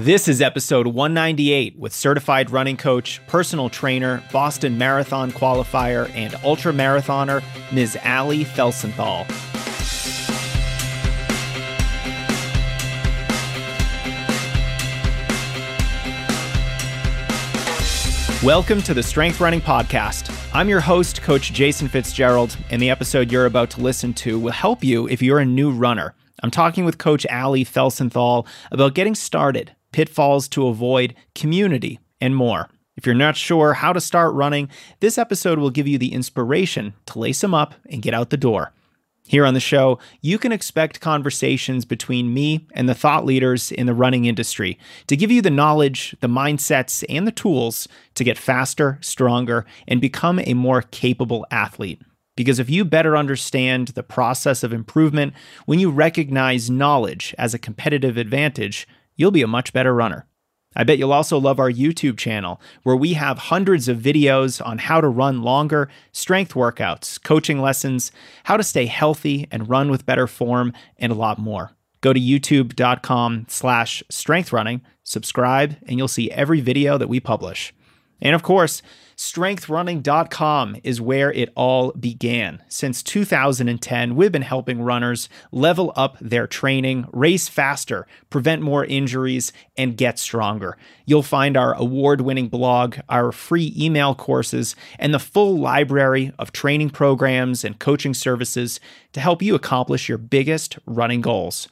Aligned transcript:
This 0.00 0.28
is 0.28 0.40
episode 0.40 0.86
198 0.86 1.76
with 1.76 1.92
certified 1.92 2.50
running 2.50 2.76
coach, 2.76 3.20
personal 3.26 3.68
trainer, 3.68 4.22
Boston 4.30 4.78
Marathon 4.78 5.32
qualifier, 5.32 6.08
and 6.14 6.36
ultra 6.44 6.72
marathoner, 6.72 7.42
Ms. 7.72 7.98
Alli 8.04 8.44
Felsenthal. 8.44 9.26
Welcome 18.44 18.82
to 18.82 18.94
the 18.94 19.02
Strength 19.02 19.40
Running 19.40 19.60
Podcast. 19.60 20.32
I'm 20.54 20.68
your 20.68 20.78
host, 20.78 21.22
Coach 21.22 21.52
Jason 21.52 21.88
Fitzgerald, 21.88 22.56
and 22.70 22.80
the 22.80 22.90
episode 22.90 23.32
you're 23.32 23.46
about 23.46 23.70
to 23.70 23.80
listen 23.80 24.14
to 24.14 24.38
will 24.38 24.52
help 24.52 24.84
you 24.84 25.08
if 25.08 25.20
you're 25.20 25.40
a 25.40 25.44
new 25.44 25.72
runner. 25.72 26.14
I'm 26.40 26.52
talking 26.52 26.84
with 26.84 26.98
Coach 26.98 27.26
Alli 27.30 27.64
Felsenthal 27.64 28.46
about 28.70 28.94
getting 28.94 29.16
started, 29.16 29.72
pitfalls 29.92 30.48
to 30.48 30.66
avoid, 30.66 31.14
community, 31.34 31.98
and 32.20 32.34
more. 32.34 32.68
If 32.96 33.06
you're 33.06 33.14
not 33.14 33.36
sure 33.36 33.74
how 33.74 33.92
to 33.92 34.00
start 34.00 34.34
running, 34.34 34.68
this 35.00 35.18
episode 35.18 35.58
will 35.58 35.70
give 35.70 35.86
you 35.86 35.98
the 35.98 36.12
inspiration 36.12 36.94
to 37.06 37.18
lace 37.20 37.40
them 37.40 37.54
up 37.54 37.74
and 37.88 38.02
get 38.02 38.12
out 38.12 38.30
the 38.30 38.36
door. 38.36 38.72
Here 39.28 39.44
on 39.44 39.52
the 39.52 39.60
show, 39.60 39.98
you 40.22 40.38
can 40.38 40.52
expect 40.52 41.02
conversations 41.02 41.84
between 41.84 42.32
me 42.32 42.66
and 42.72 42.88
the 42.88 42.94
thought 42.94 43.26
leaders 43.26 43.70
in 43.70 43.86
the 43.86 43.94
running 43.94 44.24
industry 44.24 44.78
to 45.06 45.16
give 45.16 45.30
you 45.30 45.42
the 45.42 45.50
knowledge, 45.50 46.16
the 46.20 46.28
mindsets, 46.28 47.04
and 47.10 47.26
the 47.26 47.32
tools 47.32 47.86
to 48.14 48.24
get 48.24 48.38
faster, 48.38 48.98
stronger, 49.02 49.66
and 49.86 50.00
become 50.00 50.40
a 50.40 50.54
more 50.54 50.80
capable 50.80 51.46
athlete. 51.50 52.00
Because 52.36 52.58
if 52.58 52.70
you 52.70 52.84
better 52.86 53.16
understand 53.16 53.88
the 53.88 54.02
process 54.02 54.62
of 54.62 54.72
improvement, 54.72 55.34
when 55.66 55.78
you 55.78 55.90
recognize 55.90 56.70
knowledge 56.70 57.34
as 57.36 57.52
a 57.52 57.58
competitive 57.58 58.16
advantage, 58.16 58.88
you'll 59.18 59.30
be 59.30 59.42
a 59.42 59.46
much 59.46 59.74
better 59.74 59.94
runner. 59.94 60.24
I 60.74 60.84
bet 60.84 60.98
you'll 60.98 61.12
also 61.12 61.38
love 61.38 61.58
our 61.58 61.70
YouTube 61.70 62.16
channel, 62.16 62.60
where 62.84 62.96
we 62.96 63.14
have 63.14 63.38
hundreds 63.38 63.88
of 63.88 63.98
videos 63.98 64.64
on 64.64 64.78
how 64.78 65.00
to 65.00 65.08
run 65.08 65.42
longer, 65.42 65.88
strength 66.12 66.54
workouts, 66.54 67.22
coaching 67.22 67.60
lessons, 67.60 68.12
how 68.44 68.56
to 68.56 68.62
stay 68.62 68.86
healthy 68.86 69.46
and 69.50 69.68
run 69.68 69.90
with 69.90 70.06
better 70.06 70.26
form, 70.26 70.72
and 70.96 71.10
a 71.10 71.16
lot 71.16 71.38
more. 71.38 71.72
Go 72.00 72.12
to 72.12 72.20
youtube.com 72.20 73.46
slash 73.48 74.02
strengthrunning, 74.10 74.82
subscribe, 75.02 75.76
and 75.86 75.98
you'll 75.98 76.06
see 76.06 76.30
every 76.30 76.60
video 76.60 76.96
that 76.96 77.08
we 77.08 77.18
publish. 77.18 77.74
And 78.20 78.34
of 78.34 78.42
course, 78.42 78.82
strengthrunning.com 79.16 80.76
is 80.84 81.00
where 81.00 81.32
it 81.32 81.52
all 81.56 81.90
began. 81.92 82.62
Since 82.68 83.02
2010, 83.02 84.14
we've 84.14 84.30
been 84.30 84.42
helping 84.42 84.80
runners 84.80 85.28
level 85.50 85.92
up 85.96 86.16
their 86.20 86.46
training, 86.46 87.06
race 87.12 87.48
faster, 87.48 88.06
prevent 88.30 88.62
more 88.62 88.84
injuries, 88.84 89.52
and 89.76 89.96
get 89.96 90.20
stronger. 90.20 90.76
You'll 91.04 91.24
find 91.24 91.56
our 91.56 91.74
award 91.74 92.20
winning 92.20 92.48
blog, 92.48 92.98
our 93.08 93.32
free 93.32 93.74
email 93.76 94.14
courses, 94.14 94.76
and 95.00 95.12
the 95.12 95.18
full 95.18 95.58
library 95.58 96.32
of 96.38 96.52
training 96.52 96.90
programs 96.90 97.64
and 97.64 97.78
coaching 97.78 98.14
services 98.14 98.78
to 99.12 99.20
help 99.20 99.42
you 99.42 99.56
accomplish 99.56 100.08
your 100.08 100.18
biggest 100.18 100.78
running 100.86 101.20
goals. 101.20 101.68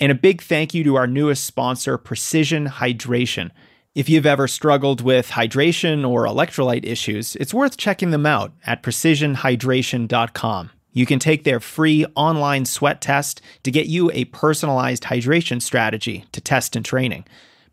And 0.00 0.10
a 0.10 0.16
big 0.16 0.42
thank 0.42 0.72
you 0.74 0.82
to 0.84 0.96
our 0.96 1.06
newest 1.06 1.44
sponsor, 1.44 1.98
Precision 1.98 2.66
Hydration. 2.66 3.50
If 3.92 4.08
you've 4.08 4.24
ever 4.24 4.46
struggled 4.46 5.00
with 5.00 5.30
hydration 5.30 6.08
or 6.08 6.24
electrolyte 6.24 6.86
issues, 6.86 7.34
it's 7.34 7.52
worth 7.52 7.76
checking 7.76 8.12
them 8.12 8.24
out 8.24 8.52
at 8.64 8.84
precisionhydration.com. 8.84 10.70
You 10.92 11.06
can 11.06 11.18
take 11.18 11.42
their 11.42 11.58
free 11.58 12.06
online 12.14 12.66
sweat 12.66 13.00
test 13.00 13.42
to 13.64 13.70
get 13.72 13.86
you 13.86 14.08
a 14.12 14.26
personalized 14.26 15.02
hydration 15.02 15.60
strategy 15.60 16.24
to 16.30 16.40
test 16.40 16.76
in 16.76 16.84
training. 16.84 17.24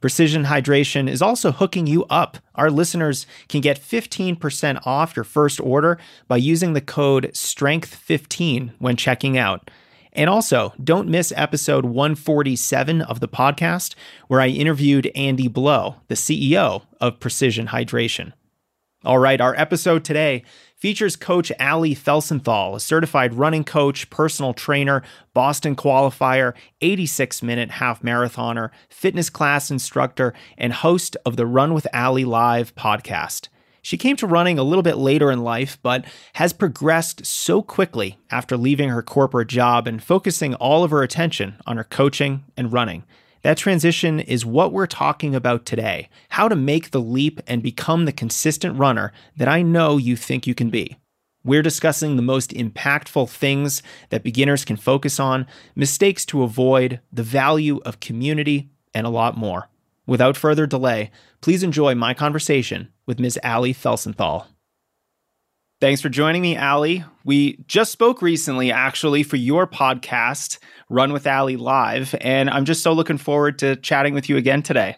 Precision 0.02 0.46
Hydration 0.46 1.08
is 1.08 1.22
also 1.22 1.52
hooking 1.52 1.86
you 1.86 2.04
up. 2.06 2.40
Our 2.56 2.72
listeners 2.72 3.28
can 3.48 3.62
get 3.62 3.80
15% 3.80 4.88
off 4.88 5.16
your 5.16 5.24
first 5.24 5.60
order 5.60 6.00
by 6.28 6.38
using 6.38 6.74
the 6.74 6.82
code 6.82 7.30
STRENGTH15 7.34 8.72
when 8.80 8.96
checking 8.96 9.38
out. 9.38 9.70
And 10.14 10.30
also, 10.30 10.74
don't 10.84 11.10
miss 11.10 11.34
episode 11.36 11.86
147 11.86 13.02
of 13.02 13.20
the 13.20 13.28
podcast, 13.28 13.96
where 14.28 14.42
I 14.42 14.48
interviewed 14.48 15.12
Andy 15.16 15.48
Blow, 15.48 15.96
the 16.08 16.16
CEO 16.16 16.84
of 17.00 17.20
Precision 17.20 17.68
Hydration. 17.68 18.34
All 19.04 19.20
right, 19.20 19.40
our 19.40 19.56
episode 19.56 20.04
today 20.04 20.44
features 20.76 21.16
Coach 21.16 21.52
Alli 21.60 21.96
Felsenthal, 21.96 22.76
a 22.76 22.80
certified 22.80 23.34
running 23.34 23.64
coach, 23.64 24.10
personal 24.10 24.54
trainer, 24.54 25.04
Boston 25.34 25.76
qualifier, 25.76 26.54
86 26.82 27.44
minute 27.44 27.72
half 27.72 28.02
marathoner, 28.02 28.70
fitness 28.90 29.30
class 29.30 29.72
instructor, 29.72 30.34
and 30.58 30.74
host 30.74 31.16
of 31.26 31.36
the 31.36 31.46
Run 31.46 31.74
with 31.74 31.88
Alli 31.94 32.26
Live 32.26 32.76
podcast. 32.76 33.50
She 33.88 33.96
came 33.96 34.18
to 34.18 34.28
running 34.28 34.60
a 34.60 34.64
little 34.64 34.84
bit 34.84 34.98
later 34.98 35.32
in 35.32 35.46
life, 35.46 35.80
but 35.82 36.04
has 36.34 36.52
progressed 36.52 37.26
so 37.26 37.62
quickly 37.62 38.18
after 38.30 38.58
leaving 38.58 38.90
her 38.90 39.02
corporate 39.02 39.48
job 39.48 39.88
and 39.88 40.04
focusing 40.04 40.56
all 40.56 40.84
of 40.84 40.92
her 40.92 41.04
attention 41.04 41.56
on 41.66 41.78
her 41.78 41.86
coaching 41.86 42.44
and 42.58 42.74
running. 42.74 43.06
That 43.44 43.58
transition 43.58 44.20
is 44.20 44.46
what 44.46 44.74
we're 44.74 44.88
talking 44.88 45.34
about 45.34 45.66
today 45.66 46.10
how 46.32 46.50
to 46.50 46.56
make 46.58 46.92
the 46.92 47.00
leap 47.00 47.40
and 47.48 47.64
become 47.64 48.04
the 48.04 48.12
consistent 48.12 48.78
runner 48.78 49.14
that 49.38 49.48
I 49.48 49.62
know 49.62 49.96
you 49.96 50.18
think 50.18 50.46
you 50.46 50.54
can 50.54 50.70
be. 50.70 50.98
We're 51.46 51.64
discussing 51.64 52.18
the 52.18 52.22
most 52.22 52.52
impactful 52.52 53.30
things 53.30 53.82
that 54.10 54.22
beginners 54.22 54.66
can 54.66 54.76
focus 54.76 55.18
on, 55.18 55.48
mistakes 55.76 56.26
to 56.26 56.44
avoid, 56.44 57.00
the 57.14 57.24
value 57.24 57.80
of 57.86 58.02
community, 58.02 58.70
and 58.94 59.08
a 59.08 59.10
lot 59.10 59.38
more. 59.38 59.70
Without 60.08 60.38
further 60.38 60.66
delay, 60.66 61.12
please 61.42 61.64
enjoy 61.64 61.94
my 61.94 62.14
conversation 62.14 62.94
with 63.06 63.20
Ms. 63.20 63.38
Alli 63.44 63.74
Felsenthal. 63.74 64.48
Thanks 65.80 66.02
for 66.02 66.10
joining 66.10 66.42
me, 66.42 66.56
Alli. 66.56 67.04
We 67.24 67.58
just 67.68 67.92
spoke 67.92 68.22
recently, 68.22 68.72
actually, 68.72 69.22
for 69.22 69.36
your 69.36 69.68
podcast, 69.68 70.58
Run 70.90 71.14
with 71.14 71.28
Alli 71.28 71.58
Live, 71.58 72.16
and 72.22 72.50
I'm 72.50 72.66
just 72.66 72.82
so 72.82 72.94
looking 72.94 73.20
forward 73.20 73.60
to 73.60 73.76
chatting 73.76 74.16
with 74.16 74.28
you 74.28 74.38
again 74.38 74.64
today. 74.64 74.96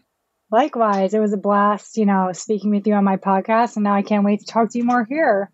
Likewise, 0.52 1.14
it 1.14 1.20
was 1.20 1.34
a 1.34 1.38
blast, 1.38 1.98
you 1.98 2.06
know, 2.06 2.32
speaking 2.32 2.72
with 2.72 2.88
you 2.88 2.94
on 2.94 3.04
my 3.04 3.18
podcast, 3.18 3.76
and 3.76 3.84
now 3.84 3.94
I 3.94 4.04
can't 4.04 4.24
wait 4.24 4.40
to 4.40 4.46
talk 4.46 4.72
to 4.72 4.78
you 4.78 4.84
more 4.84 5.04
here. 5.04 5.52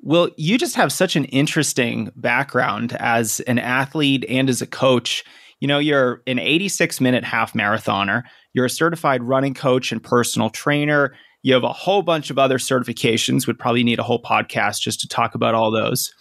Well, 0.00 0.28
you 0.36 0.58
just 0.58 0.76
have 0.76 0.92
such 0.92 1.16
an 1.16 1.24
interesting 1.24 2.12
background 2.14 2.96
as 3.00 3.40
an 3.40 3.58
athlete 3.58 4.24
and 4.28 4.48
as 4.48 4.62
a 4.62 4.66
coach. 4.66 5.24
You 5.60 5.68
know, 5.68 5.78
you're 5.78 6.22
an 6.26 6.38
86 6.38 7.00
minute 7.00 7.24
half 7.24 7.52
marathoner, 7.52 8.22
you're 8.52 8.66
a 8.66 8.70
certified 8.70 9.22
running 9.22 9.54
coach 9.54 9.92
and 9.92 10.02
personal 10.02 10.50
trainer. 10.50 11.14
You 11.42 11.54
have 11.54 11.64
a 11.64 11.72
whole 11.72 12.02
bunch 12.02 12.30
of 12.30 12.38
other 12.38 12.58
certifications, 12.58 13.46
would 13.46 13.58
probably 13.58 13.84
need 13.84 13.98
a 13.98 14.02
whole 14.02 14.22
podcast 14.22 14.80
just 14.80 15.00
to 15.00 15.08
talk 15.08 15.34
about 15.34 15.54
all 15.54 15.70
those. 15.70 16.12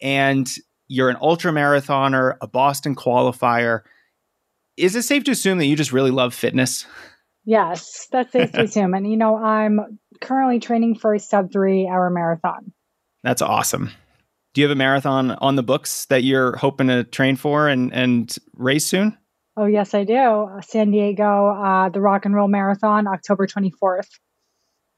And 0.00 0.48
you're 0.86 1.10
an 1.10 1.16
ultra 1.20 1.52
marathoner, 1.52 2.36
a 2.40 2.46
Boston 2.46 2.94
qualifier. 2.94 3.80
Is 4.76 4.96
it 4.96 5.02
safe 5.02 5.24
to 5.24 5.32
assume 5.32 5.58
that 5.58 5.66
you 5.66 5.76
just 5.76 5.92
really 5.92 6.10
love 6.10 6.34
fitness? 6.34 6.86
Yes, 7.44 8.06
that's 8.10 8.32
safe 8.32 8.52
to 8.52 8.62
assume. 8.64 8.94
And, 8.94 9.10
you 9.10 9.16
know, 9.16 9.36
I'm 9.36 9.98
currently 10.20 10.60
training 10.60 10.98
for 10.98 11.14
a 11.14 11.20
sub 11.20 11.52
three 11.52 11.88
hour 11.88 12.10
marathon. 12.10 12.72
That's 13.22 13.42
awesome. 13.42 13.90
Do 14.52 14.60
you 14.60 14.68
have 14.68 14.76
a 14.76 14.78
marathon 14.78 15.30
on 15.30 15.56
the 15.56 15.62
books 15.62 16.06
that 16.06 16.24
you're 16.24 16.56
hoping 16.56 16.88
to 16.88 17.04
train 17.04 17.36
for 17.36 17.68
and, 17.68 17.92
and 17.92 18.34
race 18.54 18.86
soon? 18.86 19.16
Oh, 19.56 19.66
yes, 19.66 19.94
I 19.94 20.04
do. 20.04 20.48
San 20.62 20.90
Diego, 20.90 21.48
uh, 21.48 21.88
the 21.88 22.00
Rock 22.00 22.24
and 22.24 22.34
Roll 22.34 22.48
Marathon, 22.48 23.06
October 23.06 23.46
24th. 23.46 24.08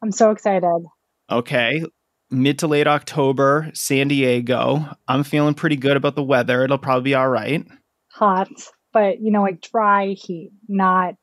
I'm 0.02 0.12
so 0.12 0.30
excited. 0.30 0.84
Okay. 1.30 1.84
Mid 2.30 2.58
to 2.60 2.66
late 2.66 2.86
October, 2.86 3.70
San 3.74 4.08
Diego. 4.08 4.86
I'm 5.06 5.22
feeling 5.22 5.54
pretty 5.54 5.76
good 5.76 5.96
about 5.96 6.16
the 6.16 6.22
weather. 6.22 6.64
It'll 6.64 6.78
probably 6.78 7.10
be 7.10 7.14
all 7.14 7.28
right. 7.28 7.66
Hot, 8.12 8.48
but 8.92 9.20
you 9.20 9.30
know, 9.30 9.42
like 9.42 9.60
dry 9.60 10.14
heat, 10.18 10.50
not 10.66 11.14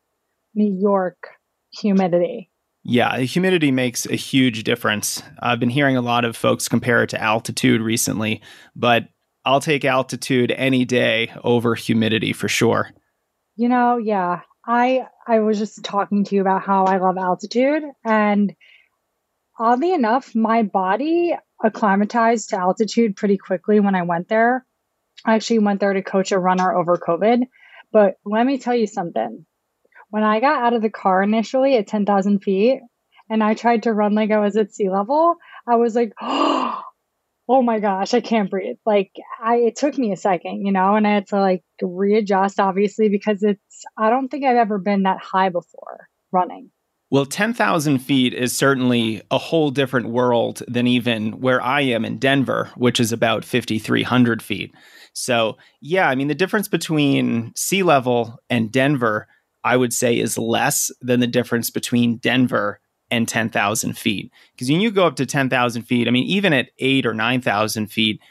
New 0.54 0.72
York 0.80 1.18
humidity. 1.72 2.49
Yeah, 2.84 3.18
humidity 3.20 3.72
makes 3.72 4.06
a 4.06 4.16
huge 4.16 4.64
difference. 4.64 5.22
I've 5.42 5.60
been 5.60 5.70
hearing 5.70 5.98
a 5.98 6.02
lot 6.02 6.26
of 6.26 6.38
folks 6.38 6.68
compare 6.68 7.04
it 7.04 7.10
to 7.10 7.22
altitude 7.22 7.82
recently, 7.82 8.42
but 8.76 9.10
I'll 9.46 9.60
take 9.60 9.86
altitude 9.86 10.52
any 10.52 10.86
day 10.86 11.32
over 11.44 11.76
humidity 11.76 12.34
for 12.34 12.48
sure. 12.48 12.92
You 13.56 13.70
know, 13.70 13.98
yeah. 13.98 14.42
I 14.66 15.08
I 15.28 15.40
was 15.40 15.58
just 15.58 15.84
talking 15.84 16.24
to 16.26 16.36
you 16.36 16.42
about 16.42 16.62
how 16.62 16.86
I 16.86 16.98
love 16.98 17.18
altitude 17.18 17.84
and 18.06 18.54
oddly 19.58 19.94
enough, 19.94 20.34
my 20.34 20.64
body 20.64 21.36
acclimatized 21.64 22.50
to 22.50 22.60
altitude 22.60 23.16
pretty 23.16 23.38
quickly 23.38 23.80
when 23.80 23.96
I 23.96 24.04
went 24.04 24.30
there. 24.30 24.66
I 25.26 25.36
actually 25.36 25.60
went 25.60 25.82
there 25.82 25.94
to 25.94 26.02
coach 26.02 26.32
a 26.32 26.40
runner 26.40 26.74
over 26.74 26.98
COVID. 26.98 27.44
But 27.92 28.16
let 28.26 28.46
me 28.46 28.58
tell 28.58 28.76
you 28.76 28.88
something. 28.88 29.46
When 30.10 30.24
I 30.24 30.40
got 30.40 30.64
out 30.64 30.74
of 30.74 30.82
the 30.82 30.90
car 30.90 31.22
initially 31.22 31.76
at 31.76 31.88
10,000 31.88 32.40
feet 32.40 32.82
and 33.30 33.44
I 33.44 33.54
tried 33.54 33.84
to 33.84 33.94
run 33.94 34.16
like 34.16 34.32
I 34.32 34.40
was 34.40 34.58
at 34.58 34.74
sea 34.74 34.90
level, 34.90 35.36
I 35.68 35.76
was 35.76 35.96
like, 35.96 36.14
oh, 36.22 36.84
my 37.48 37.80
gosh, 37.80 38.14
I 38.14 38.22
can't 38.22 38.50
breathe. 38.50 38.78
Like 38.86 39.12
I 39.44 39.58
it 39.58 39.76
took 39.76 39.98
me 39.98 40.12
a 40.12 40.18
second, 40.18 40.66
you 40.66 40.72
know, 40.72 40.96
and 40.96 41.08
I 41.08 41.12
had 41.12 41.28
to 41.28 41.40
like 41.40 41.64
readjust 41.82 42.60
obviously 42.60 43.10
because 43.10 43.44
it's 43.44 43.86
I 43.98 44.10
don't 44.10 44.30
think 44.30 44.46
I've 44.46 44.58
ever 44.58 44.78
been 44.78 45.04
that 45.04 45.20
high 45.22 45.50
before 45.50 46.08
running. 46.32 46.72
Well, 47.12 47.26
10,000 47.26 47.98
feet 48.00 48.36
is 48.36 48.56
certainly 48.56 49.24
a 49.32 49.40
whole 49.40 49.72
different 49.72 50.10
world 50.10 50.62
than 50.68 50.86
even 50.86 51.42
where 51.42 51.60
I 51.60 51.82
am 51.82 52.06
in 52.06 52.20
Denver, 52.20 52.70
which 52.76 53.00
is 53.00 53.12
about 53.12 53.44
5,300 53.44 54.44
feet. 54.44 54.76
So, 55.14 55.58
yeah, 55.82 56.08
I 56.08 56.14
mean, 56.14 56.28
the 56.28 56.36
difference 56.36 56.68
between 56.68 57.52
sea 57.56 57.82
level 57.82 58.38
and 58.48 58.72
Denver, 58.72 59.28
I 59.64 59.78
would 59.78 59.94
say, 59.94 60.18
is 60.18 60.38
less 60.38 60.92
than 61.02 61.20
the 61.20 61.28
difference 61.28 61.70
between 61.70 62.18
Denver 62.18 62.80
and 63.12 63.28
10,000 63.28 63.98
feet. 63.98 64.32
Because 64.54 64.70
when 64.70 64.82
you 64.82 64.92
go 64.92 65.06
up 65.06 65.16
to 65.18 65.26
10,000 65.26 65.82
feet, 65.84 66.08
I 66.08 66.12
mean, 66.12 66.26
even 66.26 66.54
at 66.54 66.70
eight 66.80 67.06
or 67.06 67.14
9,000 67.14 67.88
feet, 67.88 68.22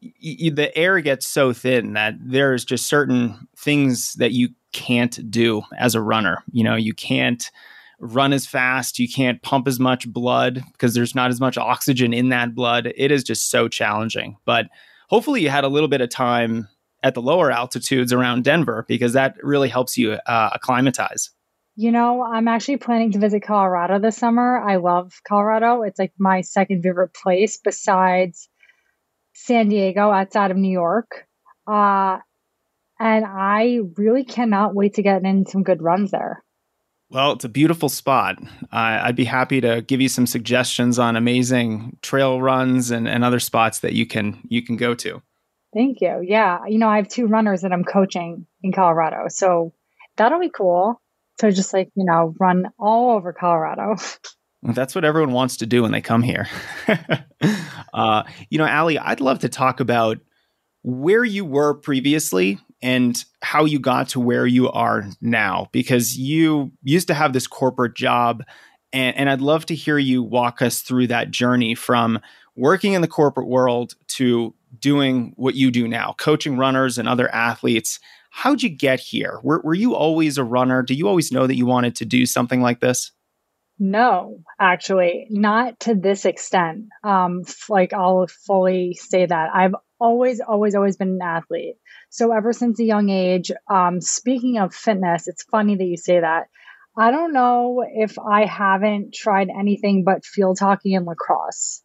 the 0.00 0.70
air 0.74 1.00
gets 1.00 1.26
so 1.26 1.52
thin 1.52 1.94
that 1.94 2.14
there's 2.20 2.64
just 2.64 2.86
certain 2.86 3.48
things 3.56 4.14
that 4.14 4.32
you 4.32 4.50
can't 4.72 5.30
do 5.30 5.62
as 5.78 5.94
a 5.94 6.00
runner. 6.00 6.42
You 6.52 6.64
know, 6.64 6.76
you 6.76 6.92
can't 6.92 7.50
run 7.98 8.32
as 8.32 8.46
fast, 8.46 8.98
you 8.98 9.08
can't 9.08 9.42
pump 9.42 9.66
as 9.66 9.80
much 9.80 10.08
blood 10.12 10.62
because 10.72 10.94
there's 10.94 11.14
not 11.14 11.30
as 11.30 11.40
much 11.40 11.56
oxygen 11.56 12.12
in 12.12 12.28
that 12.28 12.54
blood. 12.54 12.92
It 12.94 13.10
is 13.10 13.24
just 13.24 13.50
so 13.50 13.68
challenging. 13.68 14.36
But 14.44 14.66
hopefully, 15.08 15.40
you 15.40 15.48
had 15.48 15.64
a 15.64 15.68
little 15.68 15.88
bit 15.88 16.02
of 16.02 16.10
time 16.10 16.68
at 17.02 17.14
the 17.14 17.22
lower 17.22 17.50
altitudes 17.50 18.12
around 18.12 18.44
Denver 18.44 18.84
because 18.88 19.12
that 19.12 19.36
really 19.42 19.68
helps 19.68 19.96
you 19.96 20.12
uh, 20.12 20.50
acclimatize. 20.54 21.30
You 21.76 21.92
know, 21.92 22.22
I'm 22.22 22.48
actually 22.48 22.78
planning 22.78 23.12
to 23.12 23.18
visit 23.18 23.42
Colorado 23.42 23.98
this 23.98 24.16
summer. 24.16 24.58
I 24.58 24.76
love 24.76 25.12
Colorado. 25.28 25.82
It's 25.82 25.98
like 25.98 26.12
my 26.18 26.40
second 26.40 26.82
favorite 26.82 27.12
place 27.12 27.58
besides 27.62 28.48
San 29.34 29.68
Diego 29.68 30.10
outside 30.10 30.50
of 30.50 30.56
New 30.56 30.72
York. 30.72 31.26
Uh, 31.66 32.18
and 32.98 33.26
I 33.26 33.80
really 33.96 34.24
cannot 34.24 34.74
wait 34.74 34.94
to 34.94 35.02
get 35.02 35.22
in 35.22 35.44
some 35.44 35.62
good 35.62 35.82
runs 35.82 36.12
there. 36.12 36.42
Well, 37.10 37.32
it's 37.32 37.44
a 37.44 37.48
beautiful 37.48 37.88
spot. 37.88 38.38
Uh, 38.72 39.00
I'd 39.02 39.14
be 39.14 39.24
happy 39.24 39.60
to 39.60 39.82
give 39.82 40.00
you 40.00 40.08
some 40.08 40.26
suggestions 40.26 40.98
on 40.98 41.14
amazing 41.14 41.98
trail 42.02 42.40
runs 42.40 42.90
and, 42.90 43.06
and 43.06 43.22
other 43.22 43.38
spots 43.38 43.80
that 43.80 43.92
you 43.92 44.06
can 44.06 44.40
you 44.48 44.62
can 44.62 44.76
go 44.76 44.94
to. 44.94 45.22
Thank 45.76 46.00
you. 46.00 46.24
Yeah, 46.26 46.60
you 46.66 46.78
know, 46.78 46.88
I 46.88 46.96
have 46.96 47.08
two 47.08 47.26
runners 47.26 47.60
that 47.60 47.70
I'm 47.70 47.84
coaching 47.84 48.46
in 48.62 48.72
Colorado, 48.72 49.26
so 49.28 49.74
that'll 50.16 50.40
be 50.40 50.48
cool 50.48 51.02
to 51.38 51.52
just 51.52 51.74
like 51.74 51.90
you 51.94 52.06
know 52.06 52.34
run 52.40 52.70
all 52.78 53.14
over 53.14 53.34
Colorado. 53.34 53.96
That's 54.62 54.94
what 54.94 55.04
everyone 55.04 55.32
wants 55.32 55.58
to 55.58 55.66
do 55.66 55.82
when 55.82 55.92
they 55.92 56.00
come 56.00 56.22
here. 56.22 56.48
uh, 57.94 58.22
you 58.48 58.56
know, 58.56 58.64
Alli, 58.64 58.98
I'd 58.98 59.20
love 59.20 59.40
to 59.40 59.50
talk 59.50 59.80
about 59.80 60.16
where 60.82 61.24
you 61.24 61.44
were 61.44 61.74
previously 61.74 62.58
and 62.80 63.22
how 63.42 63.66
you 63.66 63.78
got 63.78 64.08
to 64.10 64.20
where 64.20 64.46
you 64.46 64.70
are 64.70 65.04
now, 65.20 65.68
because 65.72 66.16
you 66.16 66.72
used 66.82 67.08
to 67.08 67.14
have 67.14 67.34
this 67.34 67.46
corporate 67.46 67.94
job. 67.94 68.42
And, 68.92 69.16
and 69.16 69.30
I'd 69.30 69.42
love 69.42 69.66
to 69.66 69.74
hear 69.74 69.98
you 69.98 70.22
walk 70.22 70.62
us 70.62 70.80
through 70.80 71.08
that 71.08 71.30
journey 71.30 71.74
from 71.74 72.18
working 72.56 72.94
in 72.94 73.02
the 73.02 73.08
corporate 73.08 73.48
world 73.48 73.94
to 74.08 74.54
doing 74.78 75.32
what 75.36 75.54
you 75.54 75.70
do 75.70 75.88
now, 75.88 76.14
coaching 76.18 76.56
runners 76.56 76.98
and 76.98 77.08
other 77.08 77.32
athletes 77.34 77.98
how'd 78.36 78.62
you 78.62 78.68
get 78.68 79.00
here? 79.00 79.40
Were, 79.42 79.62
were 79.64 79.74
you 79.74 79.94
always 79.94 80.36
a 80.36 80.44
runner? 80.44 80.82
Do 80.82 80.92
you 80.92 81.08
always 81.08 81.32
know 81.32 81.46
that 81.46 81.56
you 81.56 81.64
wanted 81.64 81.96
to 81.96 82.04
do 82.04 82.26
something 82.26 82.60
like 82.60 82.80
this? 82.80 83.12
No, 83.78 84.40
actually, 84.60 85.26
not 85.30 85.80
to 85.80 85.94
this 85.94 86.26
extent. 86.26 86.84
Um, 87.02 87.44
like 87.70 87.94
I'll 87.94 88.26
fully 88.46 88.92
say 88.92 89.24
that 89.24 89.48
I've 89.54 89.74
always, 89.98 90.40
always, 90.40 90.74
always 90.74 90.98
been 90.98 91.18
an 91.20 91.22
athlete. 91.22 91.76
So 92.10 92.30
ever 92.30 92.52
since 92.52 92.78
a 92.78 92.84
young 92.84 93.08
age, 93.08 93.52
um, 93.70 94.02
speaking 94.02 94.58
of 94.58 94.74
fitness, 94.74 95.28
it's 95.28 95.42
funny 95.44 95.76
that 95.76 95.84
you 95.84 95.96
say 95.96 96.20
that. 96.20 96.48
I 96.98 97.10
don't 97.10 97.32
know 97.32 97.84
if 97.86 98.18
I 98.18 98.44
haven't 98.44 99.14
tried 99.14 99.48
anything 99.48 100.04
but 100.04 100.26
field 100.26 100.58
hockey 100.58 100.94
and 100.94 101.06
lacrosse. 101.06 101.82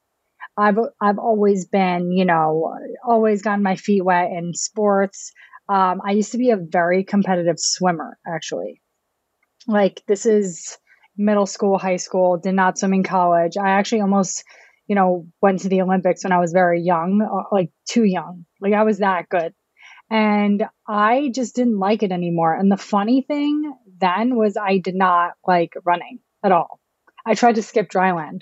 I've 0.61 0.77
I've 1.01 1.17
always 1.17 1.65
been, 1.65 2.11
you 2.11 2.25
know, 2.25 2.77
always 3.03 3.41
gotten 3.41 3.63
my 3.63 3.75
feet 3.75 4.05
wet 4.05 4.31
in 4.31 4.53
sports. 4.53 5.31
Um, 5.67 6.01
I 6.05 6.11
used 6.11 6.33
to 6.33 6.37
be 6.37 6.51
a 6.51 6.57
very 6.57 7.03
competitive 7.03 7.55
swimmer, 7.57 8.17
actually. 8.27 8.81
Like, 9.67 10.03
this 10.07 10.25
is 10.25 10.77
middle 11.17 11.45
school, 11.45 11.77
high 11.77 11.97
school, 11.97 12.37
did 12.37 12.53
not 12.53 12.77
swim 12.77 12.93
in 12.93 13.03
college. 13.03 13.57
I 13.57 13.71
actually 13.71 14.01
almost, 14.01 14.43
you 14.87 14.95
know, 14.95 15.27
went 15.41 15.61
to 15.61 15.69
the 15.69 15.81
Olympics 15.81 16.23
when 16.23 16.33
I 16.33 16.39
was 16.39 16.51
very 16.51 16.81
young, 16.81 17.21
uh, 17.21 17.43
like 17.51 17.69
too 17.87 18.03
young. 18.03 18.45
Like, 18.59 18.73
I 18.73 18.83
was 18.83 18.99
that 18.99 19.29
good. 19.29 19.53
And 20.09 20.65
I 20.87 21.31
just 21.33 21.55
didn't 21.55 21.79
like 21.79 22.03
it 22.03 22.11
anymore. 22.11 22.53
And 22.53 22.71
the 22.71 22.77
funny 22.77 23.21
thing 23.21 23.73
then 23.99 24.35
was 24.35 24.57
I 24.57 24.77
did 24.77 24.95
not 24.95 25.31
like 25.47 25.73
running 25.85 26.19
at 26.43 26.51
all. 26.51 26.79
I 27.25 27.35
tried 27.35 27.55
to 27.55 27.63
skip 27.63 27.89
dryland. 27.89 28.41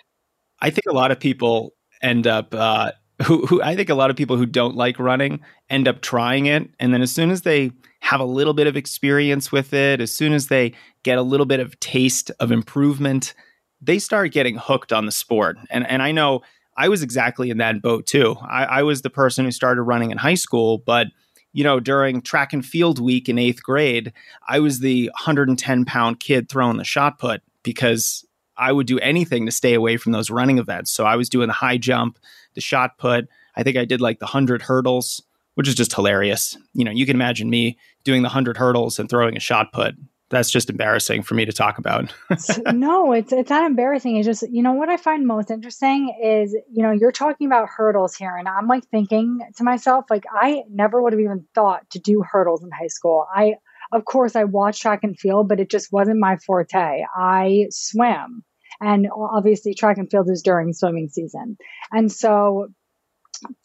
I 0.60 0.72
think 0.72 0.86
a 0.90 0.94
lot 0.94 1.12
of 1.12 1.20
people 1.20 1.74
end 2.02 2.28
up 2.28 2.54
uh, 2.54 2.92
who, 3.26 3.46
who 3.46 3.62
I 3.62 3.76
think 3.76 3.90
a 3.90 3.96
lot 3.96 4.10
of 4.10 4.16
people 4.16 4.38
who 4.38 4.46
don't 4.46 4.76
like 4.76 5.00
running 5.00 5.42
end 5.70 5.88
up 5.88 6.02
trying 6.02 6.46
it. 6.46 6.70
And 6.80 6.94
then 6.94 7.02
as 7.02 7.12
soon 7.12 7.32
as 7.32 7.42
they 7.42 7.72
have 8.02 8.20
a 8.20 8.26
little 8.26 8.54
bit 8.54 8.68
of 8.68 8.78
experience 8.78 9.52
with 9.52 9.74
it, 9.74 10.00
as 10.02 10.12
soon 10.12 10.34
as 10.34 10.48
they 10.48 10.74
get 11.04 11.18
a 11.18 11.22
little 11.22 11.46
bit 11.46 11.60
of 11.60 11.80
taste 11.80 12.32
of 12.40 12.52
improvement, 12.52 13.34
they 13.82 14.00
start 14.00 14.32
getting 14.32 14.56
hooked 14.56 14.94
on 14.94 15.06
the 15.06 15.12
sport. 15.12 15.58
And, 15.70 15.86
and 15.88 16.02
I 16.02 16.12
know 16.12 16.42
I 16.78 16.88
was 16.88 17.04
exactly 17.04 17.50
in 17.50 17.58
that 17.58 17.82
boat 17.82 18.08
too. 18.08 18.38
I, 18.42 18.64
I 18.66 18.84
was 18.84 19.02
the 19.02 19.10
person 19.10 19.46
who 19.46 19.52
started 19.52 19.82
running 19.84 20.12
in 20.12 20.18
high 20.18 20.36
school, 20.36 20.78
but 20.78 21.08
you 21.52 21.64
know, 21.64 21.80
during 21.80 22.22
track 22.22 22.54
and 22.54 22.66
field 22.66 23.00
week 23.00 23.28
in 23.28 23.40
eighth 23.40 23.64
grade, 23.64 24.14
I 24.48 24.60
was 24.60 24.80
the 24.80 25.08
110 25.08 25.86
pound 25.86 26.20
kid 26.20 26.48
throwing 26.48 26.78
the 26.78 26.84
shot 26.84 27.18
put 27.20 27.42
because 27.64 28.24
I 28.60 28.74
would 28.74 28.88
do 28.88 29.00
anything 29.00 29.46
to 29.46 29.52
stay 29.52 29.74
away 29.74 29.98
from 29.98 30.12
those 30.12 30.30
running 30.30 30.58
events. 30.58 30.92
So 30.92 31.06
I 31.06 31.16
was 31.16 31.30
doing 31.30 31.48
the 31.48 31.54
high 31.54 31.78
jump, 31.78 32.20
the 32.54 32.62
shot 32.62 32.98
put. 32.98 33.28
I 33.56 33.64
think 33.64 33.78
I 33.78 33.86
did 33.86 34.02
like 34.02 34.20
the 34.20 34.26
100 34.26 34.62
hurdles, 34.62 35.24
which 35.56 35.68
is 35.68 35.76
just 35.76 35.94
hilarious. 35.94 36.58
You 36.74 36.84
know, 36.84 36.92
you 36.92 37.06
can 37.06 37.16
imagine 37.16 37.50
me 37.50 37.78
doing 38.04 38.22
the 38.22 38.28
100 38.28 38.58
hurdles 38.58 39.00
and 39.00 39.10
throwing 39.10 39.38
a 39.38 39.40
shot 39.40 39.72
put. 39.72 39.96
That's 40.30 40.52
just 40.52 40.70
embarrassing 40.70 41.24
for 41.24 41.34
me 41.34 41.46
to 41.46 41.54
talk 41.54 41.80
about. 41.80 42.14
no, 42.74 43.14
it's 43.14 43.34
it's 43.34 43.50
not 43.50 43.66
embarrassing. 43.66 44.18
It's 44.18 44.28
just, 44.28 44.44
you 44.52 44.62
know, 44.62 44.74
what 44.74 44.90
I 44.90 44.98
find 44.98 45.26
most 45.26 45.50
interesting 45.50 46.16
is, 46.24 46.56
you 46.72 46.84
know, 46.84 46.92
you're 46.92 47.12
talking 47.12 47.48
about 47.48 47.70
hurdles 47.70 48.16
here 48.16 48.36
and 48.36 48.48
I'm 48.48 48.68
like 48.68 48.86
thinking 48.90 49.40
to 49.56 49.64
myself 49.64 50.06
like 50.10 50.26
I 50.32 50.64
never 50.70 51.02
would 51.02 51.14
have 51.14 51.20
even 51.20 51.46
thought 51.56 51.90
to 51.92 52.00
do 52.00 52.22
hurdles 52.22 52.64
in 52.64 52.70
high 52.70 52.88
school. 52.88 53.26
I 53.34 53.56
of 53.92 54.06
course 54.06 54.36
I 54.36 54.44
watched 54.44 54.84
track 54.84 55.04
and 55.04 55.18
field, 55.18 55.48
but 55.48 55.60
it 55.60 55.72
just 55.72 55.92
wasn't 55.92 56.20
my 56.20 56.38
forte. 56.38 57.04
I 57.16 57.68
swam 57.72 58.44
and 58.82 59.08
obviously, 59.14 59.74
track 59.74 59.98
and 59.98 60.10
field 60.10 60.30
is 60.30 60.42
during 60.42 60.74
swimming 60.74 61.10
season. 61.10 61.58
And 61.92 62.12
so, 62.12 62.68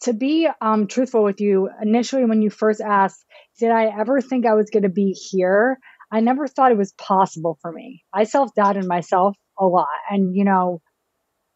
to 0.03 0.13
be 0.13 0.47
um, 0.61 0.87
truthful 0.87 1.23
with 1.23 1.41
you, 1.41 1.69
initially 1.81 2.25
when 2.25 2.41
you 2.41 2.49
first 2.49 2.81
asked, 2.81 3.23
did 3.59 3.71
I 3.71 3.85
ever 3.85 4.21
think 4.21 4.45
I 4.45 4.53
was 4.53 4.69
going 4.69 4.83
to 4.83 4.89
be 4.89 5.11
here? 5.11 5.79
I 6.11 6.19
never 6.19 6.47
thought 6.47 6.71
it 6.71 6.77
was 6.77 6.93
possible 6.93 7.57
for 7.61 7.71
me. 7.71 8.03
I 8.13 8.25
self 8.25 8.53
doubted 8.55 8.85
myself 8.85 9.35
a 9.59 9.65
lot. 9.65 9.87
And, 10.09 10.35
you 10.35 10.45
know, 10.45 10.81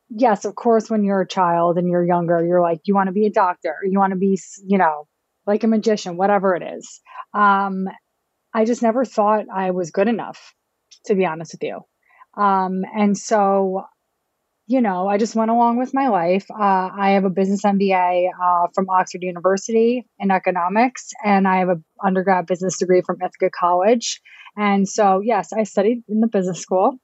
yes, 0.09 0.45
of 0.45 0.55
course, 0.55 0.89
when 0.89 1.03
you're 1.03 1.21
a 1.21 1.27
child 1.27 1.77
and 1.77 1.89
you're 1.89 2.05
younger, 2.05 2.43
you're 2.45 2.61
like, 2.61 2.81
you 2.85 2.95
want 2.95 3.07
to 3.07 3.13
be 3.13 3.25
a 3.25 3.31
doctor, 3.31 3.75
you 3.83 3.99
want 3.99 4.11
to 4.11 4.19
be, 4.19 4.39
you 4.65 4.77
know, 4.77 5.07
like 5.45 5.63
a 5.63 5.67
magician, 5.67 6.17
whatever 6.17 6.55
it 6.55 6.63
is. 6.63 7.01
Um, 7.33 7.87
I 8.53 8.65
just 8.65 8.81
never 8.81 9.05
thought 9.05 9.45
I 9.53 9.71
was 9.71 9.91
good 9.91 10.07
enough, 10.07 10.53
to 11.05 11.15
be 11.15 11.25
honest 11.25 11.53
with 11.53 11.63
you. 11.63 11.81
Um, 12.37 12.83
and 12.95 13.17
so, 13.17 13.83
you 14.67 14.81
know, 14.81 15.07
I 15.07 15.17
just 15.17 15.35
went 15.35 15.51
along 15.51 15.77
with 15.77 15.93
my 15.93 16.09
life. 16.09 16.45
Uh, 16.51 16.89
I 16.95 17.11
have 17.11 17.25
a 17.25 17.29
business 17.29 17.63
MBA 17.63 18.29
uh, 18.29 18.67
from 18.73 18.89
Oxford 18.89 19.23
University 19.23 20.05
in 20.19 20.31
economics, 20.31 21.09
and 21.23 21.47
I 21.47 21.57
have 21.57 21.69
an 21.69 21.83
undergrad 22.03 22.45
business 22.45 22.77
degree 22.77 23.01
from 23.01 23.17
Ithaca 23.21 23.49
College. 23.49 24.21
And 24.55 24.87
so, 24.87 25.21
yes, 25.23 25.51
I 25.53 25.63
studied 25.63 26.03
in 26.07 26.19
the 26.19 26.27
business 26.27 26.59
school, 26.59 26.97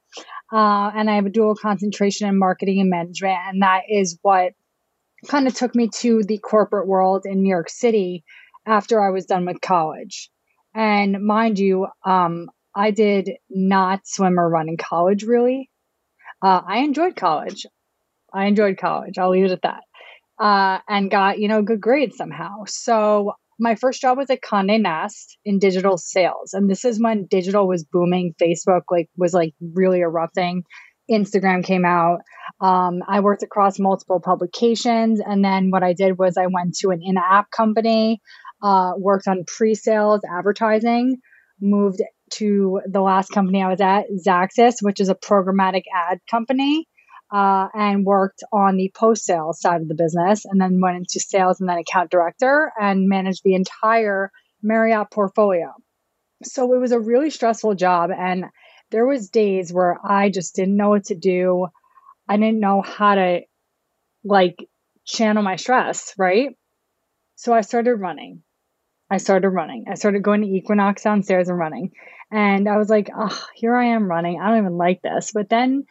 uh, 0.54 0.92
and 0.96 1.10
I 1.10 1.16
have 1.16 1.26
a 1.26 1.32
dual 1.32 1.56
concentration 1.56 2.28
in 2.28 2.38
marketing 2.38 2.80
and 2.80 2.90
management. 2.90 3.38
And 3.48 3.62
that 3.62 3.84
is 3.90 4.20
what 4.22 4.54
kind 5.28 5.48
of 5.48 5.56
took 5.56 5.76
me 5.76 5.90
to 6.02 6.24
the 6.24 6.38
corporate 6.38 6.88
world 6.88 7.26
in 7.26 7.42
New 7.42 7.50
York 7.50 7.70
City 7.70 8.24
after 8.66 9.02
I 9.02 9.10
was 9.10 9.26
done 9.26 9.46
with 9.46 9.62
college. 9.62 10.30
And 10.74 11.24
mind 11.26 11.58
you, 11.58 11.88
um, 12.06 12.50
I 12.76 12.92
did 12.92 13.32
not 13.50 14.02
swim 14.06 14.40
or 14.40 14.50
run 14.50 14.70
in 14.70 14.78
college, 14.78 15.24
really. 15.24 15.70
Uh, 16.42 16.62
I 16.68 16.80
enjoyed 16.80 17.16
college. 17.16 17.66
I 18.34 18.46
enjoyed 18.46 18.78
college. 18.78 19.18
I'll 19.18 19.32
leave 19.32 19.46
it 19.46 19.52
at 19.52 19.62
that. 19.62 19.84
Uh, 20.38 20.80
and 20.90 21.10
got, 21.10 21.40
you 21.40 21.48
know, 21.48 21.62
good 21.62 21.80
grades 21.80 22.18
somehow. 22.18 22.66
So 22.68 23.34
my 23.58 23.76
first 23.76 24.02
job 24.02 24.18
was 24.18 24.30
at 24.30 24.42
Conde 24.42 24.84
Nast 24.84 25.38
in 25.46 25.60
digital 25.60 25.98
sales. 25.98 26.54
And 26.54 26.70
this 26.70 26.84
is 26.84 27.00
when 27.00 27.26
digital 27.26 27.68
was 27.68 27.86
booming. 27.86 28.36
Facebook 28.42 28.82
like 28.92 29.10
was 29.16 29.34
like 29.34 29.54
really 29.62 30.02
erupting. 30.02 30.64
Instagram 31.10 31.64
came 31.64 31.86
out. 31.86 32.20
Um, 32.60 33.02
I 33.08 33.22
worked 33.22 33.44
across 33.44 33.80
multiple 33.80 34.20
publications. 34.20 35.22
And 35.26 35.46
then 35.46 35.72
what 35.72 35.84
I 35.84 35.94
did 35.94 36.18
was 36.18 36.36
I 36.36 36.48
went 36.48 36.76
to 36.80 36.90
an 36.90 37.00
in 37.02 37.16
app 37.18 37.50
company, 37.52 38.20
uh, 38.62 38.94
worked 38.98 39.28
on 39.28 39.46
pre 39.48 39.76
sales 39.76 40.22
advertising, 40.30 41.18
moved 41.62 42.02
to 42.32 42.82
the 42.86 43.02
last 43.02 43.30
company 43.30 43.62
I 43.62 43.70
was 43.70 43.82
at, 43.82 44.06
Xaxis, 44.12 44.76
which 44.82 45.00
is 45.00 45.10
a 45.10 45.16
programmatic 45.16 45.84
ad 45.94 46.20
company. 46.30 46.88
Uh, 47.34 47.68
and 47.74 48.06
worked 48.06 48.44
on 48.54 48.78
the 48.78 48.92
post 48.96 49.26
sales 49.26 49.60
side 49.60 49.82
of 49.82 49.88
the 49.88 49.96
business, 49.96 50.46
and 50.46 50.62
then 50.62 50.80
went 50.80 50.96
into 50.96 51.20
sales 51.20 51.60
and 51.60 51.68
then 51.68 51.80
account 51.80 52.12
director 52.12 52.72
and 52.80 53.10
managed 53.10 53.42
the 53.44 53.56
entire 53.56 54.32
Marriott 54.62 55.10
portfolio. 55.12 55.74
So 56.44 56.72
it 56.74 56.78
was 56.78 56.92
a 56.92 57.00
really 57.00 57.32
stressful 57.32 57.76
job, 57.76 58.12
and 58.16 58.46
there 58.92 59.08
was 59.08 59.30
days 59.30 59.74
where 59.74 59.98
I 60.06 60.30
just 60.30 60.56
didn't 60.56 60.78
know 60.78 60.90
what 60.90 61.06
to 61.06 61.16
do. 61.16 61.68
I 62.30 62.38
didn't 62.38 62.60
know 62.60 62.84
how 62.84 63.16
to 63.16 63.42
like 64.24 64.64
channel 65.04 65.42
my 65.42 65.56
stress, 65.56 66.14
right? 66.20 66.56
So 67.36 67.54
I 67.54 67.62
started 67.62 67.96
running. 67.96 68.44
I 69.10 69.18
started 69.18 69.50
running. 69.50 69.86
I 69.90 69.96
started 69.96 70.24
going 70.24 70.42
to 70.42 70.48
Equinox 70.48 71.04
downstairs 71.04 71.50
and 71.50 71.58
running. 71.58 71.92
And 72.32 72.68
I 72.68 72.78
was 72.78 72.90
like, 72.90 73.10
oh, 73.16 73.46
here 73.54 73.76
I 73.76 73.86
am 73.86 74.10
running. 74.10 74.42
I 74.42 74.50
don't 74.50 74.60
even 74.60 74.78
like 74.78 75.02
this. 75.02 75.32
But 75.34 75.50
then, 75.50 75.86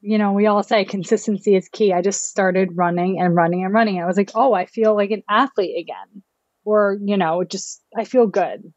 you 0.00 0.18
know, 0.18 0.32
we 0.32 0.46
all 0.46 0.62
say 0.62 0.84
consistency 0.84 1.56
is 1.56 1.68
key. 1.68 1.92
I 1.92 2.02
just 2.02 2.26
started 2.26 2.76
running 2.76 3.20
and 3.20 3.34
running 3.34 3.64
and 3.64 3.72
running. 3.72 4.02
I 4.02 4.06
was 4.06 4.18
like, 4.18 4.32
oh, 4.34 4.52
I 4.52 4.66
feel 4.66 4.94
like 4.94 5.10
an 5.10 5.22
athlete 5.28 5.78
again. 5.78 6.22
Or, 6.66 6.98
you 7.02 7.16
know, 7.16 7.42
just 7.42 7.82
I 7.96 8.04
feel 8.04 8.26
good. 8.26 8.72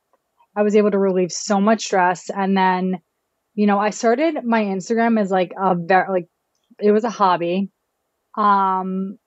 I 0.56 0.64
was 0.64 0.76
able 0.76 0.92
to 0.92 0.98
relieve 0.98 1.32
so 1.32 1.60
much 1.60 1.86
stress. 1.86 2.30
And 2.30 2.58
then, 2.58 3.02
you 3.54 3.68
know, 3.68 3.78
I 3.78 3.90
started 3.90 4.44
my 4.44 4.64
Instagram 4.64 5.20
as 5.20 5.30
like 5.30 5.52
a 5.60 5.76
very, 5.76 6.10
like, 6.10 6.28
it 6.80 6.92
was 6.92 7.04
a 7.04 7.10
hobby. 7.10 7.72
Um, 8.38 9.18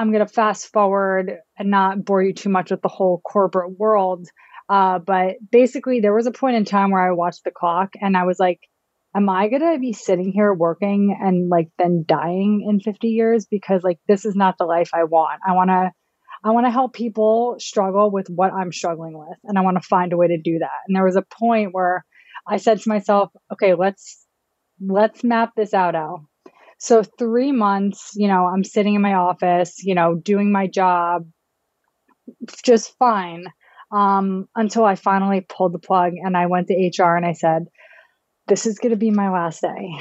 I'm 0.00 0.12
going 0.12 0.26
to 0.26 0.32
fast 0.32 0.72
forward 0.72 1.30
and 1.58 1.70
not 1.70 2.02
bore 2.06 2.22
you 2.22 2.32
too 2.32 2.48
much 2.48 2.70
with 2.70 2.80
the 2.80 2.88
whole 2.88 3.20
corporate 3.20 3.78
world. 3.78 4.26
Uh, 4.66 4.98
but 4.98 5.36
basically, 5.52 6.00
there 6.00 6.14
was 6.14 6.26
a 6.26 6.32
point 6.32 6.56
in 6.56 6.64
time 6.64 6.90
where 6.90 7.06
I 7.06 7.12
watched 7.12 7.44
the 7.44 7.50
clock 7.50 7.90
and 8.00 8.16
I 8.16 8.24
was 8.24 8.40
like, 8.40 8.60
am 9.14 9.28
I 9.28 9.48
going 9.48 9.74
to 9.74 9.78
be 9.78 9.92
sitting 9.92 10.32
here 10.32 10.54
working 10.54 11.14
and 11.20 11.50
like 11.50 11.68
then 11.76 12.06
dying 12.08 12.66
in 12.66 12.80
50 12.80 13.08
years? 13.08 13.44
Because 13.44 13.82
like, 13.82 13.98
this 14.08 14.24
is 14.24 14.34
not 14.34 14.56
the 14.56 14.64
life 14.64 14.88
I 14.94 15.04
want. 15.04 15.42
I 15.46 15.52
want 15.52 15.68
to 15.68 15.90
I 16.42 16.52
want 16.52 16.64
to 16.64 16.70
help 16.70 16.94
people 16.94 17.56
struggle 17.58 18.10
with 18.10 18.28
what 18.30 18.54
I'm 18.54 18.72
struggling 18.72 19.18
with 19.18 19.36
and 19.44 19.58
I 19.58 19.60
want 19.60 19.76
to 19.76 19.86
find 19.86 20.14
a 20.14 20.16
way 20.16 20.28
to 20.28 20.40
do 20.40 20.60
that. 20.60 20.70
And 20.88 20.96
there 20.96 21.04
was 21.04 21.16
a 21.16 21.26
point 21.38 21.74
where 21.74 22.06
I 22.48 22.56
said 22.56 22.80
to 22.80 22.88
myself, 22.88 23.28
okay, 23.52 23.74
let's 23.74 24.24
let's 24.80 25.22
map 25.22 25.52
this 25.54 25.74
out, 25.74 25.94
Al. 25.94 26.29
So 26.80 27.02
3 27.02 27.52
months, 27.52 28.12
you 28.16 28.26
know, 28.26 28.46
I'm 28.46 28.64
sitting 28.64 28.94
in 28.94 29.02
my 29.02 29.14
office, 29.14 29.84
you 29.84 29.94
know, 29.94 30.14
doing 30.14 30.50
my 30.50 30.66
job 30.66 31.26
just 32.62 32.96
fine. 32.98 33.44
Um, 33.92 34.48
until 34.54 34.84
I 34.84 34.94
finally 34.94 35.40
pulled 35.40 35.72
the 35.72 35.80
plug 35.80 36.12
and 36.14 36.36
I 36.36 36.46
went 36.46 36.68
to 36.68 36.74
HR 36.74 37.16
and 37.16 37.26
I 37.26 37.32
said, 37.32 37.64
This 38.46 38.66
is 38.66 38.78
going 38.78 38.90
to 38.90 38.96
be 38.96 39.10
my 39.10 39.30
last 39.30 39.62
day. 39.62 39.98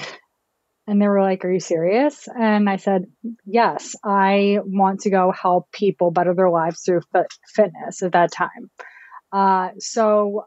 And 0.87 1.01
they 1.01 1.07
were 1.07 1.21
like, 1.21 1.43
Are 1.43 1.51
you 1.51 1.59
serious? 1.59 2.27
And 2.27 2.69
I 2.69 2.75
said, 2.75 3.05
Yes, 3.45 3.95
I 4.03 4.59
want 4.63 5.01
to 5.01 5.09
go 5.09 5.31
help 5.31 5.71
people 5.71 6.11
better 6.11 6.35
their 6.35 6.51
lives 6.51 6.81
through 6.85 7.01
fit- 7.11 7.33
fitness 7.55 8.03
at 8.03 8.13
that 8.13 8.31
time. 8.31 8.69
Uh, 9.31 9.69
so 9.79 10.45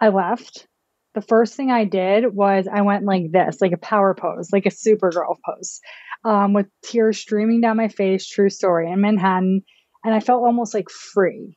I 0.00 0.08
left. 0.08 0.66
The 1.14 1.22
first 1.22 1.54
thing 1.54 1.70
I 1.70 1.84
did 1.84 2.34
was 2.34 2.66
I 2.72 2.82
went 2.82 3.04
like 3.04 3.30
this, 3.30 3.60
like 3.60 3.72
a 3.72 3.78
power 3.78 4.14
pose, 4.14 4.50
like 4.52 4.66
a 4.66 4.70
Supergirl 4.70 5.36
pose, 5.44 5.80
um, 6.24 6.54
with 6.54 6.66
tears 6.82 7.18
streaming 7.18 7.60
down 7.60 7.76
my 7.76 7.88
face, 7.88 8.26
true 8.26 8.48
story, 8.48 8.90
in 8.90 9.00
Manhattan. 9.00 9.62
And 10.04 10.14
I 10.14 10.20
felt 10.20 10.42
almost 10.42 10.74
like 10.74 10.88
free. 10.90 11.56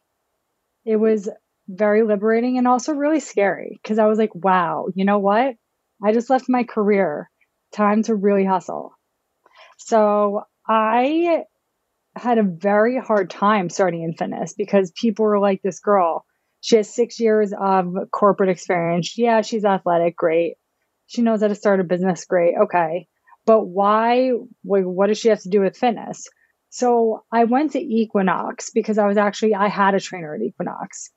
It 0.84 0.98
was 0.98 1.30
very 1.68 2.04
liberating 2.04 2.58
and 2.58 2.68
also 2.68 2.94
really 2.94 3.20
scary 3.20 3.80
because 3.82 3.98
I 3.98 4.06
was 4.06 4.20
like, 4.20 4.36
wow, 4.36 4.88
you 4.94 5.06
know 5.06 5.20
what? 5.20 5.56
I 6.04 6.14
just 6.14 6.30
left 6.30 6.50
my 6.50 6.64
career 6.64 7.30
time 7.74 8.04
to 8.04 8.16
really 8.16 8.46
hustle. 8.46 8.94
So 9.78 10.44
I 10.68 11.44
had 12.16 12.38
a 12.38 12.44
very 12.44 13.00
hard 13.00 13.30
time 13.30 13.70
starting 13.70 14.04
in 14.04 14.14
fitness 14.14 14.54
because 14.54 14.92
people 14.92 15.26
were 15.26 15.40
like, 15.40 15.62
this 15.62 15.80
girl, 15.80 16.26
she 16.66 16.78
has 16.78 16.92
six 16.92 17.20
years 17.20 17.54
of 17.54 17.94
corporate 18.12 18.50
experience. 18.50 19.16
Yeah, 19.20 19.42
she's 19.42 19.64
athletic. 19.64 20.18
Great. 20.18 20.56
She 21.06 21.22
knows 21.22 21.42
how 21.42 21.48
to 21.48 21.54
start 21.54 21.80
a 21.80 21.84
business. 21.84 22.26
Great. 22.26 22.56
Okay. 22.64 23.08
But 23.46 23.66
why? 23.66 24.32
What 24.64 25.08
does 25.08 25.20
she 25.20 25.30
have 25.30 25.42
to 25.42 25.50
do 25.50 25.62
with 25.62 25.78
fitness? 25.78 26.28
So 26.70 27.24
I 27.32 27.44
went 27.44 27.74
to 27.74 27.80
Equinox 27.80 28.72
because 28.72 28.98
I 28.98 29.06
was 29.06 29.16
actually, 29.16 29.54
I 29.54 29.68
had 29.68 29.94
a 29.94 30.00
trainer 30.00 30.34
at 30.34 30.42
Equinox 30.42 31.12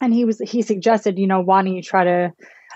and 0.00 0.14
he 0.14 0.24
was, 0.24 0.38
he 0.38 0.62
suggested, 0.62 1.18
you 1.18 1.26
know, 1.26 1.40
why 1.40 1.64
don't 1.64 1.74
you 1.74 1.82
try 1.82 2.04
to 2.04 2.32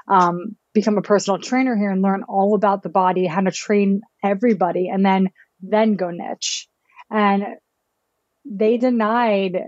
um, 0.08 0.56
become 0.74 0.98
a 0.98 1.02
personal 1.02 1.38
trainer 1.38 1.76
here 1.76 1.92
and 1.92 2.02
learn 2.02 2.24
all 2.28 2.56
about 2.56 2.82
the 2.82 2.88
body, 2.88 3.26
how 3.26 3.42
to 3.42 3.52
train 3.52 4.00
everybody, 4.24 4.88
and 4.88 5.06
then 5.06 5.28
then 5.62 5.94
go 5.94 6.10
niche. 6.10 6.66
And 7.08 7.44
they 8.44 8.78
denied 8.78 9.58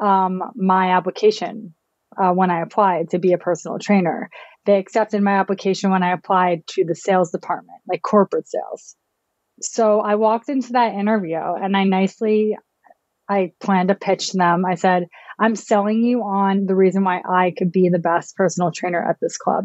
um, 0.00 0.42
my 0.54 0.90
application 0.90 1.74
uh, 2.16 2.32
when 2.32 2.50
I 2.50 2.62
applied 2.62 3.10
to 3.10 3.18
be 3.18 3.32
a 3.32 3.38
personal 3.38 3.78
trainer. 3.78 4.30
They 4.66 4.78
accepted 4.78 5.22
my 5.22 5.38
application 5.38 5.90
when 5.90 6.02
I 6.02 6.12
applied 6.12 6.66
to 6.68 6.84
the 6.84 6.94
sales 6.94 7.30
department, 7.30 7.80
like 7.88 8.02
corporate 8.02 8.48
sales. 8.48 8.96
So 9.60 10.00
I 10.00 10.16
walked 10.16 10.48
into 10.48 10.72
that 10.72 10.94
interview 10.94 11.38
and 11.38 11.76
I 11.76 11.84
nicely 11.84 12.56
I 13.28 13.52
planned 13.60 13.88
to 13.88 13.94
pitch 13.94 14.32
them. 14.32 14.64
I 14.64 14.74
said, 14.74 15.06
I'm 15.38 15.56
selling 15.56 16.02
you 16.02 16.22
on 16.22 16.66
the 16.66 16.74
reason 16.74 17.04
why 17.04 17.22
I 17.26 17.52
could 17.56 17.72
be 17.72 17.88
the 17.88 17.98
best 17.98 18.36
personal 18.36 18.70
trainer 18.70 19.02
at 19.02 19.16
this 19.20 19.38
club. 19.38 19.64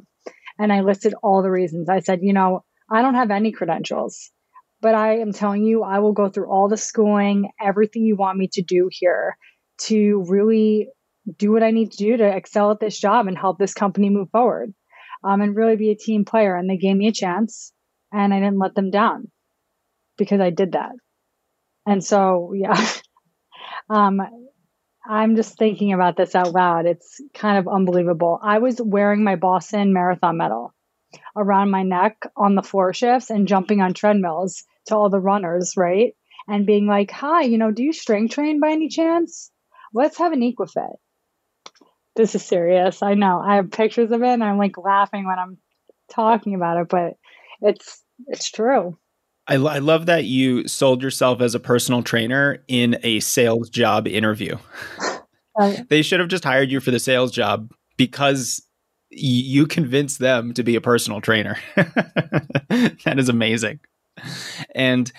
And 0.57 0.71
I 0.71 0.81
listed 0.81 1.13
all 1.21 1.41
the 1.41 1.51
reasons. 1.51 1.89
I 1.89 2.00
said, 2.00 2.19
you 2.21 2.33
know, 2.33 2.63
I 2.91 3.01
don't 3.01 3.15
have 3.15 3.31
any 3.31 3.51
credentials, 3.51 4.31
but 4.81 4.95
I 4.95 5.19
am 5.19 5.33
telling 5.33 5.63
you, 5.63 5.83
I 5.83 6.00
will 6.00 6.13
go 6.13 6.29
through 6.29 6.50
all 6.50 6.69
the 6.69 6.77
schooling, 6.77 7.50
everything 7.62 8.03
you 8.03 8.15
want 8.15 8.38
me 8.38 8.50
to 8.53 8.62
do 8.62 8.89
here 8.91 9.38
to 9.83 10.24
really 10.27 10.89
do 11.38 11.51
what 11.51 11.63
I 11.63 11.71
need 11.71 11.91
to 11.91 11.98
do 11.98 12.17
to 12.17 12.36
excel 12.36 12.71
at 12.71 12.79
this 12.79 13.00
job 13.00 13.27
and 13.27 13.38
help 13.38 13.57
this 13.57 13.74
company 13.74 14.09
move 14.09 14.29
forward 14.31 14.74
um, 15.24 15.41
and 15.41 15.55
really 15.55 15.75
be 15.75 15.91
a 15.91 15.95
team 15.95 16.25
player. 16.25 16.55
And 16.55 16.69
they 16.69 16.77
gave 16.77 16.95
me 16.95 17.07
a 17.07 17.13
chance 17.13 17.71
and 18.12 18.33
I 18.33 18.39
didn't 18.39 18.59
let 18.59 18.75
them 18.75 18.91
down 18.91 19.29
because 20.17 20.41
I 20.41 20.50
did 20.50 20.74
that. 20.74 20.91
And 21.86 22.03
so, 22.03 22.53
yeah, 22.55 22.88
um, 23.89 24.21
I'm 25.07 25.36
just 25.36 25.57
thinking 25.57 25.93
about 25.93 26.17
this 26.17 26.36
out 26.36 26.53
loud. 26.53 26.86
It's 26.86 27.19
kind 27.33 27.57
of 27.57 27.67
unbelievable. 27.67 28.39
I 28.41 28.59
was 28.59 28.81
wearing 28.81 29.24
my 29.24 29.36
Boston 29.36 29.93
Marathon 29.93 30.38
medal 30.38 30.74
around 31.36 31.71
my 31.71 31.83
neck 31.83 32.17
on 32.36 32.55
the 32.55 32.62
floor 32.62 32.93
shifts 32.93 33.29
and 33.29 33.48
jumping 33.48 33.81
on 33.81 33.93
treadmills 33.93 34.63
to 34.88 34.95
all 34.95 35.09
the 35.09 35.19
runners, 35.19 35.74
right? 35.77 36.13
And 36.48 36.65
being 36.65 36.86
like, 36.86 37.12
hi, 37.12 37.43
you 37.43 37.57
know, 37.57 37.71
do 37.71 37.83
you 37.83 37.93
strength 37.93 38.33
train 38.33 38.59
by 38.59 38.71
any 38.71 38.89
chance? 38.89 39.51
Let's 39.93 40.17
have 40.17 40.31
an 40.31 40.41
Equifit. 40.41 40.96
This 42.15 42.36
is 42.36 42.43
serious. 42.43 43.01
I 43.01 43.13
know. 43.13 43.39
I 43.39 43.55
have 43.55 43.72
pictures 43.72 44.12
of 44.12 44.22
it 44.22 44.27
and 44.27 44.43
I'm 44.43 44.58
like 44.58 44.77
laughing 44.77 45.25
when 45.25 45.39
I'm 45.39 45.58
talking 46.12 46.55
about 46.55 46.81
it, 46.81 46.89
but 46.89 47.13
it's 47.62 48.03
it's 48.27 48.51
true. 48.51 48.98
I, 49.48 49.55
I 49.55 49.79
love 49.79 50.05
that 50.05 50.25
you 50.25 50.67
sold 50.67 51.01
yourself 51.01 51.41
as 51.41 51.55
a 51.55 51.60
personal 51.60 52.03
trainer 52.03 52.63
in 52.67 53.00
a 53.03 53.19
sales 53.19 53.69
job 53.69 54.08
interview. 54.08 54.58
they 55.89 56.01
should 56.01 56.19
have 56.19 56.29
just 56.29 56.43
hired 56.43 56.72
you 56.72 56.79
for 56.79 56.91
the 56.91 57.00
sales 57.00 57.31
job 57.31 57.72
because 57.98 58.62
you 59.10 59.65
convinced 59.65 60.19
them 60.19 60.53
to 60.53 60.63
be 60.63 60.75
a 60.75 60.81
personal 60.81 61.19
trainer. 61.19 61.58
that 61.75 63.15
is 63.17 63.27
amazing. 63.27 63.79
And 64.75 65.12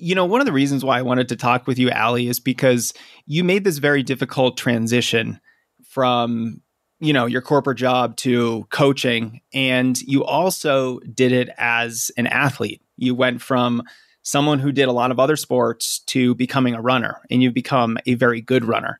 you 0.00 0.14
know, 0.14 0.24
one 0.24 0.40
of 0.40 0.46
the 0.46 0.52
reasons 0.52 0.84
why 0.84 0.98
I 0.98 1.02
wanted 1.02 1.28
to 1.28 1.36
talk 1.36 1.66
with 1.66 1.78
you, 1.78 1.90
Alli, 1.90 2.28
is 2.28 2.40
because 2.40 2.92
you 3.26 3.44
made 3.44 3.64
this 3.64 3.78
very 3.78 4.02
difficult 4.02 4.56
transition 4.56 5.40
from, 5.84 6.60
you 6.98 7.12
know, 7.12 7.26
your 7.26 7.42
corporate 7.42 7.78
job 7.78 8.16
to 8.18 8.66
coaching. 8.70 9.40
And 9.52 10.00
you 10.02 10.24
also 10.24 10.98
did 11.00 11.32
it 11.32 11.50
as 11.58 12.10
an 12.16 12.26
athlete. 12.26 12.82
You 12.96 13.14
went 13.14 13.42
from 13.42 13.82
someone 14.22 14.58
who 14.58 14.72
did 14.72 14.88
a 14.88 14.92
lot 14.92 15.10
of 15.10 15.18
other 15.18 15.36
sports 15.36 16.00
to 16.06 16.34
becoming 16.34 16.74
a 16.74 16.82
runner, 16.82 17.20
and 17.30 17.42
you've 17.42 17.54
become 17.54 17.98
a 18.06 18.14
very 18.14 18.40
good 18.40 18.64
runner. 18.64 18.98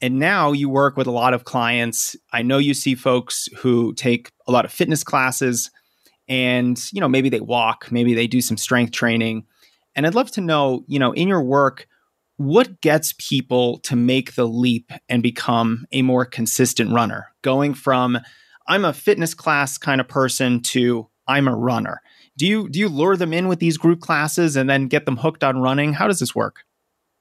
And 0.00 0.18
now 0.18 0.52
you 0.52 0.68
work 0.68 0.96
with 0.96 1.06
a 1.06 1.12
lot 1.12 1.34
of 1.34 1.44
clients. 1.44 2.16
I 2.32 2.42
know 2.42 2.58
you 2.58 2.74
see 2.74 2.94
folks 2.94 3.48
who 3.58 3.92
take 3.94 4.30
a 4.46 4.52
lot 4.52 4.64
of 4.64 4.72
fitness 4.72 5.04
classes 5.04 5.70
and, 6.26 6.80
you 6.92 7.00
know, 7.00 7.08
maybe 7.08 7.28
they 7.28 7.40
walk, 7.40 7.90
maybe 7.90 8.14
they 8.14 8.26
do 8.26 8.40
some 8.40 8.56
strength 8.56 8.92
training. 8.92 9.44
And 10.00 10.06
I'd 10.06 10.14
love 10.14 10.30
to 10.30 10.40
know, 10.40 10.82
you 10.88 10.98
know, 10.98 11.12
in 11.12 11.28
your 11.28 11.42
work, 11.42 11.86
what 12.38 12.80
gets 12.80 13.12
people 13.18 13.80
to 13.80 13.94
make 13.94 14.34
the 14.34 14.48
leap 14.48 14.90
and 15.10 15.22
become 15.22 15.84
a 15.92 16.00
more 16.00 16.24
consistent 16.24 16.90
runner, 16.90 17.26
going 17.42 17.74
from 17.74 18.18
I'm 18.66 18.86
a 18.86 18.94
fitness 18.94 19.34
class 19.34 19.76
kind 19.76 20.00
of 20.00 20.08
person 20.08 20.62
to 20.62 21.06
I'm 21.28 21.46
a 21.46 21.54
runner. 21.54 22.00
Do 22.38 22.46
you 22.46 22.70
do 22.70 22.78
you 22.78 22.88
lure 22.88 23.14
them 23.14 23.34
in 23.34 23.46
with 23.46 23.58
these 23.58 23.76
group 23.76 24.00
classes 24.00 24.56
and 24.56 24.70
then 24.70 24.86
get 24.86 25.04
them 25.04 25.18
hooked 25.18 25.44
on 25.44 25.60
running? 25.60 25.92
How 25.92 26.08
does 26.08 26.18
this 26.18 26.34
work? 26.34 26.60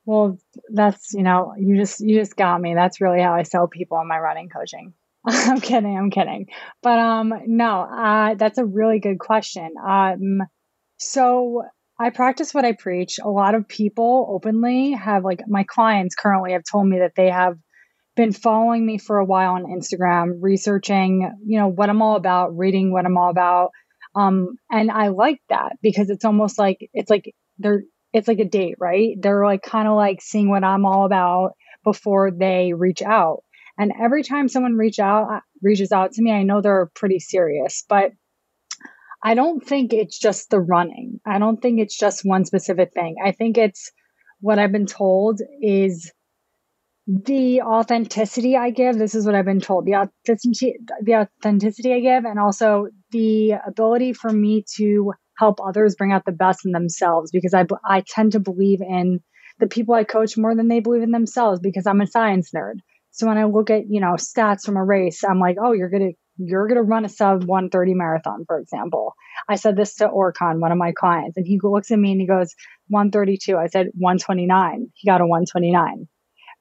Well, 0.05 0.39
that's 0.69 1.13
you 1.13 1.23
know, 1.23 1.53
you 1.59 1.75
just 1.75 1.99
you 1.99 2.17
just 2.17 2.37
got 2.37 2.61
me. 2.61 2.75
That's 2.75 3.01
really 3.01 3.21
how 3.21 3.33
I 3.33 3.43
sell 3.43 3.67
people 3.67 3.97
on 3.97 4.07
my 4.07 4.19
running 4.19 4.47
coaching. 4.47 4.93
I'm 5.25 5.59
kidding, 5.59 5.97
I'm 5.97 6.11
kidding. 6.11 6.47
But 6.81 6.97
um 6.97 7.33
no, 7.45 7.81
uh 7.81 8.35
that's 8.35 8.57
a 8.57 8.63
really 8.63 9.01
good 9.01 9.19
question. 9.19 9.73
Um 9.85 10.43
so 10.97 11.65
I 11.99 12.11
practice 12.11 12.53
what 12.53 12.63
I 12.65 12.71
preach. 12.71 13.19
A 13.21 13.29
lot 13.29 13.55
of 13.55 13.67
people 13.67 14.27
openly 14.33 14.93
have 14.93 15.25
like 15.25 15.41
my 15.47 15.63
clients 15.63 16.15
currently 16.15 16.53
have 16.53 16.63
told 16.63 16.87
me 16.87 16.99
that 16.99 17.13
they 17.15 17.29
have 17.29 17.57
been 18.15 18.31
following 18.31 18.85
me 18.85 18.97
for 18.97 19.17
a 19.17 19.25
while 19.25 19.53
on 19.53 19.65
Instagram, 19.65 20.37
researching, 20.41 21.29
you 21.45 21.59
know, 21.59 21.67
what 21.67 21.89
I'm 21.89 22.01
all 22.01 22.15
about, 22.15 22.57
reading 22.57 22.91
what 22.91 23.05
I'm 23.05 23.17
all 23.17 23.29
about. 23.29 23.71
Um, 24.15 24.55
and 24.71 24.89
I 24.89 25.09
like 25.09 25.39
that 25.49 25.73
because 25.81 26.09
it's 26.09 26.25
almost 26.25 26.57
like 26.57 26.77
it's 26.93 27.09
like 27.09 27.33
they're 27.57 27.83
it's 28.13 28.27
like 28.27 28.39
a 28.39 28.45
date, 28.45 28.75
right? 28.79 29.15
They're 29.19 29.45
like 29.45 29.61
kind 29.61 29.87
of 29.87 29.95
like 29.95 30.21
seeing 30.21 30.49
what 30.49 30.63
I'm 30.63 30.85
all 30.85 31.05
about 31.05 31.51
before 31.83 32.31
they 32.31 32.73
reach 32.73 33.01
out. 33.01 33.43
And 33.77 33.93
every 34.01 34.23
time 34.23 34.47
someone 34.47 34.75
reach 34.75 34.99
out 34.99 35.27
uh, 35.31 35.39
reaches 35.61 35.91
out 35.91 36.13
to 36.13 36.21
me, 36.21 36.31
I 36.31 36.43
know 36.43 36.61
they're 36.61 36.89
pretty 36.95 37.19
serious, 37.19 37.83
but 37.87 38.11
I 39.23 39.33
don't 39.33 39.65
think 39.65 39.93
it's 39.93 40.17
just 40.17 40.49
the 40.49 40.59
running. 40.59 41.19
I 41.25 41.39
don't 41.39 41.61
think 41.61 41.79
it's 41.79 41.97
just 41.97 42.23
one 42.23 42.45
specific 42.45 42.93
thing. 42.93 43.15
I 43.23 43.31
think 43.31 43.57
it's 43.57 43.91
what 44.41 44.59
I've 44.59 44.71
been 44.71 44.85
told 44.85 45.41
is 45.61 46.11
the 47.07 47.61
authenticity 47.61 48.55
I 48.55 48.69
give. 48.69 48.97
This 48.97 49.15
is 49.15 49.25
what 49.25 49.35
I've 49.35 49.45
been 49.45 49.59
told. 49.59 49.85
The 49.85 49.95
authenticity, 49.95 50.75
the 51.01 51.15
authenticity 51.15 51.93
I 51.93 51.99
give, 51.99 52.23
and 52.23 52.39
also 52.39 52.87
the 53.11 53.55
ability 53.67 54.13
for 54.13 54.29
me 54.29 54.63
to 54.77 55.13
help 55.37 55.59
others 55.65 55.95
bring 55.95 56.11
out 56.11 56.25
the 56.25 56.31
best 56.31 56.65
in 56.65 56.71
themselves. 56.71 57.31
Because 57.31 57.53
I 57.53 57.65
I 57.83 58.03
tend 58.07 58.33
to 58.33 58.39
believe 58.39 58.81
in 58.81 59.21
the 59.59 59.67
people 59.67 59.95
I 59.95 60.03
coach 60.03 60.37
more 60.37 60.55
than 60.55 60.67
they 60.67 60.79
believe 60.81 61.01
in 61.01 61.11
themselves. 61.11 61.59
Because 61.59 61.87
I'm 61.87 62.01
a 62.01 62.07
science 62.07 62.51
nerd. 62.55 62.75
So 63.11 63.25
when 63.27 63.39
I 63.39 63.45
look 63.45 63.71
at 63.71 63.89
you 63.89 63.99
know 63.99 64.13
stats 64.13 64.61
from 64.63 64.77
a 64.77 64.85
race, 64.85 65.23
I'm 65.23 65.39
like, 65.39 65.57
oh, 65.59 65.73
you're 65.73 65.89
gonna 65.89 66.11
you're 66.39 66.67
going 66.67 66.77
to 66.77 66.83
run 66.83 67.05
a 67.05 67.09
sub 67.09 67.43
130 67.43 67.93
marathon, 67.93 68.45
for 68.45 68.59
example. 68.59 69.13
I 69.47 69.55
said 69.55 69.75
this 69.75 69.95
to 69.95 70.07
Orcon, 70.07 70.59
one 70.59 70.71
of 70.71 70.77
my 70.77 70.93
clients, 70.93 71.35
and 71.37 71.45
he 71.45 71.59
looks 71.61 71.91
at 71.91 71.99
me 71.99 72.13
and 72.13 72.21
he 72.21 72.27
goes, 72.27 72.55
132. 72.87 73.57
I 73.57 73.67
said 73.67 73.87
129. 73.93 74.91
He 74.95 75.07
got 75.07 75.21
a 75.21 75.27
129 75.27 76.07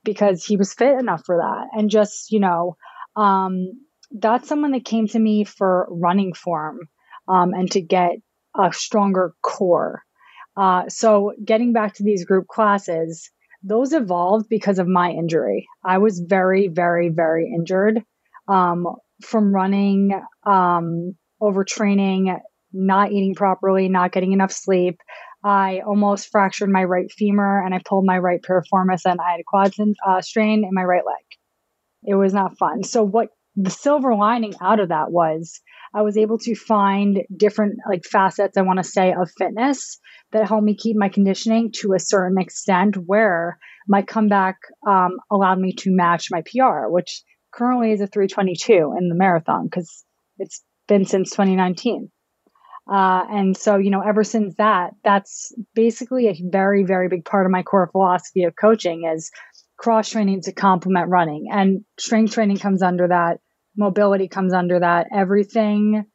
because 0.04 0.44
he 0.44 0.56
was 0.56 0.74
fit 0.74 0.98
enough 0.98 1.22
for 1.24 1.36
that. 1.36 1.78
And 1.78 1.90
just, 1.90 2.32
you 2.32 2.40
know, 2.40 2.76
um, 3.14 3.86
that's 4.10 4.48
someone 4.48 4.72
that 4.72 4.84
came 4.84 5.06
to 5.08 5.18
me 5.18 5.44
for 5.44 5.86
running 5.90 6.34
form 6.34 6.80
um, 7.28 7.54
and 7.54 7.70
to 7.72 7.80
get 7.80 8.12
a 8.58 8.72
stronger 8.72 9.34
core. 9.42 10.02
Uh, 10.56 10.88
so 10.88 11.32
getting 11.42 11.72
back 11.72 11.94
to 11.94 12.02
these 12.02 12.24
group 12.24 12.48
classes, 12.48 13.30
those 13.62 13.92
evolved 13.92 14.48
because 14.48 14.78
of 14.78 14.88
my 14.88 15.10
injury. 15.10 15.68
I 15.84 15.98
was 15.98 16.18
very, 16.18 16.68
very, 16.68 17.10
very 17.10 17.52
injured. 17.54 18.02
Um, 18.48 18.86
from 19.22 19.54
running, 19.54 20.12
um, 20.46 21.14
overtraining, 21.42 22.38
not 22.72 23.12
eating 23.12 23.34
properly, 23.34 23.88
not 23.88 24.12
getting 24.12 24.32
enough 24.32 24.52
sleep. 24.52 25.00
I 25.44 25.80
almost 25.86 26.30
fractured 26.30 26.68
my 26.68 26.84
right 26.84 27.10
femur 27.10 27.64
and 27.64 27.74
I 27.74 27.80
pulled 27.84 28.04
my 28.04 28.18
right 28.18 28.40
piriformis 28.42 29.02
and 29.04 29.20
I 29.20 29.32
had 29.32 29.40
a 29.40 29.44
quad 29.46 29.72
uh, 30.06 30.20
strain 30.20 30.64
in 30.64 30.70
my 30.72 30.82
right 30.82 31.04
leg. 31.06 31.24
It 32.04 32.14
was 32.14 32.34
not 32.34 32.58
fun. 32.58 32.82
So 32.82 33.02
what 33.04 33.28
the 33.56 33.70
silver 33.70 34.14
lining 34.14 34.54
out 34.60 34.80
of 34.80 34.90
that 34.90 35.10
was 35.10 35.60
I 35.94 36.02
was 36.02 36.16
able 36.16 36.38
to 36.38 36.54
find 36.54 37.22
different 37.34 37.78
like 37.88 38.04
facets, 38.04 38.56
I 38.56 38.62
want 38.62 38.78
to 38.78 38.84
say, 38.84 39.12
of 39.12 39.30
fitness 39.38 39.98
that 40.32 40.46
helped 40.46 40.64
me 40.64 40.76
keep 40.76 40.96
my 40.96 41.08
conditioning 41.08 41.72
to 41.80 41.94
a 41.94 42.00
certain 42.00 42.38
extent 42.38 42.96
where 42.96 43.58
my 43.88 44.02
comeback 44.02 44.56
um, 44.86 45.16
allowed 45.30 45.58
me 45.58 45.72
to 45.78 45.90
match 45.90 46.28
my 46.30 46.42
PR, 46.42 46.88
which 46.88 47.22
currently 47.58 47.92
is 47.92 48.00
a 48.00 48.06
322 48.06 48.94
in 48.98 49.08
the 49.08 49.16
marathon 49.16 49.64
because 49.64 50.04
it's 50.38 50.62
been 50.86 51.04
since 51.04 51.30
2019. 51.30 52.10
Uh, 52.90 53.22
and 53.30 53.56
so, 53.56 53.76
you 53.76 53.90
know, 53.90 54.00
ever 54.00 54.24
since 54.24 54.54
that, 54.56 54.92
that's 55.04 55.52
basically 55.74 56.28
a 56.28 56.40
very, 56.50 56.84
very 56.84 57.08
big 57.08 57.24
part 57.24 57.44
of 57.44 57.52
my 57.52 57.62
core 57.62 57.88
philosophy 57.92 58.44
of 58.44 58.54
coaching 58.58 59.10
is 59.12 59.30
cross 59.76 60.08
training 60.08 60.40
to 60.42 60.52
complement 60.52 61.10
running. 61.10 61.48
And 61.52 61.84
strength 61.98 62.32
training 62.32 62.58
comes 62.58 62.82
under 62.82 63.08
that, 63.08 63.40
mobility 63.76 64.28
comes 64.28 64.54
under 64.54 64.80
that, 64.80 65.08
everything 65.14 66.06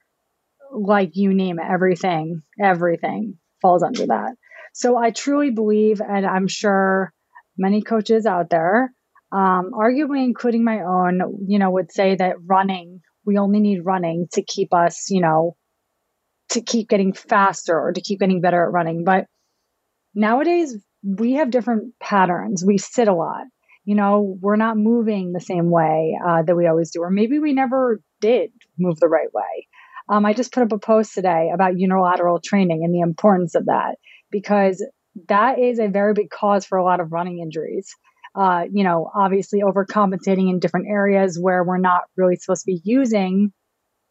like 0.71 1.11
you 1.13 1.33
name 1.33 1.59
it, 1.59 1.65
everything, 1.69 2.41
everything 2.61 3.37
falls 3.61 3.83
under 3.83 4.07
that. 4.07 4.31
So 4.73 4.97
I 4.97 5.11
truly 5.11 5.51
believe, 5.51 6.01
and 6.01 6.25
I'm 6.25 6.47
sure 6.47 7.13
many 7.55 7.83
coaches 7.83 8.25
out 8.25 8.49
there 8.49 8.91
um, 9.33 9.71
arguably 9.73 10.23
including 10.23 10.63
my 10.63 10.81
own, 10.81 11.45
you 11.47 11.57
know, 11.57 11.71
would 11.71 11.91
say 11.91 12.15
that 12.15 12.35
running, 12.45 13.01
we 13.25 13.37
only 13.39 13.59
need 13.59 13.83
running 13.83 14.27
to 14.33 14.43
keep 14.43 14.73
us, 14.73 15.09
you 15.09 15.21
know, 15.21 15.55
to 16.49 16.61
keep 16.61 16.87
getting 16.87 17.13
faster 17.13 17.77
or 17.77 17.91
to 17.91 18.01
keep 18.01 18.19
getting 18.19 18.41
better 18.41 18.63
at 18.63 18.71
running. 18.71 19.03
But 19.03 19.25
nowadays, 20.13 20.75
we 21.03 21.33
have 21.33 21.49
different 21.49 21.95
patterns. 21.99 22.63
We 22.65 22.77
sit 22.77 23.07
a 23.07 23.13
lot. 23.13 23.45
You 23.85 23.95
know, 23.95 24.37
we're 24.39 24.55
not 24.55 24.77
moving 24.77 25.33
the 25.33 25.41
same 25.41 25.71
way 25.71 26.17
uh, 26.25 26.43
that 26.43 26.55
we 26.55 26.67
always 26.67 26.91
do, 26.91 27.01
or 27.01 27.09
maybe 27.09 27.39
we 27.39 27.53
never 27.53 28.01
did 28.21 28.51
move 28.77 28.99
the 28.99 29.09
right 29.09 29.33
way. 29.33 29.67
Um, 30.09 30.25
I 30.25 30.33
just 30.33 30.53
put 30.53 30.63
up 30.63 30.71
a 30.71 30.77
post 30.77 31.15
today 31.15 31.49
about 31.53 31.79
unilateral 31.79 32.39
training 32.39 32.83
and 32.83 32.93
the 32.93 32.99
importance 32.99 33.55
of 33.55 33.65
that 33.65 33.95
because 34.31 34.85
that 35.27 35.59
is 35.59 35.79
a 35.79 35.87
very 35.87 36.13
big 36.13 36.29
cause 36.29 36.65
for 36.65 36.77
a 36.77 36.83
lot 36.83 36.99
of 36.99 37.11
running 37.11 37.39
injuries 37.39 37.93
uh, 38.35 38.63
you 38.71 38.83
know, 38.83 39.09
obviously 39.13 39.61
overcompensating 39.61 40.49
in 40.49 40.59
different 40.59 40.87
areas 40.89 41.37
where 41.39 41.63
we're 41.63 41.77
not 41.77 42.01
really 42.17 42.35
supposed 42.35 42.63
to 42.63 42.71
be 42.71 42.81
using 42.83 43.53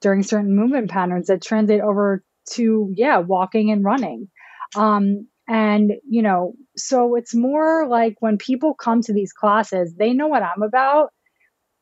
during 0.00 0.22
certain 0.22 0.54
movement 0.54 0.90
patterns 0.90 1.26
that 1.26 1.42
translate 1.42 1.80
over 1.80 2.22
to, 2.50 2.92
yeah, 2.94 3.18
walking 3.18 3.70
and 3.70 3.84
running. 3.84 4.28
Um, 4.76 5.28
and, 5.48 5.92
you 6.08 6.22
know, 6.22 6.54
so 6.76 7.16
it's 7.16 7.34
more 7.34 7.86
like 7.88 8.16
when 8.20 8.38
people 8.38 8.74
come 8.74 9.02
to 9.02 9.12
these 9.12 9.32
classes, 9.32 9.94
they 9.96 10.12
know 10.12 10.28
what 10.28 10.42
I'm 10.42 10.62
about, 10.62 11.10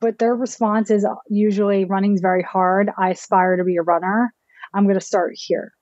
but 0.00 0.18
their 0.18 0.34
response 0.34 0.90
is 0.90 1.06
usually 1.28 1.84
running's 1.84 2.20
very 2.20 2.42
hard. 2.42 2.90
I 2.98 3.10
aspire 3.10 3.56
to 3.56 3.64
be 3.64 3.76
a 3.76 3.82
runner. 3.82 4.32
I'm 4.74 4.84
going 4.84 4.98
to 4.98 5.04
start 5.04 5.32
here 5.34 5.72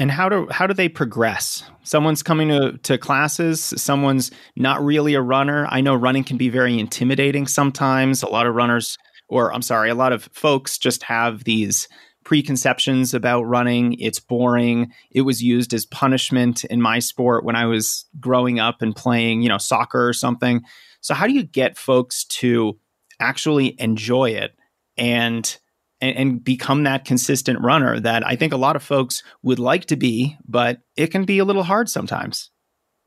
and 0.00 0.10
how 0.10 0.30
do 0.30 0.48
how 0.50 0.66
do 0.66 0.72
they 0.72 0.88
progress? 0.88 1.62
Someone's 1.84 2.22
coming 2.22 2.48
to, 2.48 2.78
to 2.78 2.96
classes 2.98 3.62
someone's 3.76 4.30
not 4.56 4.82
really 4.82 5.14
a 5.14 5.20
runner. 5.20 5.66
I 5.68 5.82
know 5.82 5.94
running 5.94 6.24
can 6.24 6.38
be 6.38 6.48
very 6.48 6.78
intimidating 6.78 7.46
sometimes. 7.46 8.22
A 8.22 8.28
lot 8.28 8.46
of 8.46 8.54
runners 8.54 8.96
or 9.28 9.52
i'm 9.52 9.62
sorry 9.62 9.90
a 9.90 9.94
lot 9.94 10.12
of 10.12 10.24
folks 10.32 10.76
just 10.76 11.04
have 11.04 11.44
these 11.44 11.86
preconceptions 12.24 13.14
about 13.14 13.42
running. 13.42 13.94
It's 13.94 14.20
boring. 14.20 14.92
It 15.10 15.22
was 15.22 15.42
used 15.42 15.72
as 15.72 15.86
punishment 15.86 16.64
in 16.64 16.80
my 16.80 16.98
sport 16.98 17.44
when 17.44 17.54
i 17.54 17.66
was 17.66 18.06
growing 18.18 18.58
up 18.58 18.80
and 18.80 18.96
playing 18.96 19.42
you 19.42 19.50
know 19.50 19.58
soccer 19.58 20.08
or 20.08 20.14
something. 20.14 20.62
So 21.02 21.12
how 21.12 21.26
do 21.26 21.34
you 21.34 21.42
get 21.42 21.76
folks 21.76 22.24
to 22.24 22.78
actually 23.20 23.76
enjoy 23.78 24.30
it? 24.30 24.52
And 24.96 25.58
and, 26.00 26.16
and, 26.16 26.44
become 26.44 26.84
that 26.84 27.04
consistent 27.04 27.60
runner 27.60 28.00
that 28.00 28.26
I 28.26 28.36
think 28.36 28.52
a 28.52 28.56
lot 28.56 28.76
of 28.76 28.82
folks 28.82 29.22
would 29.42 29.58
like 29.58 29.86
to 29.86 29.96
be, 29.96 30.36
but 30.46 30.80
it 30.96 31.08
can 31.08 31.24
be 31.24 31.38
a 31.38 31.44
little 31.44 31.62
hard 31.62 31.88
sometimes. 31.88 32.50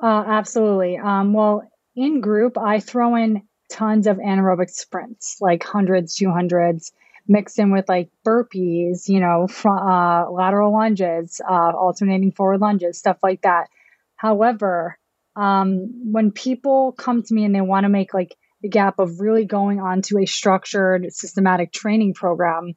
Uh, 0.01 0.23
absolutely. 0.27 0.97
Um, 0.97 1.33
well, 1.33 1.63
in 1.95 2.21
group, 2.21 2.57
I 2.57 2.79
throw 2.79 3.15
in 3.15 3.43
tons 3.71 4.07
of 4.07 4.17
anaerobic 4.17 4.69
sprints, 4.69 5.37
like 5.41 5.63
hundreds, 5.63 6.17
200s, 6.17 6.91
mixed 7.27 7.57
in 7.59 7.71
with 7.71 7.87
like 7.87 8.09
burpees, 8.25 9.07
you 9.07 9.19
know, 9.19 9.47
fr- 9.47 9.69
uh, 9.69 10.29
lateral 10.29 10.73
lunges, 10.73 11.41
uh, 11.49 11.71
alternating 11.71 12.31
forward 12.31 12.61
lunges, 12.61 12.97
stuff 12.97 13.17
like 13.23 13.41
that. 13.43 13.69
However, 14.15 14.97
um, 15.35 16.11
when 16.11 16.31
people 16.31 16.91
come 16.93 17.23
to 17.23 17.33
me 17.33 17.45
and 17.45 17.55
they 17.55 17.61
want 17.61 17.85
to 17.85 17.89
make 17.89 18.13
like 18.13 18.35
the 18.63 18.69
gap 18.69 18.97
of 18.97 19.19
really 19.19 19.45
going 19.45 19.79
on 19.79 20.01
to 20.01 20.17
a 20.17 20.25
structured, 20.25 21.05
systematic 21.11 21.71
training 21.71 22.13
program. 22.13 22.73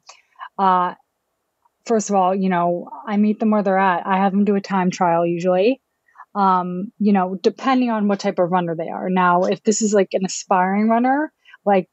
Uh, 0.59 0.93
first 1.85 2.09
of 2.09 2.15
all, 2.15 2.35
you 2.35 2.49
know, 2.49 2.89
I 3.07 3.15
meet 3.15 3.39
them 3.39 3.51
where 3.51 3.63
they're 3.63 3.79
at. 3.79 4.05
I 4.05 4.17
have 4.17 4.33
them 4.33 4.43
do 4.43 4.55
a 4.55 4.61
time 4.61 4.91
trial 4.91 5.25
usually. 5.25 5.81
Um, 6.35 6.91
you 6.99 7.13
know, 7.13 7.39
depending 7.41 7.89
on 7.89 8.07
what 8.07 8.19
type 8.19 8.37
of 8.37 8.51
runner 8.51 8.75
they 8.75 8.89
are. 8.89 9.09
Now, 9.09 9.43
if 9.43 9.63
this 9.63 9.81
is 9.81 9.93
like 9.93 10.09
an 10.11 10.25
aspiring 10.25 10.89
runner, 10.89 11.31
like 11.65 11.89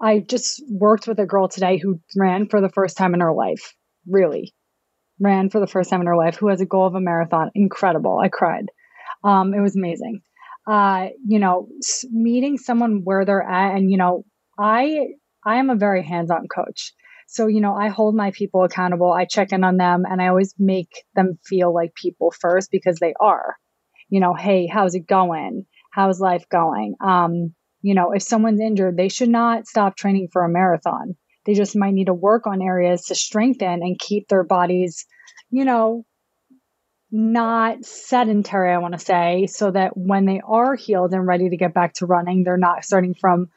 I 0.00 0.18
just 0.18 0.62
worked 0.68 1.06
with 1.06 1.20
a 1.20 1.26
girl 1.26 1.46
today 1.46 1.78
who 1.78 2.00
ran 2.16 2.48
for 2.48 2.60
the 2.60 2.70
first 2.70 2.96
time 2.96 3.14
in 3.14 3.20
her 3.20 3.34
life, 3.34 3.74
really 4.08 4.54
ran 5.20 5.50
for 5.50 5.60
the 5.60 5.66
first 5.66 5.90
time 5.90 6.00
in 6.00 6.06
her 6.06 6.16
life, 6.16 6.36
who 6.36 6.48
has 6.48 6.60
a 6.60 6.66
goal 6.66 6.86
of 6.86 6.94
a 6.94 7.00
marathon. 7.00 7.50
Incredible. 7.54 8.18
I 8.18 8.28
cried. 8.28 8.66
Um, 9.22 9.54
it 9.54 9.60
was 9.60 9.76
amazing 9.76 10.22
uh, 10.66 11.08
you 11.26 11.38
know, 11.38 11.68
meeting 12.10 12.58
someone 12.58 13.02
where 13.04 13.24
they're 13.24 13.42
at. 13.42 13.76
And, 13.76 13.90
you 13.90 13.96
know, 13.96 14.24
I, 14.58 15.08
I 15.44 15.56
am 15.56 15.70
a 15.70 15.76
very 15.76 16.04
hands 16.04 16.30
on 16.30 16.48
coach. 16.48 16.92
So, 17.28 17.46
you 17.46 17.60
know, 17.60 17.74
I 17.74 17.88
hold 17.88 18.14
my 18.14 18.30
people 18.30 18.64
accountable. 18.64 19.12
I 19.12 19.24
check 19.24 19.52
in 19.52 19.64
on 19.64 19.76
them 19.76 20.04
and 20.08 20.22
I 20.22 20.28
always 20.28 20.54
make 20.58 21.04
them 21.14 21.38
feel 21.44 21.74
like 21.74 21.94
people 21.94 22.32
first 22.32 22.70
because 22.70 22.98
they 23.00 23.14
are. 23.20 23.56
You 24.08 24.20
know, 24.20 24.34
hey, 24.34 24.66
how's 24.66 24.94
it 24.94 25.06
going? 25.06 25.66
How's 25.92 26.20
life 26.20 26.48
going? 26.48 26.94
Um, 27.00 27.54
you 27.82 27.94
know, 27.94 28.12
if 28.12 28.22
someone's 28.22 28.60
injured, 28.60 28.96
they 28.96 29.08
should 29.08 29.28
not 29.28 29.66
stop 29.66 29.96
training 29.96 30.28
for 30.32 30.44
a 30.44 30.48
marathon. 30.48 31.16
They 31.44 31.54
just 31.54 31.76
might 31.76 31.94
need 31.94 32.06
to 32.06 32.14
work 32.14 32.46
on 32.46 32.60
areas 32.60 33.04
to 33.06 33.14
strengthen 33.14 33.82
and 33.82 33.98
keep 33.98 34.28
their 34.28 34.44
bodies, 34.44 35.06
you 35.50 35.64
know, 35.64 36.04
not 37.16 37.84
sedentary, 37.84 38.72
I 38.72 38.78
want 38.78 38.92
to 38.92 38.98
say, 38.98 39.46
so 39.46 39.70
that 39.70 39.96
when 39.96 40.26
they 40.26 40.40
are 40.44 40.74
healed 40.74 41.12
and 41.12 41.26
ready 41.26 41.48
to 41.48 41.56
get 41.56 41.72
back 41.72 41.94
to 41.94 42.06
running, 42.06 42.44
they're 42.44 42.58
not 42.58 42.84
starting 42.84 43.14
from 43.14 43.48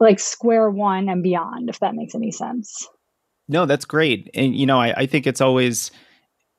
like 0.00 0.18
square 0.18 0.70
one 0.70 1.08
and 1.08 1.22
beyond, 1.22 1.68
if 1.68 1.80
that 1.80 1.94
makes 1.94 2.14
any 2.14 2.30
sense. 2.30 2.88
No, 3.48 3.66
that's 3.66 3.84
great. 3.84 4.30
And, 4.34 4.56
you 4.56 4.64
know, 4.64 4.80
I, 4.80 5.02
I 5.02 5.06
think 5.06 5.26
it's 5.26 5.40
always, 5.40 5.90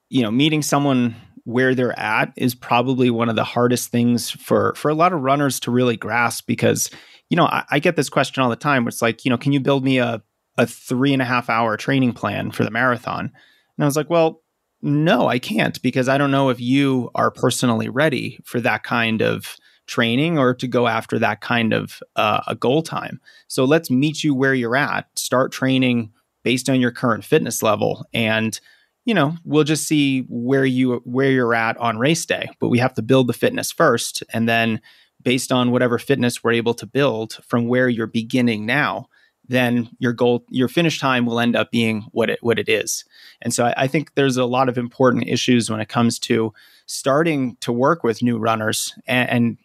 you 0.10 0.21
know, 0.21 0.32
meeting 0.32 0.62
someone 0.62 1.15
where 1.45 1.73
they're 1.73 1.97
at 1.99 2.32
is 2.36 2.54
probably 2.54 3.10
one 3.10 3.28
of 3.28 3.36
the 3.36 3.43
hardest 3.43 3.89
things 3.89 4.30
for 4.30 4.75
for 4.75 4.89
a 4.89 4.93
lot 4.93 5.13
of 5.13 5.21
runners 5.21 5.60
to 5.60 5.71
really 5.71 5.97
grasp 5.97 6.45
because 6.45 6.91
you 7.30 7.36
know 7.36 7.45
I, 7.45 7.63
I, 7.71 7.80
get 7.80 7.95
this 7.95 8.10
question 8.10 8.43
all 8.43 8.52
the 8.52 8.56
time 8.56 8.88
it's 8.88 9.02
like 9.02 9.25
you 9.25 9.32
know 9.32 9.38
can 9.38 9.52
you 9.52 9.60
build 9.60 9.84
me 9.84 9.97
a 9.97 10.21
a 10.60 10.67
three 10.67 11.12
and 11.12 11.23
a 11.23 11.25
half 11.25 11.49
hour 11.49 11.75
training 11.75 12.13
plan 12.13 12.52
for 12.52 12.63
the 12.63 12.69
marathon 12.69 13.21
and 13.21 13.84
i 13.84 13.86
was 13.86 13.95
like 13.95 14.12
well 14.12 14.43
no 14.82 15.28
i 15.28 15.39
can't 15.39 15.82
because 15.82 16.08
i 16.08 16.18
don't 16.18 16.32
know 16.32 16.50
if 16.50 16.60
you 16.60 17.10
are 17.15 17.32
personally 17.32 17.89
ready 17.89 18.39
for 18.44 18.60
that 18.60 18.84
kind 18.84 19.22
of 19.22 19.58
training 19.88 20.38
or 20.38 20.54
to 20.54 20.68
go 20.68 20.88
after 20.88 21.18
that 21.18 21.42
kind 21.42 21.74
of 21.74 22.00
uh, 22.15 22.42
a 22.48 22.56
goal 22.56 22.82
time 22.82 23.20
so 23.48 23.65
let's 23.65 23.89
meet 23.89 24.24
you 24.24 24.36
where 24.36 24.54
you're 24.54 24.76
at 24.76 25.08
start 25.15 25.52
training 25.52 26.12
based 26.44 26.70
on 26.70 26.80
your 26.80 26.92
current 26.92 27.26
fitness 27.26 27.63
level 27.63 28.06
and 28.13 28.60
you 29.06 29.15
know, 29.15 29.36
we'll 29.44 29.63
just 29.63 29.88
see 29.88 30.22
where 30.30 30.65
you 30.65 31.02
where 31.04 31.32
you're 31.32 31.56
at 31.56 31.78
on 31.78 31.98
race 31.98 32.28
day. 32.28 32.48
But 32.60 32.70
we 32.70 32.78
have 32.78 32.94
to 32.94 33.02
build 33.02 33.26
the 33.26 33.34
fitness 33.34 33.72
first, 33.72 34.24
and 34.32 34.48
then 34.48 34.82
based 35.20 35.52
on 35.52 35.72
whatever 35.72 35.98
fitness 35.98 36.44
we're 36.44 36.52
able 36.52 36.76
to 36.76 36.86
build 36.86 37.39
from 37.44 37.68
where 37.68 37.89
you're 37.89 38.06
beginning 38.06 38.68
now, 38.68 39.08
then 39.49 39.89
your 39.99 40.13
goal, 40.13 40.45
your 40.49 40.67
finish 40.67 40.99
time 40.99 41.25
will 41.25 41.39
end 41.39 41.55
up 41.55 41.71
being 41.71 42.03
what 42.12 42.29
it 42.29 42.39
what 42.41 42.59
it 42.59 42.69
is. 42.69 43.03
And 43.41 43.53
so 43.53 43.65
I, 43.65 43.73
I 43.77 43.88
think 43.88 44.13
there's 44.15 44.38
a 44.38 44.45
lot 44.45 44.69
of 44.69 44.77
important 44.77 45.27
issues 45.27 45.69
when 45.69 45.81
it 45.81 45.89
comes 45.89 46.19
to 46.19 46.53
starting 46.85 47.57
to 47.62 47.71
work 47.71 48.03
with 48.03 48.23
new 48.23 48.38
runners 48.38 48.93
and, 49.07 49.29
and 49.29 49.57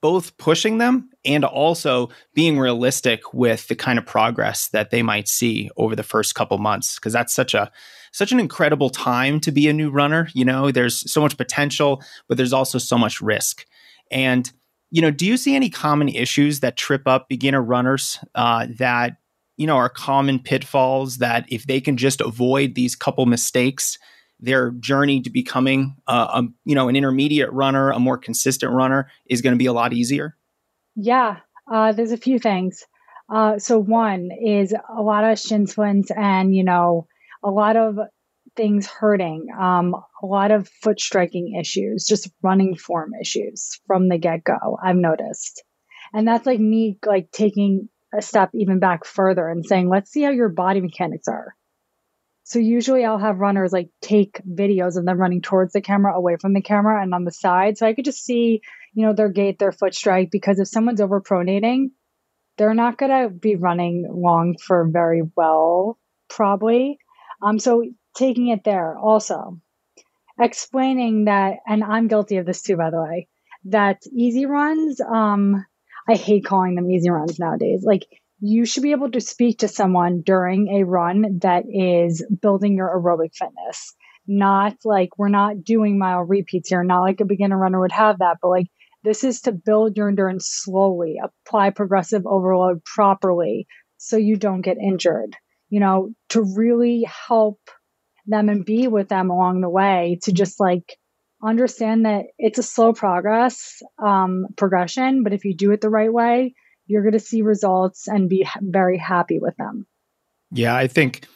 both 0.00 0.36
pushing 0.38 0.78
them 0.78 1.10
and 1.24 1.44
also 1.44 2.08
being 2.34 2.58
realistic 2.58 3.34
with 3.34 3.68
the 3.68 3.76
kind 3.76 3.98
of 3.98 4.06
progress 4.06 4.68
that 4.68 4.90
they 4.90 5.02
might 5.02 5.28
see 5.28 5.70
over 5.76 5.94
the 5.94 6.02
first 6.02 6.34
couple 6.34 6.56
months 6.58 6.96
because 6.96 7.12
that's 7.12 7.34
such 7.34 7.54
a 7.54 7.70
such 8.12 8.32
an 8.32 8.40
incredible 8.40 8.90
time 8.90 9.38
to 9.40 9.52
be 9.52 9.68
a 9.68 9.72
new 9.72 9.90
runner 9.90 10.28
you 10.32 10.44
know 10.44 10.70
there's 10.70 11.10
so 11.10 11.20
much 11.20 11.36
potential 11.36 12.02
but 12.28 12.38
there's 12.38 12.52
also 12.52 12.78
so 12.78 12.96
much 12.96 13.20
risk 13.20 13.66
and 14.10 14.52
you 14.90 15.02
know 15.02 15.10
do 15.10 15.26
you 15.26 15.36
see 15.36 15.54
any 15.54 15.70
common 15.70 16.08
issues 16.08 16.60
that 16.60 16.76
trip 16.76 17.02
up 17.06 17.28
beginner 17.28 17.62
runners 17.62 18.18
uh, 18.34 18.66
that 18.78 19.16
you 19.56 19.66
know 19.66 19.76
are 19.76 19.88
common 19.88 20.38
pitfalls 20.38 21.18
that 21.18 21.44
if 21.48 21.66
they 21.66 21.80
can 21.80 21.96
just 21.96 22.20
avoid 22.20 22.74
these 22.74 22.96
couple 22.96 23.26
mistakes 23.26 23.98
their 24.42 24.70
journey 24.72 25.20
to 25.20 25.30
becoming 25.30 25.96
uh, 26.06 26.42
a, 26.42 26.48
you 26.64 26.74
know 26.74 26.88
an 26.88 26.96
intermediate 26.96 27.52
runner, 27.52 27.90
a 27.90 27.98
more 27.98 28.18
consistent 28.18 28.72
runner, 28.72 29.10
is 29.26 29.42
going 29.42 29.54
to 29.54 29.58
be 29.58 29.66
a 29.66 29.72
lot 29.72 29.92
easier? 29.92 30.36
Yeah, 30.96 31.36
uh, 31.70 31.92
there's 31.92 32.12
a 32.12 32.16
few 32.16 32.38
things. 32.38 32.84
Uh, 33.28 33.58
so 33.58 33.78
one 33.78 34.30
is 34.32 34.72
a 34.72 35.02
lot 35.02 35.24
of 35.24 35.38
shin 35.38 35.66
splints 35.66 36.10
and 36.10 36.54
you 36.54 36.64
know 36.64 37.06
a 37.42 37.50
lot 37.50 37.76
of 37.76 37.98
things 38.56 38.86
hurting, 38.86 39.46
um, 39.58 39.94
a 40.22 40.26
lot 40.26 40.50
of 40.50 40.68
foot 40.82 41.00
striking 41.00 41.56
issues, 41.60 42.06
just 42.06 42.30
running 42.42 42.76
form 42.76 43.12
issues 43.20 43.80
from 43.86 44.08
the 44.08 44.18
get 44.18 44.44
go. 44.44 44.78
I've 44.82 44.96
noticed, 44.96 45.62
and 46.12 46.26
that's 46.26 46.46
like 46.46 46.60
me 46.60 46.98
like 47.04 47.30
taking 47.30 47.88
a 48.16 48.22
step 48.22 48.50
even 48.54 48.80
back 48.80 49.04
further 49.04 49.48
and 49.48 49.64
saying, 49.64 49.88
let's 49.88 50.10
see 50.10 50.22
how 50.22 50.30
your 50.30 50.48
body 50.48 50.80
mechanics 50.80 51.28
are. 51.28 51.54
So 52.44 52.58
usually 52.58 53.04
I'll 53.04 53.18
have 53.18 53.38
runners 53.38 53.72
like 53.72 53.90
take 54.00 54.40
videos 54.44 54.96
of 54.96 55.04
them 55.04 55.20
running 55.20 55.40
towards 55.40 55.72
the 55.72 55.80
camera, 55.80 56.16
away 56.16 56.36
from 56.40 56.52
the 56.52 56.62
camera, 56.62 57.00
and 57.00 57.14
on 57.14 57.24
the 57.24 57.30
side. 57.30 57.78
So 57.78 57.86
I 57.86 57.94
could 57.94 58.04
just 58.04 58.24
see, 58.24 58.62
you 58.92 59.06
know, 59.06 59.12
their 59.12 59.28
gait, 59.28 59.60
their 59.60 59.70
foot 59.70 59.94
strike, 59.94 60.30
because 60.32 60.58
if 60.58 60.66
someone's 60.66 61.00
over 61.00 61.20
pronating, 61.20 61.90
they're 62.58 62.74
not 62.74 62.98
going 62.98 63.12
to 63.12 63.30
be 63.30 63.54
running 63.54 64.06
long 64.10 64.56
for 64.58 64.88
very 64.90 65.22
well, 65.36 65.98
probably. 66.28 66.98
Um, 67.40 67.60
so 67.60 67.84
taking 68.16 68.48
it 68.48 68.64
there 68.64 68.96
also, 68.98 69.60
explaining 70.38 71.24
that, 71.26 71.58
and 71.66 71.84
I'm 71.84 72.08
guilty 72.08 72.36
of 72.36 72.46
this 72.46 72.62
too, 72.62 72.76
by 72.76 72.90
the 72.90 73.02
way, 73.02 73.28
that 73.66 74.02
easy 74.12 74.46
runs, 74.46 75.00
um, 75.00 75.64
I 76.08 76.14
hate 76.14 76.44
calling 76.44 76.74
them 76.74 76.90
easy 76.90 77.10
runs 77.10 77.38
nowadays. 77.38 77.82
Like 77.84 78.06
you 78.40 78.64
should 78.64 78.82
be 78.82 78.92
able 78.92 79.10
to 79.10 79.20
speak 79.20 79.58
to 79.58 79.68
someone 79.68 80.22
during 80.22 80.68
a 80.68 80.84
run 80.84 81.38
that 81.42 81.64
is 81.68 82.24
building 82.40 82.74
your 82.76 82.88
aerobic 82.88 83.34
fitness. 83.34 83.94
Not 84.26 84.76
like 84.84 85.18
we're 85.18 85.28
not 85.28 85.64
doing 85.64 85.98
mile 85.98 86.22
repeats 86.22 86.68
here, 86.68 86.82
not 86.84 87.02
like 87.02 87.20
a 87.20 87.26
beginner 87.26 87.58
runner 87.58 87.80
would 87.80 87.92
have 87.92 88.18
that, 88.18 88.38
but 88.40 88.48
like 88.48 88.66
this 89.02 89.24
is 89.24 89.42
to 89.42 89.52
build 89.52 89.96
your 89.96 90.08
endurance 90.08 90.46
slowly, 90.48 91.16
apply 91.22 91.70
progressive 91.70 92.26
overload 92.26 92.84
properly 92.84 93.66
so 93.98 94.16
you 94.16 94.36
don't 94.36 94.62
get 94.62 94.78
injured, 94.78 95.36
you 95.68 95.80
know, 95.80 96.10
to 96.30 96.42
really 96.56 97.06
help 97.28 97.58
them 98.30 98.48
and 98.48 98.64
be 98.64 98.88
with 98.88 99.08
them 99.08 99.30
along 99.30 99.60
the 99.60 99.68
way 99.68 100.18
to 100.22 100.32
just 100.32 100.60
like 100.60 100.96
understand 101.42 102.06
that 102.06 102.26
it's 102.38 102.58
a 102.58 102.62
slow 102.62 102.92
progress 102.92 103.82
um, 104.02 104.46
progression, 104.56 105.22
but 105.22 105.32
if 105.32 105.44
you 105.44 105.54
do 105.54 105.72
it 105.72 105.80
the 105.80 105.90
right 105.90 106.12
way, 106.12 106.54
you're 106.86 107.02
going 107.02 107.12
to 107.12 107.20
see 107.20 107.42
results 107.42 108.08
and 108.08 108.28
be 108.28 108.46
very 108.60 108.98
happy 108.98 109.38
with 109.38 109.56
them. 109.56 109.86
Yeah, 110.50 110.74
I 110.74 110.88
think 110.88 111.26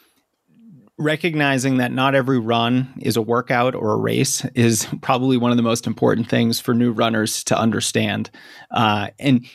recognizing 0.97 1.77
that 1.77 1.91
not 1.91 2.15
every 2.15 2.39
run 2.39 2.93
is 3.01 3.17
a 3.17 3.21
workout 3.21 3.75
or 3.75 3.93
a 3.93 3.97
race 3.97 4.45
is 4.55 4.87
probably 5.01 5.37
one 5.37 5.51
of 5.51 5.57
the 5.57 5.63
most 5.63 5.87
important 5.87 6.29
things 6.29 6.59
for 6.59 6.73
new 6.73 6.91
runners 6.91 7.43
to 7.45 7.57
understand. 7.57 8.29
Uh, 8.71 9.07
and 9.19 9.45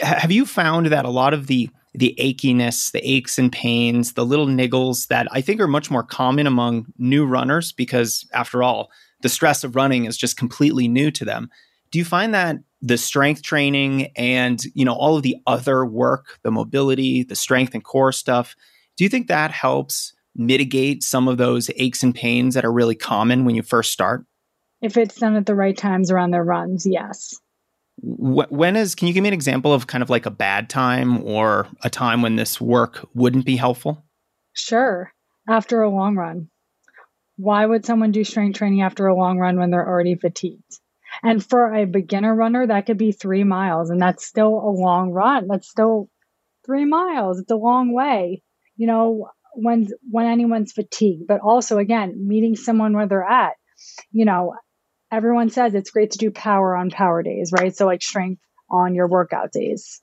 have 0.00 0.32
you 0.32 0.44
found 0.44 0.86
that 0.86 1.04
a 1.04 1.10
lot 1.10 1.34
of 1.34 1.46
the 1.46 1.70
the 1.94 2.14
achiness, 2.18 2.92
the 2.92 3.00
aches 3.08 3.38
and 3.38 3.50
pains, 3.50 4.12
the 4.12 4.24
little 4.24 4.46
niggles 4.46 5.08
that 5.08 5.26
I 5.30 5.40
think 5.40 5.60
are 5.60 5.68
much 5.68 5.90
more 5.90 6.02
common 6.02 6.46
among 6.46 6.86
new 6.98 7.26
runners 7.26 7.72
because 7.72 8.28
after 8.32 8.62
all, 8.62 8.90
the 9.22 9.28
stress 9.28 9.64
of 9.64 9.74
running 9.74 10.04
is 10.04 10.16
just 10.16 10.36
completely 10.36 10.86
new 10.86 11.10
to 11.10 11.24
them. 11.24 11.50
Do 11.90 11.98
you 11.98 12.04
find 12.04 12.34
that 12.34 12.58
the 12.80 12.98
strength 12.98 13.42
training 13.42 14.12
and 14.16 14.62
you 14.74 14.84
know 14.84 14.94
all 14.94 15.16
of 15.16 15.22
the 15.22 15.36
other 15.46 15.84
work 15.84 16.38
the 16.42 16.50
mobility 16.50 17.24
the 17.24 17.34
strength 17.34 17.74
and 17.74 17.84
core 17.84 18.12
stuff 18.12 18.54
do 18.96 19.04
you 19.04 19.10
think 19.10 19.26
that 19.26 19.50
helps 19.50 20.12
mitigate 20.36 21.02
some 21.02 21.26
of 21.26 21.38
those 21.38 21.70
aches 21.76 22.02
and 22.02 22.14
pains 22.14 22.54
that 22.54 22.64
are 22.64 22.72
really 22.72 22.94
common 22.94 23.44
when 23.44 23.54
you 23.54 23.62
first 23.62 23.92
start 23.92 24.24
if 24.80 24.96
it's 24.96 25.16
done 25.16 25.34
at 25.34 25.46
the 25.46 25.54
right 25.54 25.76
times 25.76 26.10
around 26.10 26.30
their 26.30 26.44
runs 26.44 26.86
yes 26.86 27.34
when 28.00 28.76
is 28.76 28.94
can 28.94 29.08
you 29.08 29.14
give 29.14 29.22
me 29.22 29.28
an 29.28 29.34
example 29.34 29.72
of 29.72 29.86
kind 29.86 30.02
of 30.02 30.10
like 30.10 30.26
a 30.26 30.30
bad 30.30 30.70
time 30.70 31.22
or 31.24 31.66
a 31.82 31.90
time 31.90 32.22
when 32.22 32.36
this 32.36 32.60
work 32.60 33.06
wouldn't 33.14 33.44
be 33.44 33.56
helpful 33.56 34.04
sure 34.52 35.12
after 35.48 35.82
a 35.82 35.90
long 35.90 36.16
run 36.16 36.48
why 37.36 37.64
would 37.64 37.84
someone 37.84 38.12
do 38.12 38.24
strength 38.24 38.58
training 38.58 38.82
after 38.82 39.06
a 39.06 39.16
long 39.16 39.38
run 39.38 39.58
when 39.58 39.70
they're 39.70 39.88
already 39.88 40.14
fatigued 40.14 40.78
and 41.22 41.44
for 41.44 41.74
a 41.74 41.84
beginner 41.84 42.34
runner, 42.34 42.66
that 42.66 42.86
could 42.86 42.98
be 42.98 43.12
three 43.12 43.44
miles, 43.44 43.90
and 43.90 44.00
that's 44.00 44.26
still 44.26 44.54
a 44.54 44.70
long 44.70 45.10
run. 45.10 45.48
That's 45.48 45.68
still 45.68 46.08
three 46.64 46.84
miles. 46.84 47.40
It's 47.40 47.50
a 47.50 47.56
long 47.56 47.92
way, 47.92 48.42
you 48.76 48.86
know, 48.86 49.28
when 49.54 49.88
when 50.10 50.26
anyone's 50.26 50.72
fatigued. 50.72 51.26
But 51.26 51.40
also, 51.40 51.78
again, 51.78 52.26
meeting 52.28 52.56
someone 52.56 52.94
where 52.94 53.08
they're 53.08 53.24
at. 53.24 53.54
You 54.12 54.24
know, 54.24 54.54
everyone 55.10 55.50
says 55.50 55.74
it's 55.74 55.90
great 55.90 56.12
to 56.12 56.18
do 56.18 56.30
power 56.30 56.76
on 56.76 56.90
power 56.90 57.22
days, 57.22 57.52
right? 57.52 57.74
So 57.74 57.86
like 57.86 58.02
strength 58.02 58.42
on 58.70 58.94
your 58.94 59.08
workout 59.08 59.52
days. 59.52 60.00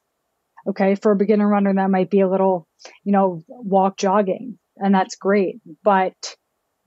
Okay, 0.68 0.96
for 0.96 1.12
a 1.12 1.16
beginner 1.16 1.48
runner, 1.48 1.74
that 1.74 1.92
might 1.92 2.10
be 2.10 2.22
a 2.22 2.30
little, 2.30 2.68
you 3.04 3.12
know, 3.12 3.44
walk 3.48 3.98
jogging, 3.98 4.58
and 4.78 4.96
that's 4.96 5.16
great. 5.16 5.60
But 5.84 6.16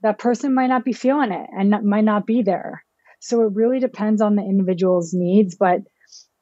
that 0.01 0.19
person 0.19 0.53
might 0.53 0.67
not 0.67 0.83
be 0.83 0.93
feeling 0.93 1.31
it 1.31 1.49
and 1.51 1.83
might 1.83 2.03
not 2.03 2.25
be 2.25 2.41
there. 2.41 2.83
So 3.21 3.43
it 3.43 3.53
really 3.53 3.79
depends 3.79 4.21
on 4.21 4.35
the 4.35 4.43
individual's 4.43 5.13
needs, 5.13 5.55
but 5.55 5.81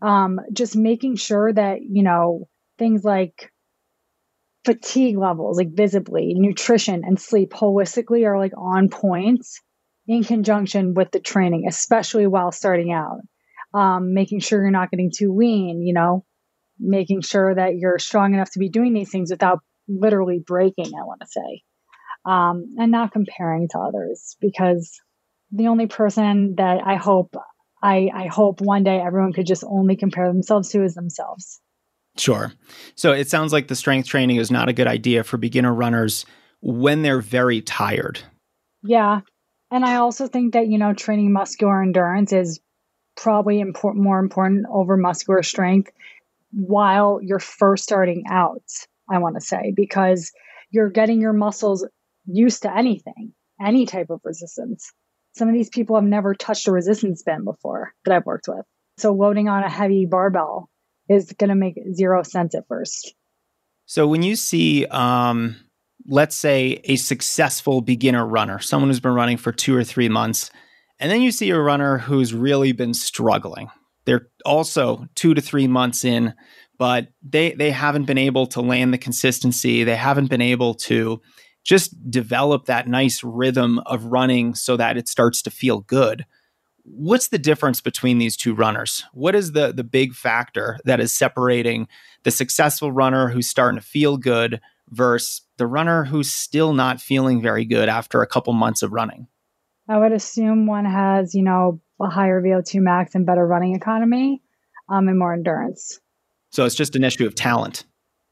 um, 0.01 0.39
just 0.51 0.75
making 0.75 1.15
sure 1.15 1.51
that, 1.51 1.81
you 1.81 2.03
know, 2.03 2.47
things 2.77 3.03
like 3.03 3.51
fatigue 4.65 5.17
levels, 5.17 5.57
like 5.57 5.73
visibly, 5.73 6.33
nutrition 6.35 7.03
and 7.03 7.19
sleep 7.19 7.51
holistically 7.51 8.25
are 8.25 8.37
like 8.37 8.53
on 8.57 8.89
point 8.89 9.45
in 10.07 10.23
conjunction 10.23 10.93
with 10.93 11.11
the 11.11 11.19
training, 11.19 11.65
especially 11.67 12.27
while 12.27 12.51
starting 12.51 12.91
out. 12.91 13.19
Um, 13.73 14.13
making 14.13 14.39
sure 14.39 14.61
you're 14.61 14.71
not 14.71 14.89
getting 14.89 15.11
too 15.15 15.35
lean, 15.35 15.81
you 15.85 15.93
know, 15.93 16.25
making 16.79 17.21
sure 17.21 17.53
that 17.53 17.75
you're 17.75 17.99
strong 17.99 18.33
enough 18.33 18.49
to 18.51 18.59
be 18.59 18.69
doing 18.69 18.93
these 18.93 19.11
things 19.11 19.29
without 19.29 19.59
literally 19.89 20.39
breaking, 20.39 20.87
I 20.87 21.03
want 21.03 21.21
to 21.21 21.27
say, 21.27 21.63
um, 22.25 22.75
and 22.77 22.91
not 22.91 23.11
comparing 23.11 23.67
to 23.71 23.79
others 23.79 24.37
because 24.39 24.99
the 25.51 25.67
only 25.67 25.87
person 25.87 26.55
that 26.55 26.79
I 26.85 26.95
hope 26.95 27.35
I, 27.81 28.09
I 28.13 28.27
hope 28.27 28.61
one 28.61 28.83
day 28.83 28.99
everyone 28.99 29.33
could 29.33 29.45
just 29.45 29.63
only 29.63 29.95
compare 29.95 30.27
themselves 30.27 30.69
to 30.69 30.83
is 30.83 30.95
themselves. 30.95 31.59
Sure. 32.17 32.51
So 32.95 33.11
it 33.11 33.29
sounds 33.29 33.53
like 33.53 33.67
the 33.67 33.75
strength 33.75 34.07
training 34.07 34.37
is 34.37 34.49
not 34.49 34.69
a 34.69 34.73
good 34.73 34.87
idea 34.87 35.23
for 35.23 35.37
beginner 35.37 35.73
runners 35.73 36.25
when 36.61 37.03
they're 37.03 37.21
very 37.21 37.61
tired. 37.61 38.19
Yeah. 38.83 39.21
And 39.71 39.83
I 39.83 39.95
also 39.95 40.27
think 40.27 40.53
that, 40.53 40.67
you 40.67 40.77
know, 40.77 40.93
training 40.93 41.31
muscular 41.33 41.81
endurance 41.81 42.31
is 42.31 42.59
probably 43.15 43.63
more 43.63 44.19
important 44.19 44.65
over 44.71 44.95
muscular 44.95 45.43
strength 45.43 45.91
while 46.51 47.19
you're 47.21 47.39
first 47.39 47.83
starting 47.83 48.23
out, 48.29 48.63
I 49.09 49.19
want 49.19 49.35
to 49.35 49.41
say, 49.41 49.73
because 49.75 50.31
you're 50.71 50.89
getting 50.89 51.19
your 51.21 51.33
muscles 51.33 51.85
used 52.25 52.61
to 52.63 52.75
anything, 52.75 53.33
any 53.61 53.85
type 53.85 54.09
of 54.09 54.21
resistance. 54.23 54.91
Some 55.35 55.49
of 55.49 55.53
these 55.53 55.69
people 55.69 55.95
have 55.95 56.05
never 56.05 56.33
touched 56.33 56.67
a 56.67 56.71
resistance 56.71 57.23
band 57.23 57.45
before 57.45 57.93
that 58.05 58.13
I've 58.13 58.25
worked 58.25 58.47
with. 58.47 58.65
So 58.97 59.13
loading 59.13 59.49
on 59.49 59.63
a 59.63 59.69
heavy 59.69 60.05
barbell 60.05 60.69
is 61.09 61.31
going 61.33 61.49
to 61.49 61.55
make 61.55 61.75
zero 61.93 62.23
sense 62.23 62.55
at 62.55 62.67
first. 62.67 63.13
So 63.85 64.07
when 64.07 64.23
you 64.23 64.35
see, 64.35 64.85
um, 64.87 65.55
let's 66.07 66.35
say, 66.35 66.81
a 66.85 66.95
successful 66.95 67.81
beginner 67.81 68.25
runner, 68.25 68.59
someone 68.59 68.89
who's 68.89 68.99
been 68.99 69.13
running 69.13 69.37
for 69.37 69.51
two 69.51 69.75
or 69.75 69.83
three 69.83 70.09
months, 70.09 70.49
and 70.99 71.11
then 71.11 71.21
you 71.21 71.31
see 71.31 71.49
a 71.49 71.59
runner 71.59 71.97
who's 71.97 72.33
really 72.33 72.71
been 72.71 72.93
struggling. 72.93 73.69
They're 74.05 74.29
also 74.45 75.07
two 75.15 75.33
to 75.33 75.41
three 75.41 75.67
months 75.67 76.05
in, 76.05 76.33
but 76.77 77.09
they 77.21 77.51
they 77.53 77.71
haven't 77.71 78.05
been 78.05 78.17
able 78.17 78.47
to 78.47 78.61
land 78.61 78.93
the 78.93 78.97
consistency. 78.97 79.83
They 79.83 79.95
haven't 79.95 80.29
been 80.29 80.41
able 80.41 80.73
to 80.75 81.21
just 81.65 82.09
develop 82.09 82.65
that 82.65 82.87
nice 82.87 83.23
rhythm 83.23 83.79
of 83.79 84.05
running 84.05 84.55
so 84.55 84.77
that 84.77 84.95
it 84.97 85.09
starts 85.09 85.41
to 85.41 85.51
feel 85.51 85.81
good. 85.81 86.25
What's 86.83 87.27
the 87.27 87.37
difference 87.37 87.81
between 87.81 88.17
these 88.17 88.37
two 88.37 88.55
runners? 88.55 89.03
What 89.11 89.35
is 89.35 89.51
the 89.51 89.73
the 89.73 89.83
big 89.83 90.13
factor 90.13 90.79
that 90.85 91.01
is 91.01 91.11
separating 91.11 91.89
the 92.23 92.31
successful 92.31 92.93
runner 92.93 93.27
who's 93.27 93.49
starting 93.49 93.79
to 93.79 93.85
feel 93.85 94.15
good 94.15 94.61
versus 94.89 95.41
the 95.57 95.67
runner 95.67 96.05
who's 96.05 96.31
still 96.31 96.73
not 96.73 97.01
feeling 97.01 97.41
very 97.41 97.65
good 97.65 97.89
after 97.89 98.21
a 98.21 98.27
couple 98.27 98.53
months 98.53 98.81
of 98.81 98.91
running? 98.91 99.27
I 99.89 99.97
would 99.97 100.11
assume 100.11 100.67
one 100.67 100.85
has, 100.85 101.33
you 101.33 101.43
know, 101.43 101.81
a 102.01 102.09
higher 102.09 102.41
VO2 102.41 102.81
max 102.81 103.15
and 103.15 103.25
better 103.25 103.45
running 103.45 103.75
economy 103.75 104.41
um, 104.89 105.07
and 105.07 105.17
more 105.17 105.33
endurance. 105.33 105.99
So 106.51 106.65
it's 106.65 106.75
just 106.75 106.95
an 106.95 107.03
issue 107.03 107.25
of 107.25 107.35
talent. 107.35 107.85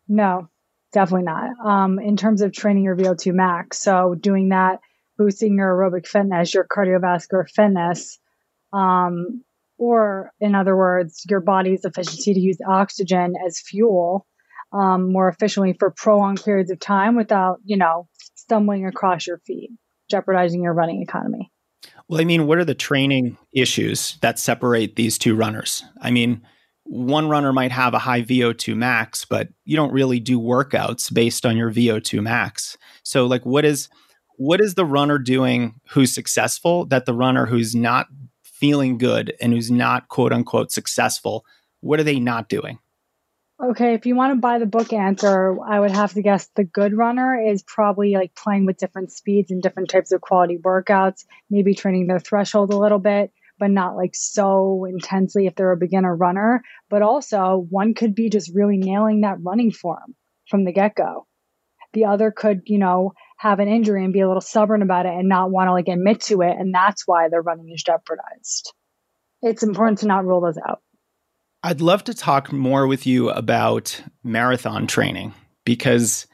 No, 0.07 0.49
definitely 0.93 1.25
not. 1.25 1.49
Um, 1.65 1.99
in 1.99 2.17
terms 2.17 2.41
of 2.41 2.51
training 2.51 2.83
your 2.83 2.95
VO2 2.95 3.33
max, 3.33 3.79
so 3.79 4.15
doing 4.15 4.49
that, 4.49 4.79
boosting 5.17 5.57
your 5.57 5.73
aerobic 5.73 6.05
fitness, 6.05 6.53
your 6.53 6.65
cardiovascular 6.65 7.49
fitness, 7.49 8.19
um, 8.73 9.43
or 9.77 10.31
in 10.39 10.55
other 10.55 10.75
words, 10.75 11.25
your 11.29 11.41
body's 11.41 11.85
efficiency 11.85 12.33
to 12.33 12.39
use 12.39 12.57
oxygen 12.65 13.33
as 13.45 13.59
fuel 13.59 14.25
um, 14.75 15.11
more 15.11 15.29
efficiently 15.29 15.73
for 15.79 15.91
prolonged 15.91 16.43
periods 16.43 16.69
of 16.69 16.79
time 16.79 17.15
without, 17.15 17.59
you 17.63 17.77
know, 17.77 18.07
stumbling 18.35 18.85
across 18.85 19.25
your 19.25 19.39
feet, 19.39 19.71
jeopardizing 20.09 20.63
your 20.63 20.73
running 20.73 21.01
economy. 21.01 21.51
Well, 22.07 22.19
I 22.19 22.25
mean, 22.25 22.45
what 22.45 22.57
are 22.57 22.65
the 22.65 22.75
training 22.75 23.37
issues 23.53 24.17
that 24.21 24.37
separate 24.37 24.95
these 24.95 25.17
two 25.17 25.35
runners? 25.35 25.83
I 26.01 26.11
mean, 26.11 26.41
one 26.83 27.29
runner 27.29 27.53
might 27.53 27.71
have 27.71 27.93
a 27.93 27.99
high 27.99 28.21
VO2 28.21 28.75
max, 28.75 29.25
but 29.25 29.47
you 29.63 29.75
don't 29.75 29.93
really 29.93 30.19
do 30.19 30.39
workouts 30.39 31.11
based 31.11 31.45
on 31.45 31.57
your 31.57 31.71
VO2 31.71 32.21
max. 32.21 32.77
So 33.03 33.25
like 33.25 33.45
what 33.45 33.65
is 33.65 33.89
what 34.37 34.59
is 34.59 34.75
the 34.75 34.85
runner 34.85 35.17
doing 35.17 35.79
who's 35.91 36.13
successful 36.13 36.85
that 36.87 37.05
the 37.05 37.13
runner 37.13 37.45
who's 37.45 37.73
not 37.73 38.07
feeling 38.43 38.97
good 38.97 39.33
and 39.39 39.53
who's 39.53 39.71
not 39.71 40.09
quote 40.09 40.33
unquote 40.33 40.71
successful, 40.71 41.45
what 41.79 41.99
are 41.99 42.03
they 42.03 42.19
not 42.19 42.49
doing? 42.49 42.77
Okay, 43.63 43.93
if 43.93 44.05
you 44.05 44.17
want 44.17 44.33
to 44.33 44.39
buy 44.39 44.59
the 44.59 44.65
book 44.65 44.91
answer, 44.91 45.57
I 45.63 45.79
would 45.79 45.91
have 45.91 46.11
to 46.13 46.21
guess 46.21 46.47
the 46.55 46.65
good 46.65 46.93
runner 46.93 47.41
is 47.41 47.63
probably 47.63 48.13
like 48.13 48.35
playing 48.35 48.65
with 48.65 48.77
different 48.77 49.13
speeds 49.13 49.49
and 49.49 49.63
different 49.63 49.89
types 49.89 50.11
of 50.11 50.19
quality 50.19 50.57
workouts, 50.57 51.23
maybe 51.49 51.73
training 51.73 52.07
their 52.07 52.19
threshold 52.19 52.73
a 52.73 52.77
little 52.77 52.99
bit, 52.99 53.31
but 53.57 53.71
not 53.71 53.95
like 53.95 54.13
so 54.13 54.83
intensely 54.83 55.47
if 55.47 55.55
they're 55.55 55.71
a 55.71 55.77
beginner 55.77 56.13
runner. 56.13 56.63
But 56.89 57.01
also, 57.01 57.65
one 57.69 57.93
could 57.93 58.13
be 58.13 58.29
just 58.29 58.53
really 58.53 58.75
nailing 58.75 59.21
that 59.21 59.41
running 59.41 59.71
form 59.71 60.15
from 60.49 60.65
the 60.65 60.73
get 60.73 60.93
go. 60.93 61.25
The 61.93 62.05
other 62.05 62.31
could, 62.31 62.63
you 62.65 62.77
know, 62.77 63.13
have 63.37 63.59
an 63.59 63.69
injury 63.69 64.03
and 64.03 64.11
be 64.11 64.19
a 64.19 64.27
little 64.27 64.41
stubborn 64.41 64.81
about 64.81 65.05
it 65.05 65.13
and 65.13 65.29
not 65.29 65.49
want 65.49 65.69
to 65.69 65.71
like 65.71 65.87
admit 65.87 66.19
to 66.23 66.41
it. 66.41 66.57
And 66.59 66.73
that's 66.73 67.07
why 67.07 67.29
their 67.29 67.41
running 67.41 67.71
is 67.71 67.81
jeopardized. 67.81 68.73
It's 69.41 69.63
important 69.63 69.99
to 69.99 70.07
not 70.07 70.25
rule 70.25 70.41
those 70.41 70.57
out. 70.57 70.81
I'd 71.65 71.81
love 71.81 72.03
to 72.03 72.13
talk 72.13 72.51
more 72.51 72.85
with 72.85 73.07
you 73.07 73.31
about 73.31 73.99
marathon 74.23 74.85
training 74.85 75.33
because 75.65 76.27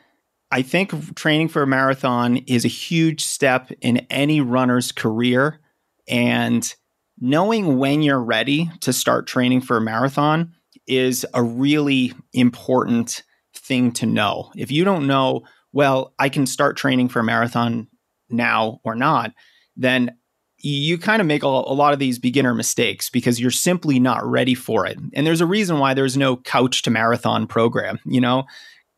I 0.52 0.62
think 0.62 1.16
training 1.16 1.48
for 1.48 1.62
a 1.62 1.68
marathon 1.68 2.36
is 2.48 2.66
a 2.66 2.68
huge 2.68 3.24
step 3.24 3.72
in 3.80 4.06
any 4.10 4.42
runner's 4.42 4.92
career. 4.92 5.62
And 6.06 6.76
knowing 7.18 7.78
when 7.78 8.02
you're 8.02 8.22
ready 8.22 8.70
to 8.82 8.92
start 8.92 9.26
training 9.26 9.62
for 9.62 9.78
a 9.78 9.82
marathon 9.82 10.52
is 10.86 11.26
a 11.34 11.42
really 11.42 12.12
important 12.34 13.24
thing 13.56 13.94
to 13.94 14.06
know. 14.06 14.52
If 14.58 14.70
you 14.70 14.84
don't 14.84 15.08
know, 15.08 15.44
well, 15.72 16.14
I 16.20 16.28
can 16.28 16.46
start 16.46 16.76
training 16.76 17.08
for 17.08 17.22
a 17.22 17.24
marathon 17.24 17.88
now 18.30 18.82
or 18.84 18.96
not, 18.96 19.32
then 19.78 20.18
you 20.64 20.98
kind 20.98 21.22
of 21.22 21.28
make 21.28 21.44
a, 21.44 21.48
a, 21.48 21.74
lot 21.74 21.94
of 21.94 22.00
these 22.00 22.20
beginner 22.20 22.54
mistakes 22.54 23.10
because 23.10 23.40
you're 23.40 23.52
simply 23.52 24.00
not 24.00 24.26
ready 24.26 24.56
for 24.56 24.86
it. 24.86 24.98
And 25.14 25.26
there's 25.26 25.42
a 25.42 25.46
reason 25.46 25.80
why 25.80 25.94
there's 25.94 26.18
no 26.18 26.38
couch 26.38 26.84
to 26.84 26.92
marathon 26.92 27.48
program, 27.48 28.00
you 28.06 28.22
know? 28.22 28.46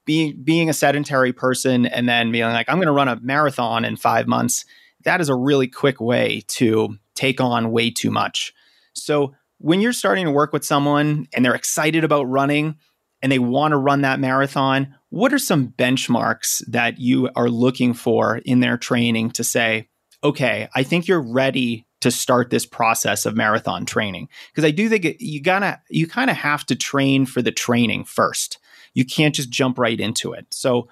Being 0.06 0.42
being 0.44 0.70
a 0.70 0.74
sedentary 0.74 1.32
person 1.32 1.86
and 1.86 2.10
then 2.10 2.30
being 2.32 2.44
like 2.44 2.68
I'm 2.68 2.76
going 2.76 2.88
to 2.88 2.92
run 2.92 3.08
a 3.08 3.18
marathon 3.22 3.86
in 3.86 3.96
5 3.96 4.28
months, 4.28 4.66
that 5.06 5.22
is 5.22 5.30
a 5.30 5.36
really 5.36 5.68
quick 5.68 6.02
way 6.02 6.44
to 6.50 6.98
take 7.16 7.40
on 7.40 7.72
way 7.72 7.90
too 7.90 8.12
much. 8.12 8.54
So, 8.94 9.34
when 9.60 9.80
you're 9.80 9.94
starting 9.94 10.26
to 10.26 10.32
work 10.32 10.52
with 10.52 10.66
someone 10.66 11.28
and 11.34 11.46
they're 11.46 11.56
excited 11.56 12.04
about 12.04 12.24
running 12.24 12.76
and 13.22 13.32
they 13.32 13.40
want 13.40 13.72
to 13.72 13.78
run 13.78 14.02
that 14.02 14.20
marathon, 14.20 14.94
what 15.10 15.32
are 15.32 15.40
some 15.40 15.70
benchmarks 15.70 16.62
that 16.68 17.00
you 17.00 17.30
are 17.38 17.50
looking 17.50 17.94
for 17.94 18.40
in 18.40 18.60
their 18.60 18.78
training 18.78 19.32
to 19.32 19.44
say, 19.46 19.88
okay, 20.24 20.70
I 20.74 20.84
think 20.84 21.08
you're 21.08 21.22
ready 21.22 21.86
to 22.02 22.12
start 22.12 22.50
this 22.50 22.66
process 22.66 23.26
of 23.26 23.36
marathon 23.36 23.86
training 23.86 24.28
because 24.52 24.66
I 24.66 24.72
do 24.72 24.90
think 24.90 25.06
you 25.20 25.42
gotta 25.42 25.82
you 25.90 26.08
kind 26.08 26.30
of 26.30 26.36
have 26.36 26.66
to 26.66 26.76
train 26.76 27.26
for 27.26 27.42
the 27.42 27.52
training 27.52 28.06
first. 28.06 28.58
You 28.94 29.06
can't 29.06 29.36
just 29.36 29.50
jump 29.50 29.80
right 29.80 30.00
into 30.00 30.34
it. 30.34 30.48
So 30.52 30.90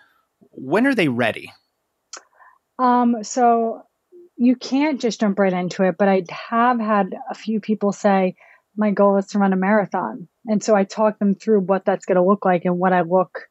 when 0.51 0.87
are 0.87 0.95
they 0.95 1.07
ready? 1.07 1.51
Um, 2.79 3.23
so 3.23 3.83
you 4.37 4.55
can't 4.55 4.99
just 4.99 5.19
jump 5.19 5.37
right 5.37 5.53
into 5.53 5.83
it, 5.83 5.95
but 5.99 6.07
I 6.07 6.23
have 6.29 6.79
had 6.79 7.15
a 7.29 7.35
few 7.35 7.59
people 7.59 7.91
say 7.91 8.35
my 8.75 8.91
goal 8.91 9.17
is 9.17 9.27
to 9.27 9.39
run 9.39 9.53
a 9.53 9.57
marathon. 9.57 10.27
And 10.47 10.63
so 10.63 10.75
I 10.75 10.83
talk 10.83 11.19
them 11.19 11.35
through 11.35 11.59
what 11.61 11.85
that's 11.85 12.05
going 12.05 12.15
to 12.15 12.23
look 12.23 12.45
like 12.45 12.65
and 12.65 12.79
what 12.79 12.93
I 12.93 13.01
look 13.01 13.49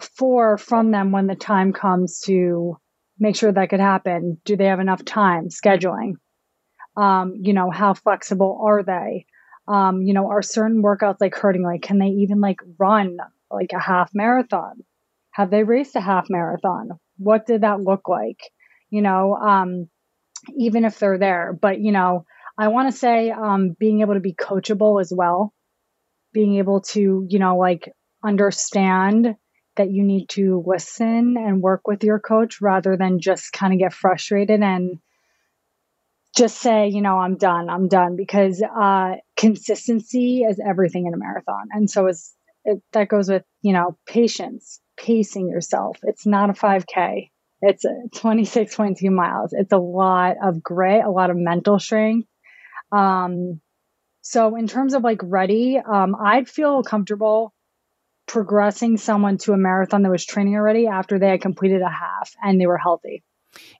for 0.00 0.58
from 0.58 0.90
them 0.90 1.12
when 1.12 1.26
the 1.26 1.34
time 1.34 1.72
comes 1.72 2.20
to 2.20 2.76
make 3.22 3.36
sure 3.36 3.52
that 3.52 3.70
could 3.70 3.80
happen. 3.80 4.38
Do 4.44 4.56
they 4.56 4.66
have 4.66 4.80
enough 4.80 5.04
time? 5.04 5.48
Scheduling. 5.48 6.14
Um, 6.96 7.34
you 7.40 7.52
know, 7.52 7.70
how 7.70 7.94
flexible 7.94 8.60
are 8.64 8.82
they? 8.82 9.26
Um, 9.68 10.02
you 10.02 10.12
know, 10.12 10.28
are 10.28 10.42
certain 10.42 10.82
workouts 10.82 11.20
like 11.20 11.36
hurting? 11.36 11.62
Like, 11.62 11.82
can 11.82 11.98
they 11.98 12.08
even 12.08 12.40
like 12.40 12.58
run 12.78 13.18
like 13.48 13.70
a 13.72 13.78
half 13.78 14.10
marathon? 14.12 14.82
Have 15.30 15.50
they 15.50 15.62
raced 15.62 15.94
a 15.94 16.00
half 16.00 16.26
marathon? 16.28 16.90
What 17.16 17.46
did 17.46 17.60
that 17.60 17.80
look 17.80 18.08
like? 18.08 18.40
You 18.90 19.02
know, 19.02 19.36
um, 19.36 19.88
even 20.58 20.84
if 20.84 20.98
they're 20.98 21.16
there. 21.16 21.56
But, 21.58 21.80
you 21.80 21.92
know, 21.92 22.26
I 22.58 22.68
want 22.68 22.90
to 22.90 22.98
say 22.98 23.30
um, 23.30 23.76
being 23.78 24.00
able 24.00 24.14
to 24.14 24.20
be 24.20 24.34
coachable 24.34 25.00
as 25.00 25.12
well, 25.14 25.54
being 26.32 26.56
able 26.56 26.80
to, 26.80 27.24
you 27.28 27.38
know, 27.38 27.56
like 27.56 27.92
understand 28.24 29.36
that 29.76 29.90
you 29.90 30.02
need 30.02 30.28
to 30.30 30.62
listen 30.66 31.36
and 31.36 31.62
work 31.62 31.86
with 31.86 32.04
your 32.04 32.18
coach 32.18 32.60
rather 32.60 32.96
than 32.96 33.20
just 33.20 33.52
kind 33.52 33.72
of 33.72 33.78
get 33.78 33.92
frustrated 33.92 34.60
and 34.60 34.98
just 36.36 36.58
say, 36.58 36.88
you 36.88 37.02
know, 37.02 37.18
I'm 37.18 37.36
done, 37.36 37.68
I'm 37.68 37.88
done, 37.88 38.16
because 38.16 38.62
uh, 38.62 39.16
consistency 39.36 40.42
is 40.42 40.60
everything 40.64 41.06
in 41.06 41.14
a 41.14 41.18
marathon. 41.18 41.68
And 41.72 41.90
so 41.90 42.06
is 42.06 42.32
it, 42.64 42.82
that 42.92 43.08
goes 43.08 43.28
with, 43.28 43.44
you 43.60 43.72
know, 43.72 43.98
patience, 44.06 44.80
pacing 44.96 45.48
yourself. 45.48 45.98
It's 46.02 46.26
not 46.26 46.50
a 46.50 46.54
5K. 46.54 47.30
It's 47.60 47.84
26.2 48.14 49.10
miles. 49.10 49.52
It's 49.52 49.72
a 49.72 49.78
lot 49.78 50.36
of 50.42 50.62
grit, 50.62 51.04
a 51.04 51.10
lot 51.10 51.30
of 51.30 51.36
mental 51.36 51.78
strength. 51.78 52.28
Um, 52.90 53.60
so 54.22 54.56
in 54.56 54.68
terms 54.68 54.94
of 54.94 55.02
like 55.02 55.20
ready, 55.22 55.78
um, 55.78 56.14
I'd 56.14 56.48
feel 56.48 56.82
comfortable 56.82 57.52
progressing 58.26 58.96
someone 58.96 59.38
to 59.38 59.52
a 59.52 59.56
marathon 59.56 60.02
that 60.02 60.10
was 60.10 60.24
training 60.24 60.54
already 60.54 60.86
after 60.86 61.18
they 61.18 61.28
had 61.28 61.40
completed 61.40 61.82
a 61.82 61.90
half 61.90 62.34
and 62.42 62.60
they 62.60 62.66
were 62.66 62.78
healthy. 62.78 63.22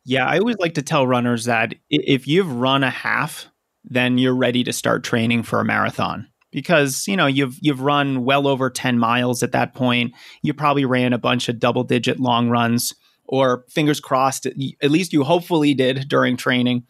Yeah, 0.05 0.27
I 0.27 0.39
always 0.39 0.59
like 0.59 0.75
to 0.75 0.83
tell 0.83 1.07
runners 1.07 1.47
that 1.47 1.75
if 1.89 2.27
you've 2.27 2.53
run 2.53 2.85
a 2.85 2.91
half, 2.91 3.47
then 3.85 4.19
you're 4.19 4.37
ready 4.37 4.65
to 4.65 4.73
start 4.73 5.05
training 5.05 5.43
for 5.43 5.61
a 5.61 5.65
marathon. 5.65 6.29
Because 6.51 7.09
you 7.09 7.17
know 7.17 7.27
you've 7.27 7.57
you've 7.63 7.81
run 7.81 8.25
well 8.25 8.47
over 8.47 8.69
10 8.69 8.99
miles 8.99 9.43
at 9.43 9.53
that 9.53 9.75
point. 9.75 10.13
You 10.43 10.53
probably 10.53 10.85
ran 10.85 11.15
a 11.15 11.19
bunch 11.19 11.49
of 11.49 11.59
double 11.59 11.83
digit 11.83 12.21
long 12.21 12.51
runs 12.51 12.95
or 13.25 13.65
fingers 13.71 14.01
crossed 14.01 14.45
at 14.45 14.91
least 14.91 15.15
you 15.15 15.25
hopefully 15.25 15.73
did 15.73 16.09
during 16.09 16.37
training. 16.37 16.83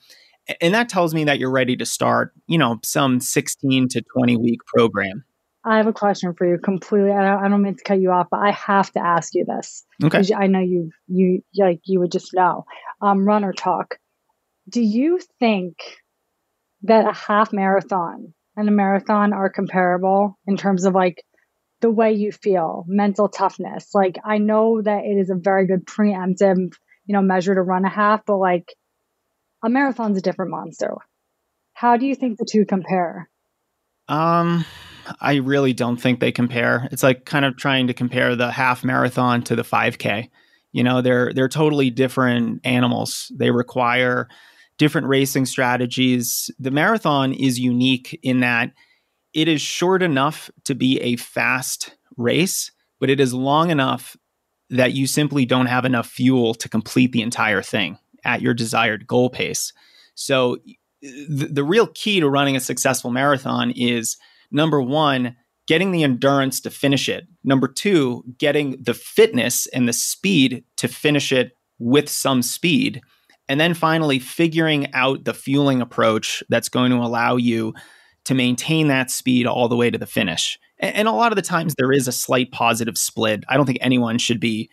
And 0.61 0.75
that 0.75 0.89
tells 0.89 1.15
me 1.15 1.23
that 1.25 1.39
you're 1.39 1.53
ready 1.53 1.77
to 1.77 1.87
start 1.87 2.33
you 2.49 2.59
know 2.59 2.81
some 2.83 3.21
16 3.21 3.87
to 3.91 4.03
20 4.03 4.37
week 4.37 4.59
program 4.67 5.25
I 5.65 5.77
have 5.77 5.87
a 5.87 5.93
question 5.93 6.35
for 6.35 6.47
you 6.47 6.59
completely. 6.59 7.13
I 7.13 7.23
don't, 7.23 7.45
I 7.45 7.49
don't 7.49 7.63
mean 7.63 7.77
to 7.77 7.85
cut 7.85 8.01
you 8.01 8.11
off, 8.11 8.29
but 8.31 8.41
I 8.41 8.51
have 8.51 8.91
to 8.93 9.01
ask 9.01 9.35
you 9.35 9.45
this. 9.45 9.85
Okay. 10.03 10.23
I 10.35 10.49
know 10.49 10.61
you, 10.61 10.91
you 11.07 11.43
like, 11.57 11.81
you 11.85 12.01
would 12.01 12.11
just 12.11 12.35
know. 12.35 12.65
Um, 13.01 13.25
runner 13.25 13.53
talk. 13.53 13.99
Do 14.69 14.81
you 14.81 15.21
think 15.39 15.77
that 16.83 17.09
a 17.09 17.13
half 17.13 17.53
marathon 17.53 18.35
and 18.57 18.69
a 18.69 18.73
marathon 18.73 19.33
are 19.33 19.51
comparable 19.51 20.37
in 20.47 20.57
terms 20.57 20.85
of 20.85 20.95
like 20.95 21.25
the 21.81 21.91
way 21.91 22.13
you 22.13 22.33
feel, 22.33 22.85
mental 22.89 23.29
toughness? 23.29 23.91
Like, 23.95 24.19
I 24.25 24.39
know 24.39 24.83
that 24.83 25.05
it 25.05 25.17
is 25.17 25.31
a 25.31 25.37
very 25.37 25.67
good 25.67 25.87
preemptive, 25.87 26.73
you 27.07 27.13
know, 27.13 27.23
measure 27.23 27.55
to 27.55 27.63
run 27.63 27.85
a 27.85 27.89
half, 27.89 28.25
but 28.27 28.39
like 28.39 28.75
a 29.65 29.69
marathon's 29.69 30.19
a 30.19 30.23
different 30.23 30.51
monster. 30.51 30.95
How 31.73 31.97
do 31.97 32.07
you 32.07 32.17
think 32.17 32.39
the 32.39 32.47
two 32.49 32.65
compare? 32.65 33.29
Um, 34.09 34.65
I 35.21 35.37
really 35.37 35.73
don't 35.73 36.01
think 36.01 36.21
they 36.21 36.33
compare. 36.33 36.89
It's 36.93 37.03
like 37.03 37.25
kind 37.25 37.45
of 37.45 37.57
trying 37.57 37.87
to 37.87 37.95
compare 37.95 38.37
the 38.37 38.51
half 38.51 38.85
marathon 38.85 39.43
to 39.45 39.57
the 39.57 39.63
5K. 39.63 40.29
You 40.73 40.83
know, 40.83 41.03
they're 41.03 41.33
they're 41.35 41.49
totally 41.49 41.91
different 41.91 42.61
animals. 42.65 43.31
They 43.37 43.51
require 43.51 44.29
different 44.79 45.07
racing 45.07 45.47
strategies. 45.47 46.51
The 46.59 46.71
marathon 46.71 47.33
is 47.33 47.59
unique 47.59 48.19
in 48.23 48.41
that 48.41 48.73
it 49.35 49.49
is 49.49 49.61
short 49.61 50.03
enough 50.03 50.51
to 50.65 50.75
be 50.75 50.99
a 51.01 51.17
fast 51.17 51.95
race, 52.17 52.71
but 53.01 53.11
it 53.11 53.21
is 53.21 53.35
long 53.35 53.71
enough 53.71 54.17
that 54.71 54.93
you 54.93 55.07
simply 55.07 55.45
don't 55.45 55.67
have 55.67 55.85
enough 55.85 56.07
fuel 56.07 56.55
to 56.55 56.69
complete 56.69 57.13
the 57.13 57.23
entire 57.23 57.63
thing 57.63 57.99
at 58.25 58.41
your 58.41 58.55
desired 58.55 59.07
goal 59.07 59.29
pace. 59.29 59.73
So 60.15 60.59
the, 61.03 61.49
the 61.51 61.65
real 61.65 61.89
key 61.89 62.21
to 62.21 62.29
running 62.29 62.57
a 62.57 62.61
successful 62.61 63.11
marathon 63.11 63.73
is 63.73 64.17
number 64.53 64.81
one, 64.81 65.37
getting 65.67 65.93
the 65.93 66.03
endurance 66.03 66.61
to 66.61 66.71
finish 66.71 67.09
it. 67.09 67.25
Number 67.45 67.69
two, 67.69 68.25
getting 68.39 68.83
the 68.83 68.95
fitness 68.95 69.67
and 69.69 69.89
the 69.89 69.93
speed 69.93 70.65
to 70.77 70.89
finish 70.89 71.33
it 71.33 71.53
with 71.79 72.09
some 72.09 72.43
speed. 72.43 73.01
And 73.49 73.61
then 73.61 73.75
finally, 73.75 74.19
figuring 74.19 74.93
out 74.95 75.25
the 75.25 75.35
fueling 75.35 75.81
approach 75.81 76.43
that's 76.49 76.69
going 76.69 76.91
to 76.91 76.99
allow 76.99 77.37
you 77.37 77.75
to 78.25 78.35
maintain 78.35 78.89
that 78.89 79.11
speed 79.11 79.47
all 79.47 79.69
the 79.69 79.77
way 79.77 79.91
to 79.91 79.99
the 79.99 80.07
finish. 80.07 80.59
And, 80.79 81.09
a 81.09 81.13
lot 81.13 81.33
of 81.33 81.37
the 81.37 81.43
times 81.43 81.75
there 81.77 81.93
is 81.93 82.09
a 82.09 82.13
slight 82.13 82.51
positive 82.51 82.99
split. 82.99 83.45
I 83.49 83.57
don't 83.57 83.67
think 83.67 83.79
anyone 83.81 84.19
should 84.19 84.41
be 84.41 84.71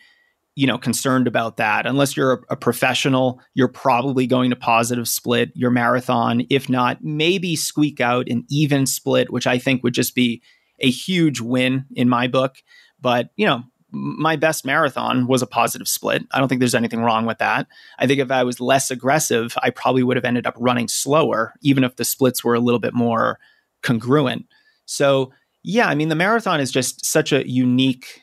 you 0.56 0.66
know 0.66 0.78
concerned 0.78 1.26
about 1.26 1.56
that. 1.56 1.86
Unless 1.86 2.16
you're 2.16 2.32
a, 2.32 2.38
a, 2.50 2.56
professional 2.56 3.40
you're 3.54 3.68
probably 3.68 4.26
going 4.26 4.50
to 4.50 4.56
positive 4.56 5.08
split 5.08 5.50
your 5.54 5.70
marathon. 5.70 6.42
If 6.50 6.68
not 6.68 7.02
maybe 7.02 7.56
squeak 7.56 8.00
out 8.00 8.28
an 8.28 8.44
even 8.50 8.86
split 8.86 9.32
which 9.32 9.46
i 9.46 9.58
think 9.58 9.82
would 9.82 9.94
just 9.94 10.14
be 10.14 10.42
a 10.80 10.90
huge 10.90 11.40
win 11.40 11.84
in 11.94 12.08
my 12.08 12.26
book. 12.26 12.56
But 13.00 13.30
you 13.36 13.46
know 13.46 13.64
my 13.92 14.36
best 14.36 14.64
marathon 14.64 15.26
was 15.26 15.42
a 15.42 15.48
positive 15.48 15.88
split. 15.88 16.22
I 16.30 16.38
don't 16.38 16.48
think 16.48 16.60
there's 16.60 16.76
anything 16.76 17.00
wrong 17.00 17.26
with 17.26 17.38
that. 17.38 17.66
I 17.98 18.06
think 18.06 18.20
if 18.20 18.30
i 18.30 18.44
was 18.44 18.60
less 18.60 18.90
aggressive 18.90 19.56
i 19.62 19.70
probably 19.70 20.02
would 20.02 20.16
have 20.16 20.24
ended 20.24 20.46
up 20.46 20.54
running 20.58 20.88
slower 20.88 21.54
even 21.62 21.84
if 21.84 21.96
the 21.96 22.04
splits 22.04 22.44
were 22.44 22.54
a 22.54 22.60
little 22.60 22.80
bit 22.80 22.94
more 22.94 23.38
congruent. 23.82 24.46
So 24.86 25.32
yeah 25.62 25.88
i 25.88 25.94
mean 25.94 26.08
the 26.08 26.14
marathon 26.14 26.60
is 26.60 26.70
just 26.70 27.04
such 27.04 27.32
a 27.32 27.48
unique 27.48 28.22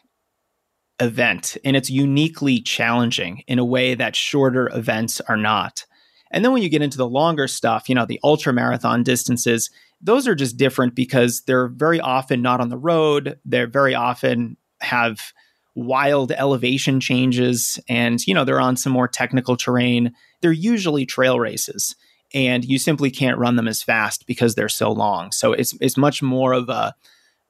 event 1.00 1.58
and 1.64 1.76
it's 1.76 1.90
uniquely 1.90 2.60
challenging 2.60 3.44
in 3.48 3.60
a 3.60 3.66
way 3.66 3.96
that 3.96 4.16
shorter 4.16 4.70
events 4.74 5.22
are 5.22 5.38
not. 5.38 5.86
And 6.32 6.44
then 6.44 6.52
when 6.52 6.62
you 6.62 6.70
get 6.70 6.82
into 6.82 6.98
the 6.98 7.08
longer 7.08 7.48
stuff, 7.48 7.88
you 7.88 7.96
know, 7.96 8.06
the 8.06 8.20
ultra 8.24 8.52
marathon 8.52 9.04
distances, 9.04 9.70
those 10.02 10.28
are 10.28 10.36
just 10.36 10.58
different 10.58 10.96
because 10.96 11.42
they're 11.42 11.68
very 11.68 12.00
often 12.00 12.42
not 12.42 12.60
on 12.60 12.70
the 12.70 12.78
road. 12.78 13.40
They're 13.46 13.68
very 13.68 13.96
often 13.96 14.58
have 14.82 15.34
wild 15.76 16.32
elevation 16.32 17.00
changes 17.00 17.80
and, 17.88 18.26
you 18.26 18.34
know, 18.34 18.44
they're 18.44 18.60
on 18.60 18.76
some 18.76 18.92
more 18.92 19.08
technical 19.08 19.56
terrain. 19.56 20.14
They're 20.42 20.52
usually 20.52 21.06
trail 21.06 21.40
races 21.40 21.96
and 22.34 22.66
you 22.66 22.78
simply 22.78 23.10
can't 23.10 23.38
run 23.38 23.56
them 23.56 23.68
as 23.68 23.82
fast 23.82 24.28
because 24.28 24.56
they're 24.56 24.70
so 24.70 24.92
long. 24.92 25.32
So 25.32 25.54
it's 25.54 25.76
it's 25.80 25.98
much 25.98 26.22
more 26.22 26.54
of 26.54 26.70
a 26.70 26.94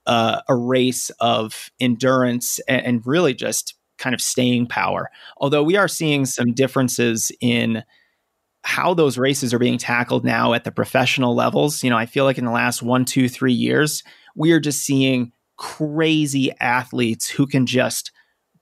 uh, 0.08 0.42
a 0.50 0.56
race 0.56 1.12
of 1.20 1.70
endurance 1.80 2.60
and, 2.68 2.84
and 2.86 3.08
really 3.08 3.34
just 3.34 3.76
kind 3.98 4.14
of 4.14 4.22
staying 4.22 4.68
power. 4.68 5.10
Although 5.38 5.64
we 5.64 5.76
are 5.76 5.88
seeing 5.88 6.26
some 6.26 6.54
differences 6.54 7.32
in 7.42 7.84
how 8.64 8.94
those 8.94 9.18
races 9.18 9.54
are 9.54 9.60
being 9.60 9.78
tackled 9.78 10.26
now 10.26 10.54
at 10.54 10.64
the 10.64 10.72
professional 10.72 11.36
levels. 11.36 11.84
You 11.84 11.90
know, 11.90 11.98
I 11.98 12.06
feel 12.06 12.26
like 12.26 12.38
in 12.38 12.46
the 12.46 12.52
last 12.52 12.82
one, 12.82 13.06
two, 13.06 13.30
three 13.30 13.54
years, 13.54 14.04
we 14.36 14.52
are 14.52 14.60
just 14.60 14.84
seeing 14.84 15.32
crazy 15.58 16.52
athletes 16.60 17.30
who 17.30 17.48
can 17.48 17.66
just 17.66 18.12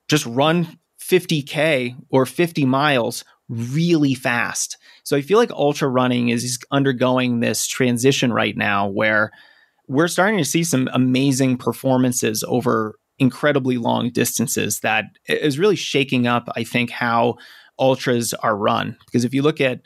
just 0.07 0.25
run 0.27 0.77
50k 1.01 1.95
or 2.09 2.25
50 2.25 2.65
miles 2.65 3.25
really 3.49 4.13
fast. 4.13 4.77
So 5.03 5.17
I 5.17 5.21
feel 5.21 5.37
like 5.37 5.51
ultra 5.51 5.87
running 5.87 6.29
is 6.29 6.59
undergoing 6.71 7.39
this 7.39 7.67
transition 7.67 8.31
right 8.31 8.55
now 8.55 8.87
where 8.87 9.31
we're 9.87 10.07
starting 10.07 10.37
to 10.37 10.45
see 10.45 10.63
some 10.63 10.89
amazing 10.93 11.57
performances 11.57 12.43
over 12.47 12.95
incredibly 13.17 13.77
long 13.77 14.09
distances 14.09 14.79
that 14.81 15.05
is 15.27 15.59
really 15.59 15.75
shaking 15.75 16.27
up, 16.27 16.49
I 16.55 16.63
think, 16.63 16.89
how 16.89 17.35
ultras 17.79 18.33
are 18.33 18.55
run. 18.55 18.97
Because 19.05 19.23
if 19.23 19.33
you 19.33 19.41
look 19.41 19.61
at 19.61 19.81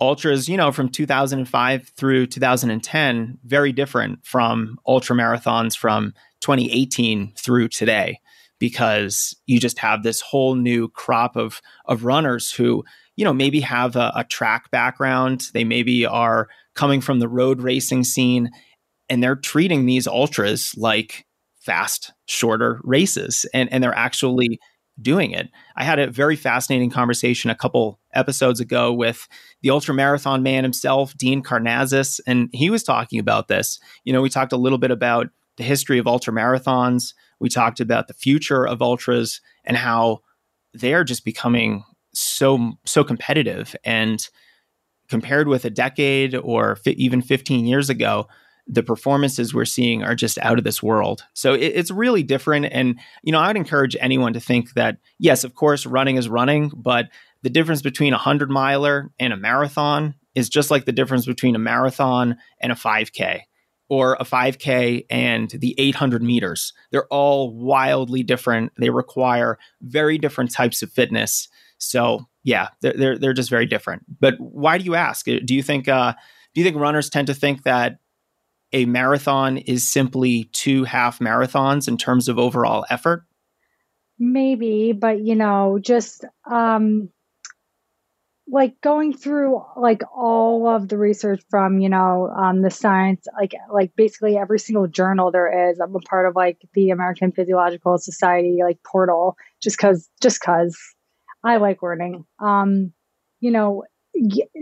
ultras, 0.00 0.48
you 0.48 0.56
know, 0.56 0.72
from 0.72 0.88
2005 0.88 1.88
through 1.96 2.26
2010, 2.26 3.38
very 3.44 3.72
different 3.72 4.24
from 4.24 4.78
ultra 4.86 5.16
marathons 5.16 5.76
from 5.76 6.12
2018 6.40 7.32
through 7.36 7.68
today, 7.68 8.20
because 8.58 9.36
you 9.46 9.58
just 9.58 9.78
have 9.78 10.02
this 10.02 10.20
whole 10.20 10.54
new 10.54 10.88
crop 10.88 11.36
of 11.36 11.60
of 11.86 12.04
runners 12.04 12.52
who, 12.52 12.84
you 13.16 13.24
know, 13.24 13.34
maybe 13.34 13.60
have 13.60 13.96
a, 13.96 14.12
a 14.16 14.24
track 14.24 14.70
background. 14.70 15.46
They 15.52 15.64
maybe 15.64 16.06
are 16.06 16.48
coming 16.74 17.00
from 17.00 17.20
the 17.20 17.28
road 17.28 17.62
racing 17.62 18.04
scene 18.04 18.50
and 19.08 19.22
they're 19.22 19.36
treating 19.36 19.86
these 19.86 20.06
ultras 20.06 20.74
like 20.76 21.26
fast, 21.60 22.12
shorter 22.26 22.80
races, 22.84 23.46
and 23.54 23.72
and 23.72 23.82
they're 23.82 23.96
actually 23.96 24.60
doing 25.00 25.32
it. 25.32 25.48
I 25.76 25.84
had 25.84 25.98
a 25.98 26.10
very 26.10 26.36
fascinating 26.36 26.90
conversation 26.90 27.50
a 27.50 27.56
couple 27.56 27.98
episodes 28.12 28.60
ago 28.60 28.92
with 28.92 29.26
the 29.62 29.70
ultra 29.70 29.92
marathon 29.92 30.42
man 30.42 30.62
himself, 30.62 31.16
Dean 31.16 31.42
Karnazes, 31.42 32.20
and 32.26 32.48
he 32.52 32.70
was 32.70 32.84
talking 32.84 33.18
about 33.18 33.48
this. 33.48 33.80
You 34.04 34.12
know, 34.12 34.22
we 34.22 34.28
talked 34.28 34.52
a 34.52 34.56
little 34.58 34.78
bit 34.78 34.92
about 34.92 35.28
the 35.56 35.64
history 35.64 35.98
of 35.98 36.06
ultra 36.06 36.32
marathons. 36.32 37.14
We 37.40 37.48
talked 37.48 37.80
about 37.80 38.06
the 38.06 38.14
future 38.14 38.66
of 38.66 38.82
ultras 38.82 39.40
and 39.64 39.76
how 39.76 40.20
they 40.72 40.94
are 40.94 41.04
just 41.04 41.24
becoming 41.24 41.84
so 42.12 42.74
so 42.84 43.02
competitive 43.02 43.74
and 43.84 44.28
compared 45.08 45.48
with 45.48 45.64
a 45.64 45.70
decade 45.70 46.34
or 46.34 46.76
fi- 46.76 46.92
even 46.92 47.20
15 47.20 47.66
years 47.66 47.90
ago 47.90 48.28
the 48.66 48.82
performances 48.82 49.52
we're 49.52 49.64
seeing 49.64 50.02
are 50.02 50.14
just 50.14 50.38
out 50.38 50.58
of 50.58 50.64
this 50.64 50.82
world. 50.82 51.24
So 51.34 51.54
it, 51.54 51.72
it's 51.74 51.90
really 51.90 52.22
different. 52.22 52.66
And, 52.70 52.98
you 53.22 53.32
know, 53.32 53.40
I'd 53.40 53.56
encourage 53.56 53.96
anyone 54.00 54.32
to 54.32 54.40
think 54.40 54.72
that, 54.74 54.98
yes, 55.18 55.44
of 55.44 55.54
course, 55.54 55.86
running 55.86 56.16
is 56.16 56.28
running, 56.28 56.70
but 56.74 57.08
the 57.42 57.50
difference 57.50 57.82
between 57.82 58.14
a 58.14 58.16
100 58.16 58.50
miler 58.50 59.10
and 59.18 59.32
a 59.32 59.36
marathon 59.36 60.14
is 60.34 60.48
just 60.48 60.70
like 60.70 60.86
the 60.86 60.92
difference 60.92 61.26
between 61.26 61.54
a 61.54 61.58
marathon 61.58 62.36
and 62.60 62.72
a 62.72 62.74
5K 62.74 63.42
or 63.90 64.14
a 64.14 64.24
5K 64.24 65.04
and 65.10 65.50
the 65.50 65.74
800 65.78 66.22
meters. 66.22 66.72
They're 66.90 67.06
all 67.08 67.54
wildly 67.54 68.22
different. 68.22 68.72
They 68.78 68.90
require 68.90 69.58
very 69.82 70.16
different 70.16 70.52
types 70.52 70.82
of 70.82 70.90
fitness. 70.90 71.48
So, 71.76 72.26
yeah, 72.42 72.68
they're, 72.80 72.94
they're, 72.94 73.18
they're 73.18 73.32
just 73.34 73.50
very 73.50 73.66
different. 73.66 74.04
But 74.20 74.34
why 74.38 74.78
do 74.78 74.84
you 74.84 74.94
ask? 74.94 75.26
Do 75.26 75.54
you 75.54 75.62
think, 75.62 75.86
uh, 75.86 76.14
do 76.54 76.60
you 76.60 76.64
think 76.64 76.78
runners 76.78 77.10
tend 77.10 77.26
to 77.26 77.34
think 77.34 77.64
that 77.64 77.98
a 78.74 78.84
marathon 78.84 79.56
is 79.56 79.88
simply 79.88 80.50
two 80.52 80.84
half 80.84 81.20
marathons 81.20 81.88
in 81.88 81.96
terms 81.96 82.28
of 82.28 82.38
overall 82.38 82.84
effort? 82.90 83.24
Maybe, 84.18 84.92
but 84.92 85.20
you 85.20 85.36
know, 85.36 85.78
just 85.80 86.24
um 86.44 87.08
like 88.46 88.78
going 88.82 89.16
through 89.16 89.62
like 89.76 90.02
all 90.14 90.68
of 90.68 90.88
the 90.88 90.98
research 90.98 91.42
from 91.48 91.78
you 91.78 91.88
know 91.88 92.28
um, 92.28 92.60
the 92.60 92.70
science 92.70 93.26
like 93.40 93.52
like 93.72 93.92
basically 93.96 94.36
every 94.36 94.58
single 94.58 94.86
journal 94.86 95.30
there 95.30 95.70
is 95.70 95.80
i'm 95.80 95.94
a 95.96 96.00
part 96.00 96.26
of 96.26 96.36
like 96.36 96.58
the 96.74 96.90
american 96.90 97.32
physiological 97.32 97.96
society 97.96 98.58
like 98.62 98.78
portal 98.82 99.34
just 99.62 99.78
because 99.78 100.10
just 100.20 100.40
because 100.40 100.76
i 101.42 101.56
like 101.56 101.82
learning 101.82 102.24
um 102.38 102.92
you 103.40 103.50
know 103.50 103.84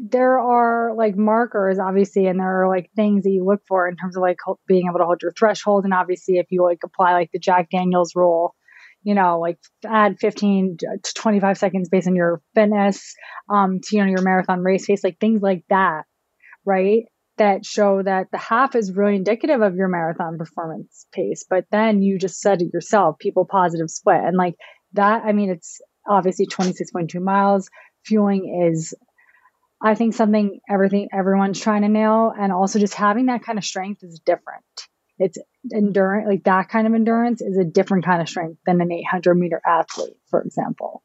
there 0.08 0.38
are 0.38 0.94
like 0.96 1.16
markers 1.16 1.78
obviously 1.78 2.26
and 2.26 2.40
there 2.40 2.62
are 2.62 2.68
like 2.68 2.90
things 2.96 3.24
that 3.24 3.30
you 3.30 3.44
look 3.44 3.60
for 3.68 3.86
in 3.86 3.96
terms 3.96 4.16
of 4.16 4.22
like 4.22 4.38
being 4.66 4.86
able 4.88 4.98
to 4.98 5.04
hold 5.04 5.20
your 5.20 5.32
threshold 5.32 5.84
and 5.84 5.92
obviously 5.92 6.38
if 6.38 6.46
you 6.50 6.62
like 6.62 6.78
apply 6.84 7.12
like 7.12 7.30
the 7.32 7.38
jack 7.38 7.68
daniels 7.70 8.16
rule 8.16 8.54
you 9.02 9.14
know, 9.14 9.40
like 9.40 9.58
add 9.84 10.18
15 10.20 10.76
to 10.78 11.12
25 11.14 11.58
seconds 11.58 11.88
based 11.88 12.06
on 12.06 12.14
your 12.14 12.40
fitness, 12.54 13.14
um, 13.48 13.80
to, 13.82 13.96
you 13.96 14.02
know, 14.02 14.08
your 14.08 14.22
marathon 14.22 14.60
race 14.60 14.86
pace, 14.86 15.02
like 15.02 15.18
things 15.18 15.42
like 15.42 15.64
that, 15.68 16.02
right? 16.64 17.04
That 17.38 17.64
show 17.64 18.02
that 18.02 18.28
the 18.30 18.38
half 18.38 18.76
is 18.76 18.94
really 18.94 19.16
indicative 19.16 19.60
of 19.60 19.74
your 19.74 19.88
marathon 19.88 20.38
performance 20.38 21.06
pace. 21.12 21.44
But 21.48 21.64
then 21.72 22.02
you 22.02 22.18
just 22.18 22.40
said 22.40 22.62
it 22.62 22.72
yourself, 22.72 23.18
people 23.18 23.44
positive 23.44 23.90
split. 23.90 24.20
And 24.22 24.36
like 24.36 24.54
that, 24.92 25.22
I 25.24 25.32
mean, 25.32 25.50
it's 25.50 25.80
obviously 26.08 26.46
26.2 26.46 27.20
miles. 27.20 27.68
Fueling 28.04 28.70
is, 28.70 28.94
I 29.82 29.94
think, 29.94 30.14
something 30.14 30.60
everything 30.70 31.08
everyone's 31.12 31.60
trying 31.60 31.82
to 31.82 31.88
nail. 31.88 32.32
And 32.38 32.52
also 32.52 32.78
just 32.78 32.94
having 32.94 33.26
that 33.26 33.42
kind 33.42 33.58
of 33.58 33.64
strength 33.64 34.02
is 34.02 34.20
different 34.20 34.64
it's 35.22 35.38
endurance, 35.72 36.26
like 36.28 36.44
that 36.44 36.68
kind 36.68 36.86
of 36.86 36.94
endurance 36.94 37.40
is 37.40 37.56
a 37.56 37.64
different 37.64 38.04
kind 38.04 38.20
of 38.20 38.28
strength 38.28 38.58
than 38.66 38.80
an 38.80 38.90
800 38.90 39.34
meter 39.34 39.60
athlete, 39.64 40.16
for 40.28 40.42
example. 40.42 41.02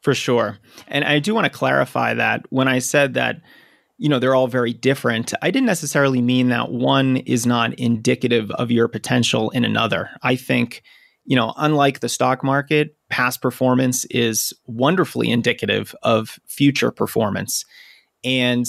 For 0.00 0.14
sure. 0.14 0.58
And 0.86 1.04
I 1.04 1.18
do 1.18 1.34
want 1.34 1.44
to 1.44 1.56
clarify 1.56 2.14
that 2.14 2.46
when 2.50 2.68
I 2.68 2.78
said 2.78 3.14
that, 3.14 3.42
you 3.98 4.08
know, 4.08 4.18
they're 4.18 4.34
all 4.34 4.46
very 4.46 4.72
different, 4.72 5.34
I 5.42 5.50
didn't 5.50 5.66
necessarily 5.66 6.22
mean 6.22 6.48
that 6.48 6.70
one 6.70 7.18
is 7.18 7.46
not 7.46 7.74
indicative 7.74 8.50
of 8.52 8.70
your 8.70 8.88
potential 8.88 9.50
in 9.50 9.64
another. 9.64 10.08
I 10.22 10.36
think, 10.36 10.82
you 11.24 11.36
know, 11.36 11.52
unlike 11.56 12.00
the 12.00 12.08
stock 12.08 12.44
market, 12.44 12.96
past 13.10 13.42
performance 13.42 14.04
is 14.06 14.52
wonderfully 14.66 15.30
indicative 15.30 15.94
of 16.02 16.38
future 16.46 16.92
performance. 16.92 17.64
And 18.24 18.66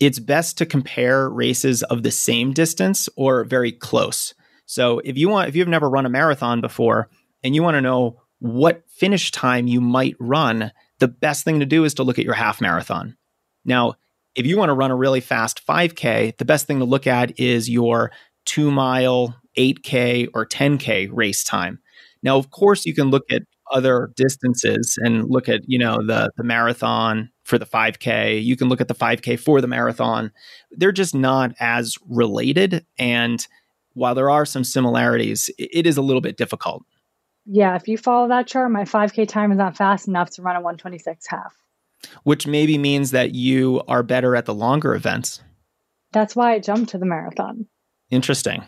it's 0.00 0.18
best 0.18 0.58
to 0.58 0.66
compare 0.66 1.28
races 1.28 1.82
of 1.84 2.02
the 2.02 2.10
same 2.10 2.52
distance 2.52 3.08
or 3.16 3.44
very 3.44 3.72
close. 3.72 4.34
So 4.66 5.00
if 5.04 5.16
you 5.16 5.28
want 5.28 5.48
if 5.48 5.56
you've 5.56 5.68
never 5.68 5.88
run 5.88 6.06
a 6.06 6.10
marathon 6.10 6.60
before 6.60 7.08
and 7.42 7.54
you 7.54 7.62
want 7.62 7.76
to 7.76 7.80
know 7.80 8.20
what 8.38 8.82
finish 8.88 9.30
time 9.30 9.66
you 9.66 9.80
might 9.80 10.16
run, 10.18 10.72
the 10.98 11.08
best 11.08 11.44
thing 11.44 11.60
to 11.60 11.66
do 11.66 11.84
is 11.84 11.94
to 11.94 12.02
look 12.02 12.18
at 12.18 12.24
your 12.24 12.34
half 12.34 12.60
marathon. 12.60 13.16
Now, 13.64 13.94
if 14.34 14.46
you 14.46 14.58
want 14.58 14.70
to 14.70 14.74
run 14.74 14.90
a 14.90 14.96
really 14.96 15.20
fast 15.20 15.64
5K, 15.66 16.36
the 16.38 16.44
best 16.44 16.66
thing 16.66 16.80
to 16.80 16.84
look 16.84 17.06
at 17.06 17.38
is 17.38 17.70
your 17.70 18.10
2 18.46 18.70
mile, 18.70 19.36
8K 19.56 20.28
or 20.34 20.44
10K 20.44 21.08
race 21.12 21.44
time. 21.44 21.78
Now, 22.22 22.36
of 22.36 22.50
course, 22.50 22.84
you 22.84 22.94
can 22.94 23.10
look 23.10 23.24
at 23.30 23.42
other 23.72 24.10
distances 24.16 24.98
and 25.00 25.30
look 25.30 25.48
at, 25.48 25.60
you 25.66 25.78
know, 25.78 26.04
the 26.04 26.30
the 26.36 26.44
marathon 26.44 27.30
for 27.44 27.58
the 27.58 27.66
5K. 27.66 28.42
You 28.42 28.56
can 28.56 28.68
look 28.68 28.80
at 28.80 28.88
the 28.88 28.94
5K 28.94 29.38
for 29.38 29.60
the 29.60 29.68
marathon. 29.68 30.32
They're 30.70 30.92
just 30.92 31.14
not 31.14 31.54
as 31.60 31.96
related. 32.08 32.84
And 32.98 33.46
while 33.92 34.14
there 34.14 34.30
are 34.30 34.44
some 34.44 34.64
similarities, 34.64 35.50
it 35.58 35.86
is 35.86 35.96
a 35.96 36.02
little 36.02 36.22
bit 36.22 36.36
difficult. 36.36 36.82
Yeah, 37.46 37.76
if 37.76 37.86
you 37.86 37.98
follow 37.98 38.28
that 38.28 38.46
chart, 38.46 38.70
my 38.70 38.84
5K 38.84 39.28
time 39.28 39.52
is 39.52 39.58
not 39.58 39.76
fast 39.76 40.08
enough 40.08 40.30
to 40.30 40.42
run 40.42 40.56
a 40.56 40.60
126 40.60 41.26
half. 41.28 41.54
Which 42.22 42.46
maybe 42.46 42.76
means 42.76 43.12
that 43.12 43.34
you 43.34 43.82
are 43.88 44.02
better 44.02 44.34
at 44.36 44.46
the 44.46 44.54
longer 44.54 44.94
events. 44.94 45.42
That's 46.12 46.34
why 46.36 46.52
I 46.52 46.58
jumped 46.58 46.90
to 46.90 46.98
the 46.98 47.06
marathon. 47.06 47.66
Interesting. 48.10 48.64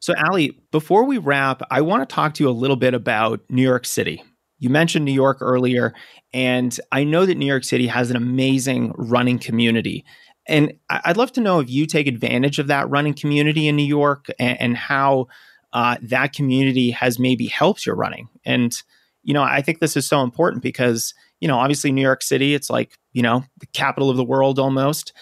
So, 0.00 0.14
Alli, 0.28 0.58
before 0.70 1.04
we 1.04 1.16
wrap, 1.18 1.62
I 1.70 1.80
want 1.80 2.06
to 2.06 2.14
talk 2.14 2.34
to 2.34 2.44
you 2.44 2.50
a 2.50 2.52
little 2.52 2.76
bit 2.76 2.92
about 2.92 3.40
New 3.48 3.62
York 3.62 3.86
City. 3.86 4.22
You 4.64 4.70
mentioned 4.70 5.04
New 5.04 5.12
York 5.12 5.38
earlier, 5.42 5.92
and 6.32 6.74
I 6.90 7.04
know 7.04 7.26
that 7.26 7.36
New 7.36 7.44
York 7.44 7.64
City 7.64 7.86
has 7.86 8.10
an 8.10 8.16
amazing 8.16 8.94
running 8.96 9.38
community. 9.38 10.06
And 10.48 10.72
I'd 10.88 11.18
love 11.18 11.32
to 11.32 11.42
know 11.42 11.60
if 11.60 11.68
you 11.68 11.84
take 11.84 12.06
advantage 12.06 12.58
of 12.58 12.68
that 12.68 12.88
running 12.88 13.12
community 13.12 13.68
in 13.68 13.76
New 13.76 13.84
York 13.84 14.28
and, 14.38 14.58
and 14.58 14.76
how 14.76 15.26
uh, 15.74 15.96
that 16.00 16.32
community 16.32 16.92
has 16.92 17.18
maybe 17.18 17.46
helped 17.46 17.84
your 17.84 17.94
running. 17.94 18.30
And, 18.46 18.74
you 19.22 19.34
know, 19.34 19.42
I 19.42 19.60
think 19.60 19.80
this 19.80 19.98
is 19.98 20.08
so 20.08 20.22
important 20.22 20.62
because, 20.62 21.12
you 21.40 21.48
know, 21.48 21.58
obviously 21.58 21.92
New 21.92 22.00
York 22.00 22.22
City, 22.22 22.54
it's 22.54 22.70
like, 22.70 22.96
you 23.12 23.20
know, 23.20 23.44
the 23.60 23.66
capital 23.74 24.08
of 24.08 24.16
the 24.16 24.24
world 24.24 24.58
almost. 24.58 25.12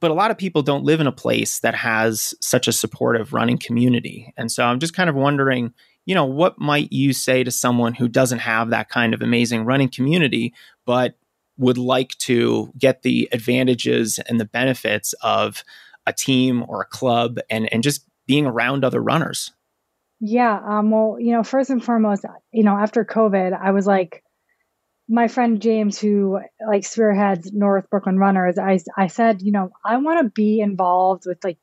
But 0.00 0.10
a 0.10 0.14
lot 0.14 0.30
of 0.30 0.38
people 0.38 0.62
don't 0.62 0.84
live 0.84 1.00
in 1.00 1.06
a 1.06 1.12
place 1.12 1.58
that 1.60 1.74
has 1.74 2.32
such 2.40 2.68
a 2.68 2.72
supportive 2.72 3.34
running 3.34 3.58
community. 3.58 4.32
And 4.38 4.50
so 4.50 4.64
I'm 4.64 4.78
just 4.78 4.94
kind 4.94 5.10
of 5.10 5.16
wondering, 5.16 5.74
you 6.08 6.14
know, 6.14 6.24
what 6.24 6.58
might 6.58 6.90
you 6.90 7.12
say 7.12 7.44
to 7.44 7.50
someone 7.50 7.92
who 7.92 8.08
doesn't 8.08 8.38
have 8.38 8.70
that 8.70 8.88
kind 8.88 9.12
of 9.12 9.20
amazing 9.20 9.66
running 9.66 9.90
community, 9.90 10.54
but 10.86 11.18
would 11.58 11.76
like 11.76 12.16
to 12.16 12.72
get 12.78 13.02
the 13.02 13.28
advantages 13.30 14.18
and 14.26 14.40
the 14.40 14.46
benefits 14.46 15.12
of 15.22 15.62
a 16.06 16.14
team 16.14 16.64
or 16.66 16.80
a 16.80 16.86
club 16.86 17.38
and, 17.50 17.70
and 17.74 17.82
just 17.82 18.06
being 18.26 18.46
around 18.46 18.86
other 18.86 19.02
runners? 19.02 19.52
Yeah. 20.18 20.58
Um, 20.66 20.90
well, 20.90 21.18
you 21.20 21.32
know, 21.32 21.42
first 21.42 21.68
and 21.68 21.84
foremost, 21.84 22.24
you 22.52 22.64
know, 22.64 22.78
after 22.78 23.04
COVID, 23.04 23.52
I 23.52 23.72
was 23.72 23.86
like, 23.86 24.24
my 25.10 25.28
friend 25.28 25.60
James, 25.60 25.98
who 25.98 26.40
like 26.66 26.86
spearheads 26.86 27.52
North 27.52 27.90
Brooklyn 27.90 28.16
Runners, 28.16 28.56
I, 28.56 28.78
I 28.96 29.08
said, 29.08 29.42
you 29.42 29.52
know, 29.52 29.72
I 29.84 29.98
want 29.98 30.24
to 30.24 30.30
be 30.30 30.60
involved 30.60 31.24
with 31.26 31.44
like 31.44 31.58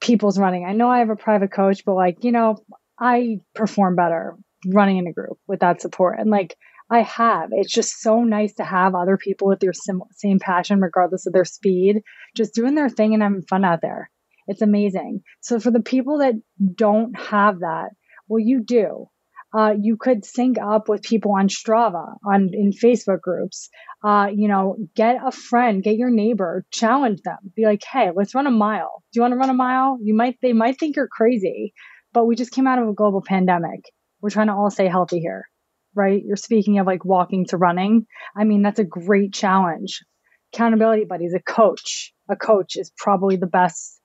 people's 0.00 0.36
running. 0.36 0.64
I 0.64 0.72
know 0.72 0.90
I 0.90 0.98
have 0.98 1.10
a 1.10 1.16
private 1.16 1.52
coach, 1.52 1.84
but 1.84 1.94
like, 1.94 2.24
you 2.24 2.32
know, 2.32 2.58
I 3.00 3.40
perform 3.54 3.96
better 3.96 4.36
running 4.66 4.98
in 4.98 5.06
a 5.06 5.12
group 5.12 5.38
with 5.46 5.60
that 5.60 5.80
support. 5.80 6.18
And 6.18 6.30
like 6.30 6.56
I 6.90 7.02
have, 7.02 7.50
it's 7.52 7.72
just 7.72 8.00
so 8.00 8.24
nice 8.24 8.54
to 8.54 8.64
have 8.64 8.94
other 8.94 9.16
people 9.16 9.48
with 9.48 9.62
your 9.62 9.72
sim- 9.72 10.02
same 10.12 10.38
passion, 10.38 10.80
regardless 10.80 11.26
of 11.26 11.32
their 11.32 11.44
speed, 11.44 12.02
just 12.34 12.54
doing 12.54 12.74
their 12.74 12.88
thing 12.88 13.14
and 13.14 13.22
having 13.22 13.42
fun 13.42 13.64
out 13.64 13.80
there. 13.82 14.10
It's 14.46 14.62
amazing. 14.62 15.22
So 15.40 15.60
for 15.60 15.70
the 15.70 15.82
people 15.82 16.18
that 16.18 16.34
don't 16.74 17.18
have 17.18 17.60
that, 17.60 17.90
well, 18.26 18.40
you 18.40 18.62
do. 18.62 19.08
Uh, 19.56 19.74
you 19.80 19.96
could 19.96 20.26
sync 20.26 20.58
up 20.58 20.90
with 20.90 21.02
people 21.02 21.32
on 21.32 21.48
Strava, 21.48 22.16
on 22.26 22.50
in 22.52 22.70
Facebook 22.70 23.22
groups. 23.22 23.70
Uh, 24.04 24.28
you 24.34 24.46
know, 24.46 24.76
get 24.94 25.16
a 25.24 25.32
friend, 25.32 25.82
get 25.82 25.96
your 25.96 26.10
neighbor, 26.10 26.66
challenge 26.70 27.22
them. 27.22 27.38
Be 27.56 27.64
like, 27.64 27.82
hey, 27.82 28.10
let's 28.14 28.34
run 28.34 28.46
a 28.46 28.50
mile. 28.50 29.02
Do 29.12 29.18
you 29.18 29.22
want 29.22 29.32
to 29.32 29.38
run 29.38 29.48
a 29.48 29.54
mile? 29.54 29.98
You 30.02 30.14
might, 30.14 30.36
they 30.42 30.52
might 30.52 30.78
think 30.78 30.96
you're 30.96 31.08
crazy, 31.08 31.72
but 32.12 32.24
we 32.24 32.36
just 32.36 32.52
came 32.52 32.66
out 32.66 32.78
of 32.78 32.88
a 32.88 32.94
global 32.94 33.22
pandemic. 33.22 33.80
We're 34.20 34.30
trying 34.30 34.48
to 34.48 34.54
all 34.54 34.70
stay 34.70 34.88
healthy 34.88 35.20
here, 35.20 35.48
right? 35.94 36.22
You're 36.24 36.36
speaking 36.36 36.78
of 36.78 36.86
like 36.86 37.04
walking 37.04 37.46
to 37.46 37.56
running. 37.56 38.06
I 38.36 38.44
mean, 38.44 38.62
that's 38.62 38.78
a 38.78 38.84
great 38.84 39.32
challenge. 39.32 40.04
Accountability 40.52 41.04
buddies, 41.04 41.34
a 41.34 41.40
coach. 41.40 42.12
A 42.28 42.36
coach 42.36 42.76
is 42.76 42.92
probably 42.96 43.36
the 43.36 43.46
best 43.46 44.00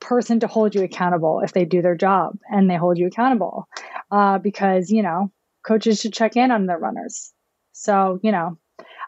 person 0.00 0.40
to 0.40 0.46
hold 0.46 0.74
you 0.74 0.82
accountable 0.82 1.40
if 1.42 1.52
they 1.52 1.64
do 1.64 1.82
their 1.82 1.96
job 1.96 2.36
and 2.50 2.68
they 2.68 2.76
hold 2.76 2.98
you 2.98 3.06
accountable. 3.06 3.68
Uh, 4.10 4.38
because, 4.38 4.90
you 4.90 5.02
know, 5.02 5.32
coaches 5.66 6.00
should 6.00 6.12
check 6.12 6.36
in 6.36 6.50
on 6.50 6.66
their 6.66 6.78
runners. 6.78 7.32
So, 7.72 8.18
you 8.22 8.32
know, 8.32 8.58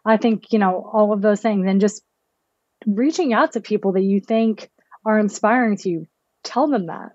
I 0.05 0.17
think, 0.17 0.53
you 0.53 0.59
know, 0.59 0.89
all 0.93 1.13
of 1.13 1.23
those 1.23 1.41
things 1.41 1.67
and 1.67 1.81
just 1.81 2.03
reaching 2.87 3.33
out 3.33 3.53
to 3.53 3.61
people 3.61 3.93
that 3.93 4.03
you 4.03 4.21
think 4.21 4.71
are 5.05 5.19
inspiring 5.19 5.77
to 5.79 5.89
you, 5.89 6.07
tell 6.45 6.69
them 6.69 6.87
that 6.87 7.13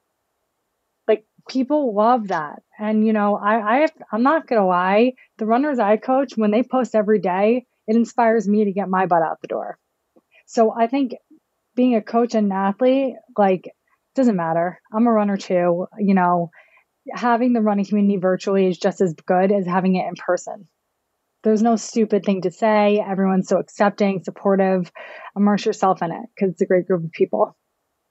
people 1.48 1.94
love 1.94 2.30
that. 2.30 2.62
And 2.80 3.06
you 3.06 3.14
know, 3.14 3.36
I, 3.36 3.76
I 3.76 3.80
have, 3.82 3.94
I'm 4.12 4.24
not 4.24 4.48
gonna 4.48 4.68
lie, 4.68 5.14
the 5.38 5.46
runners 5.46 5.80
I 5.80 5.98
coach, 5.98 6.34
when 6.36 6.52
they 6.52 6.64
post 6.64 6.96
every 6.96 7.20
day, 7.20 7.66
it 7.88 7.96
inspires 7.96 8.48
me 8.48 8.66
to 8.66 8.72
get 8.72 8.90
my 8.90 9.06
butt 9.06 9.22
out 9.22 9.42
the 9.42 9.48
door. 9.48 9.78
So 10.48 10.74
I 10.78 10.88
think 10.88 11.14
being 11.76 11.96
a 11.96 12.02
coach 12.02 12.36
and 12.36 12.48
an 12.48 12.58
athlete, 12.58 13.16
like, 13.38 13.72
doesn't 14.16 14.36
matter. 14.36 14.82
I'm 14.94 15.08
a 15.08 15.12
runner 15.12 15.38
too. 15.38 15.88
You 16.00 16.14
know, 16.14 16.50
having 17.12 17.54
the 17.54 17.62
running 17.62 17.86
community 17.86 18.18
virtually 18.18 18.68
is 18.68 18.78
just 18.78 19.02
as 19.02 19.14
good 19.14 19.52
as 19.52 19.66
having 19.66 19.96
it 19.96 20.08
in 20.08 20.16
person. 20.16 20.68
There's 21.44 21.62
no 21.62 21.76
stupid 21.76 22.26
thing 22.26 22.42
to 22.42 22.52
say. 22.52 23.04
Everyone's 23.06 23.48
so 23.48 23.60
accepting, 23.60 24.24
supportive. 24.24 24.92
Immerse 25.36 25.66
yourself 25.66 26.02
in 26.02 26.12
it 26.12 26.22
because 26.34 26.54
it's 26.54 26.62
a 26.62 26.66
great 26.66 26.88
group 26.88 27.04
of 27.04 27.12
people. 27.12 27.56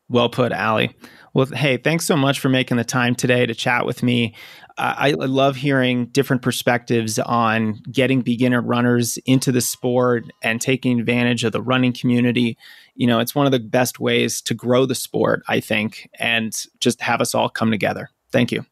Well 0.09 0.29
put, 0.29 0.53
Alli. 0.53 0.95
Well, 1.33 1.47
hey, 1.47 1.79
thanks 1.79 2.05
so 2.05 2.17
much 2.17 2.39
for 2.39 2.49
making 2.49 2.77
the 2.77 2.85
time 2.85 3.15
today 3.15 3.47
to 3.47 3.55
chat 3.55 3.87
with 3.87 4.03
me. 4.03 4.35
I 4.77 5.13
love 5.13 5.57
hearing 5.57 6.07
different 6.07 6.43
perspectives 6.43 7.19
on 7.21 7.81
getting 7.91 8.23
beginner 8.23 8.61
runners 8.61 9.19
into 9.25 9.53
the 9.53 9.61
sport 9.61 10.25
and 10.43 10.61
taking 10.61 10.99
advantage 10.99 11.45
of 11.45 11.53
the 11.53 11.63
running 11.63 11.93
community. 11.93 12.59
You 12.95 13.07
know, 13.07 13.21
it's 13.21 13.35
one 13.35 13.47
of 13.47 13.53
the 13.53 13.61
best 13.61 14.01
ways 14.01 14.41
to 14.43 14.55
grow 14.55 14.85
the 14.85 14.95
sport, 14.97 15.43
I 15.49 15.61
think, 15.61 16.09
and 16.19 16.53
just 16.81 17.01
have 17.03 17.21
us 17.21 17.35
all 17.35 17.49
come 17.49 17.71
together. 17.71 18.11
Thank 18.33 18.51
you. 18.51 18.67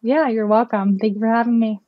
Yeah, 0.00 0.28
you're 0.28 0.46
welcome. 0.46 0.98
Thank 0.98 1.14
you 1.14 1.20
for 1.20 1.26
having 1.26 1.58
me. 1.58 1.80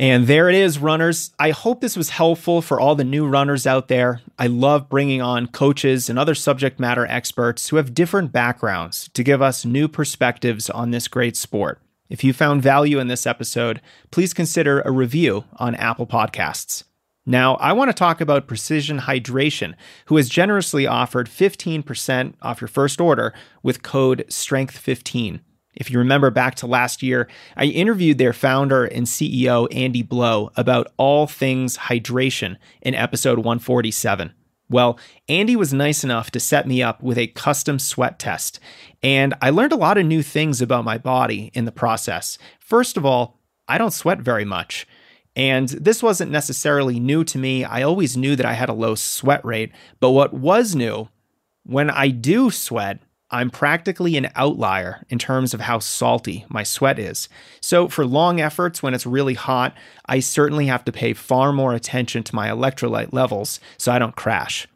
And 0.00 0.28
there 0.28 0.48
it 0.48 0.54
is, 0.54 0.78
runners. 0.78 1.32
I 1.40 1.50
hope 1.50 1.80
this 1.80 1.96
was 1.96 2.10
helpful 2.10 2.62
for 2.62 2.78
all 2.78 2.94
the 2.94 3.02
new 3.02 3.26
runners 3.26 3.66
out 3.66 3.88
there. 3.88 4.20
I 4.38 4.46
love 4.46 4.88
bringing 4.88 5.20
on 5.20 5.48
coaches 5.48 6.08
and 6.08 6.16
other 6.16 6.36
subject 6.36 6.78
matter 6.78 7.04
experts 7.06 7.68
who 7.68 7.76
have 7.76 7.94
different 7.94 8.30
backgrounds 8.30 9.10
to 9.14 9.24
give 9.24 9.42
us 9.42 9.64
new 9.64 9.88
perspectives 9.88 10.70
on 10.70 10.92
this 10.92 11.08
great 11.08 11.36
sport. 11.36 11.82
If 12.08 12.22
you 12.22 12.32
found 12.32 12.62
value 12.62 13.00
in 13.00 13.08
this 13.08 13.26
episode, 13.26 13.80
please 14.12 14.32
consider 14.32 14.80
a 14.82 14.92
review 14.92 15.44
on 15.56 15.74
Apple 15.74 16.06
Podcasts. 16.06 16.84
Now, 17.26 17.56
I 17.56 17.72
want 17.72 17.90
to 17.90 17.94
talk 17.94 18.20
about 18.20 18.46
Precision 18.46 19.00
Hydration, 19.00 19.74
who 20.06 20.16
has 20.16 20.30
generously 20.30 20.86
offered 20.86 21.28
15% 21.28 22.34
off 22.40 22.60
your 22.60 22.68
first 22.68 23.00
order 23.00 23.34
with 23.62 23.82
code 23.82 24.24
STRENGTH15. 24.28 25.40
If 25.78 25.92
you 25.92 25.98
remember 26.00 26.30
back 26.30 26.56
to 26.56 26.66
last 26.66 27.04
year, 27.04 27.28
I 27.56 27.66
interviewed 27.66 28.18
their 28.18 28.32
founder 28.32 28.84
and 28.84 29.06
CEO, 29.06 29.68
Andy 29.72 30.02
Blow, 30.02 30.50
about 30.56 30.92
all 30.96 31.28
things 31.28 31.78
hydration 31.78 32.56
in 32.82 32.96
episode 32.96 33.38
147. 33.38 34.34
Well, 34.68 34.98
Andy 35.28 35.54
was 35.54 35.72
nice 35.72 36.02
enough 36.02 36.32
to 36.32 36.40
set 36.40 36.66
me 36.66 36.82
up 36.82 37.00
with 37.00 37.16
a 37.16 37.28
custom 37.28 37.78
sweat 37.78 38.18
test, 38.18 38.58
and 39.04 39.34
I 39.40 39.50
learned 39.50 39.72
a 39.72 39.76
lot 39.76 39.98
of 39.98 40.04
new 40.04 40.20
things 40.20 40.60
about 40.60 40.84
my 40.84 40.98
body 40.98 41.52
in 41.54 41.64
the 41.64 41.72
process. 41.72 42.38
First 42.58 42.96
of 42.96 43.06
all, 43.06 43.38
I 43.68 43.78
don't 43.78 43.92
sweat 43.92 44.18
very 44.18 44.44
much. 44.44 44.84
And 45.36 45.68
this 45.68 46.02
wasn't 46.02 46.32
necessarily 46.32 46.98
new 46.98 47.22
to 47.22 47.38
me. 47.38 47.62
I 47.62 47.82
always 47.82 48.16
knew 48.16 48.34
that 48.34 48.44
I 48.44 48.54
had 48.54 48.68
a 48.68 48.74
low 48.74 48.96
sweat 48.96 49.44
rate. 49.44 49.70
But 50.00 50.10
what 50.10 50.34
was 50.34 50.74
new, 50.74 51.08
when 51.64 51.90
I 51.90 52.08
do 52.08 52.50
sweat, 52.50 52.98
I'm 53.30 53.50
practically 53.50 54.16
an 54.16 54.30
outlier 54.34 55.04
in 55.10 55.18
terms 55.18 55.52
of 55.52 55.60
how 55.60 55.80
salty 55.80 56.46
my 56.48 56.62
sweat 56.62 56.98
is. 56.98 57.28
So, 57.60 57.88
for 57.88 58.06
long 58.06 58.40
efforts 58.40 58.82
when 58.82 58.94
it's 58.94 59.04
really 59.04 59.34
hot, 59.34 59.76
I 60.06 60.20
certainly 60.20 60.66
have 60.66 60.84
to 60.86 60.92
pay 60.92 61.12
far 61.12 61.52
more 61.52 61.74
attention 61.74 62.22
to 62.24 62.34
my 62.34 62.48
electrolyte 62.48 63.12
levels 63.12 63.60
so 63.76 63.92
I 63.92 63.98
don't 63.98 64.16
crash. 64.16 64.66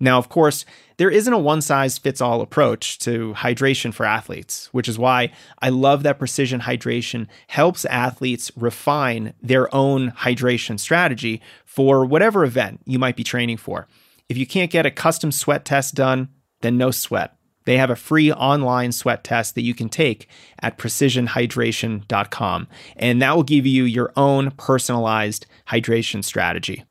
Now, 0.00 0.18
of 0.18 0.28
course, 0.28 0.66
there 0.98 1.10
isn't 1.10 1.32
a 1.32 1.38
one 1.38 1.62
size 1.62 1.96
fits 1.96 2.20
all 2.20 2.42
approach 2.42 2.98
to 3.00 3.32
hydration 3.38 3.94
for 3.94 4.04
athletes, 4.04 4.68
which 4.72 4.88
is 4.88 4.98
why 4.98 5.32
I 5.62 5.70
love 5.70 6.02
that 6.02 6.18
precision 6.18 6.60
hydration 6.60 7.26
helps 7.46 7.86
athletes 7.86 8.52
refine 8.54 9.32
their 9.40 9.74
own 9.74 10.10
hydration 10.10 10.78
strategy 10.78 11.40
for 11.64 12.04
whatever 12.04 12.44
event 12.44 12.80
you 12.84 12.98
might 12.98 13.16
be 13.16 13.24
training 13.24 13.56
for. 13.56 13.86
If 14.28 14.36
you 14.36 14.46
can't 14.46 14.70
get 14.70 14.84
a 14.84 14.90
custom 14.90 15.32
sweat 15.32 15.64
test 15.64 15.94
done, 15.94 16.28
then 16.60 16.76
no 16.76 16.90
sweat. 16.90 17.36
They 17.64 17.78
have 17.78 17.90
a 17.90 17.96
free 17.96 18.32
online 18.32 18.92
sweat 18.92 19.24
test 19.24 19.54
that 19.54 19.62
you 19.62 19.74
can 19.74 19.88
take 19.88 20.28
at 20.60 20.78
precisionhydration.com, 20.78 22.68
and 22.96 23.22
that 23.22 23.36
will 23.36 23.42
give 23.42 23.66
you 23.66 23.84
your 23.84 24.12
own 24.16 24.50
personalized 24.52 25.46
hydration 25.68 26.22
strategy. 26.22 26.84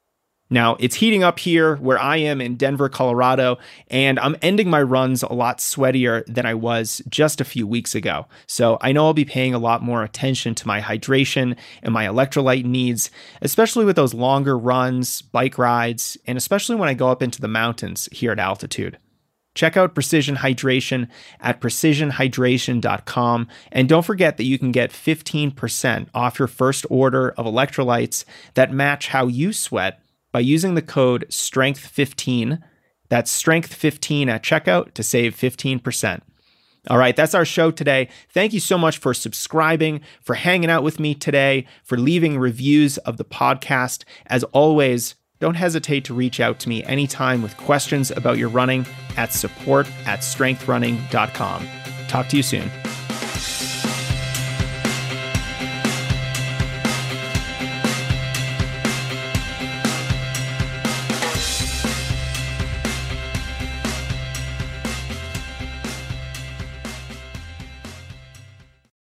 Now, 0.53 0.75
it's 0.79 0.97
heating 0.97 1.23
up 1.23 1.39
here 1.39 1.77
where 1.77 1.97
I 1.97 2.17
am 2.17 2.39
in 2.39 2.57
Denver, 2.57 2.87
Colorado, 2.87 3.57
and 3.87 4.19
I'm 4.19 4.35
ending 4.43 4.69
my 4.69 4.83
runs 4.83 5.23
a 5.23 5.33
lot 5.33 5.57
sweatier 5.57 6.23
than 6.27 6.45
I 6.45 6.53
was 6.53 7.01
just 7.09 7.41
a 7.41 7.45
few 7.45 7.65
weeks 7.65 7.95
ago. 7.95 8.27
So 8.45 8.77
I 8.79 8.91
know 8.91 9.05
I'll 9.05 9.15
be 9.15 9.25
paying 9.25 9.55
a 9.55 9.59
lot 9.59 9.81
more 9.81 10.03
attention 10.03 10.53
to 10.53 10.67
my 10.67 10.79
hydration 10.79 11.57
and 11.81 11.91
my 11.91 12.05
electrolyte 12.05 12.65
needs, 12.65 13.09
especially 13.41 13.83
with 13.83 13.95
those 13.95 14.13
longer 14.13 14.55
runs, 14.55 15.23
bike 15.23 15.57
rides, 15.57 16.19
and 16.27 16.37
especially 16.37 16.75
when 16.75 16.89
I 16.89 16.93
go 16.93 17.09
up 17.09 17.23
into 17.23 17.41
the 17.41 17.47
mountains 17.47 18.07
here 18.11 18.31
at 18.31 18.37
altitude. 18.37 18.99
Check 19.55 19.77
out 19.77 19.93
Precision 19.93 20.37
Hydration 20.37 21.07
at 21.39 21.61
precisionhydration.com. 21.61 23.47
And 23.71 23.89
don't 23.89 24.05
forget 24.05 24.37
that 24.37 24.45
you 24.45 24.57
can 24.57 24.71
get 24.71 24.91
15% 24.91 26.07
off 26.13 26.39
your 26.39 26.47
first 26.47 26.85
order 26.89 27.31
of 27.31 27.45
electrolytes 27.45 28.25
that 28.55 28.71
match 28.71 29.09
how 29.09 29.27
you 29.27 29.53
sweat 29.53 29.99
by 30.31 30.39
using 30.39 30.75
the 30.75 30.81
code 30.81 31.25
STRENGTH15. 31.29 32.61
That's 33.09 33.43
STRENGTH15 33.43 34.27
at 34.27 34.43
checkout 34.43 34.93
to 34.95 35.03
save 35.03 35.35
15%. 35.35 36.21
All 36.89 36.97
right, 36.97 37.15
that's 37.15 37.35
our 37.35 37.45
show 37.45 37.71
today. 37.71 38.09
Thank 38.29 38.51
you 38.51 38.59
so 38.59 38.77
much 38.77 38.97
for 38.97 39.13
subscribing, 39.13 40.01
for 40.21 40.33
hanging 40.33 40.69
out 40.69 40.83
with 40.83 40.99
me 40.99 41.15
today, 41.15 41.65
for 41.83 41.97
leaving 41.97 42.37
reviews 42.37 42.97
of 42.99 43.15
the 43.15 43.23
podcast. 43.23 44.03
As 44.25 44.43
always, 44.45 45.15
don't 45.43 45.55
hesitate 45.55 46.05
to 46.05 46.13
reach 46.13 46.39
out 46.39 46.57
to 46.57 46.69
me 46.69 46.85
anytime 46.85 47.41
with 47.41 47.57
questions 47.57 48.11
about 48.11 48.37
your 48.37 48.47
running 48.47 48.85
at 49.17 49.33
support 49.33 49.85
at 50.05 50.19
strengthrunning.com. 50.19 51.67
Talk 52.07 52.29
to 52.29 52.37
you 52.37 52.43
soon. 52.43 52.71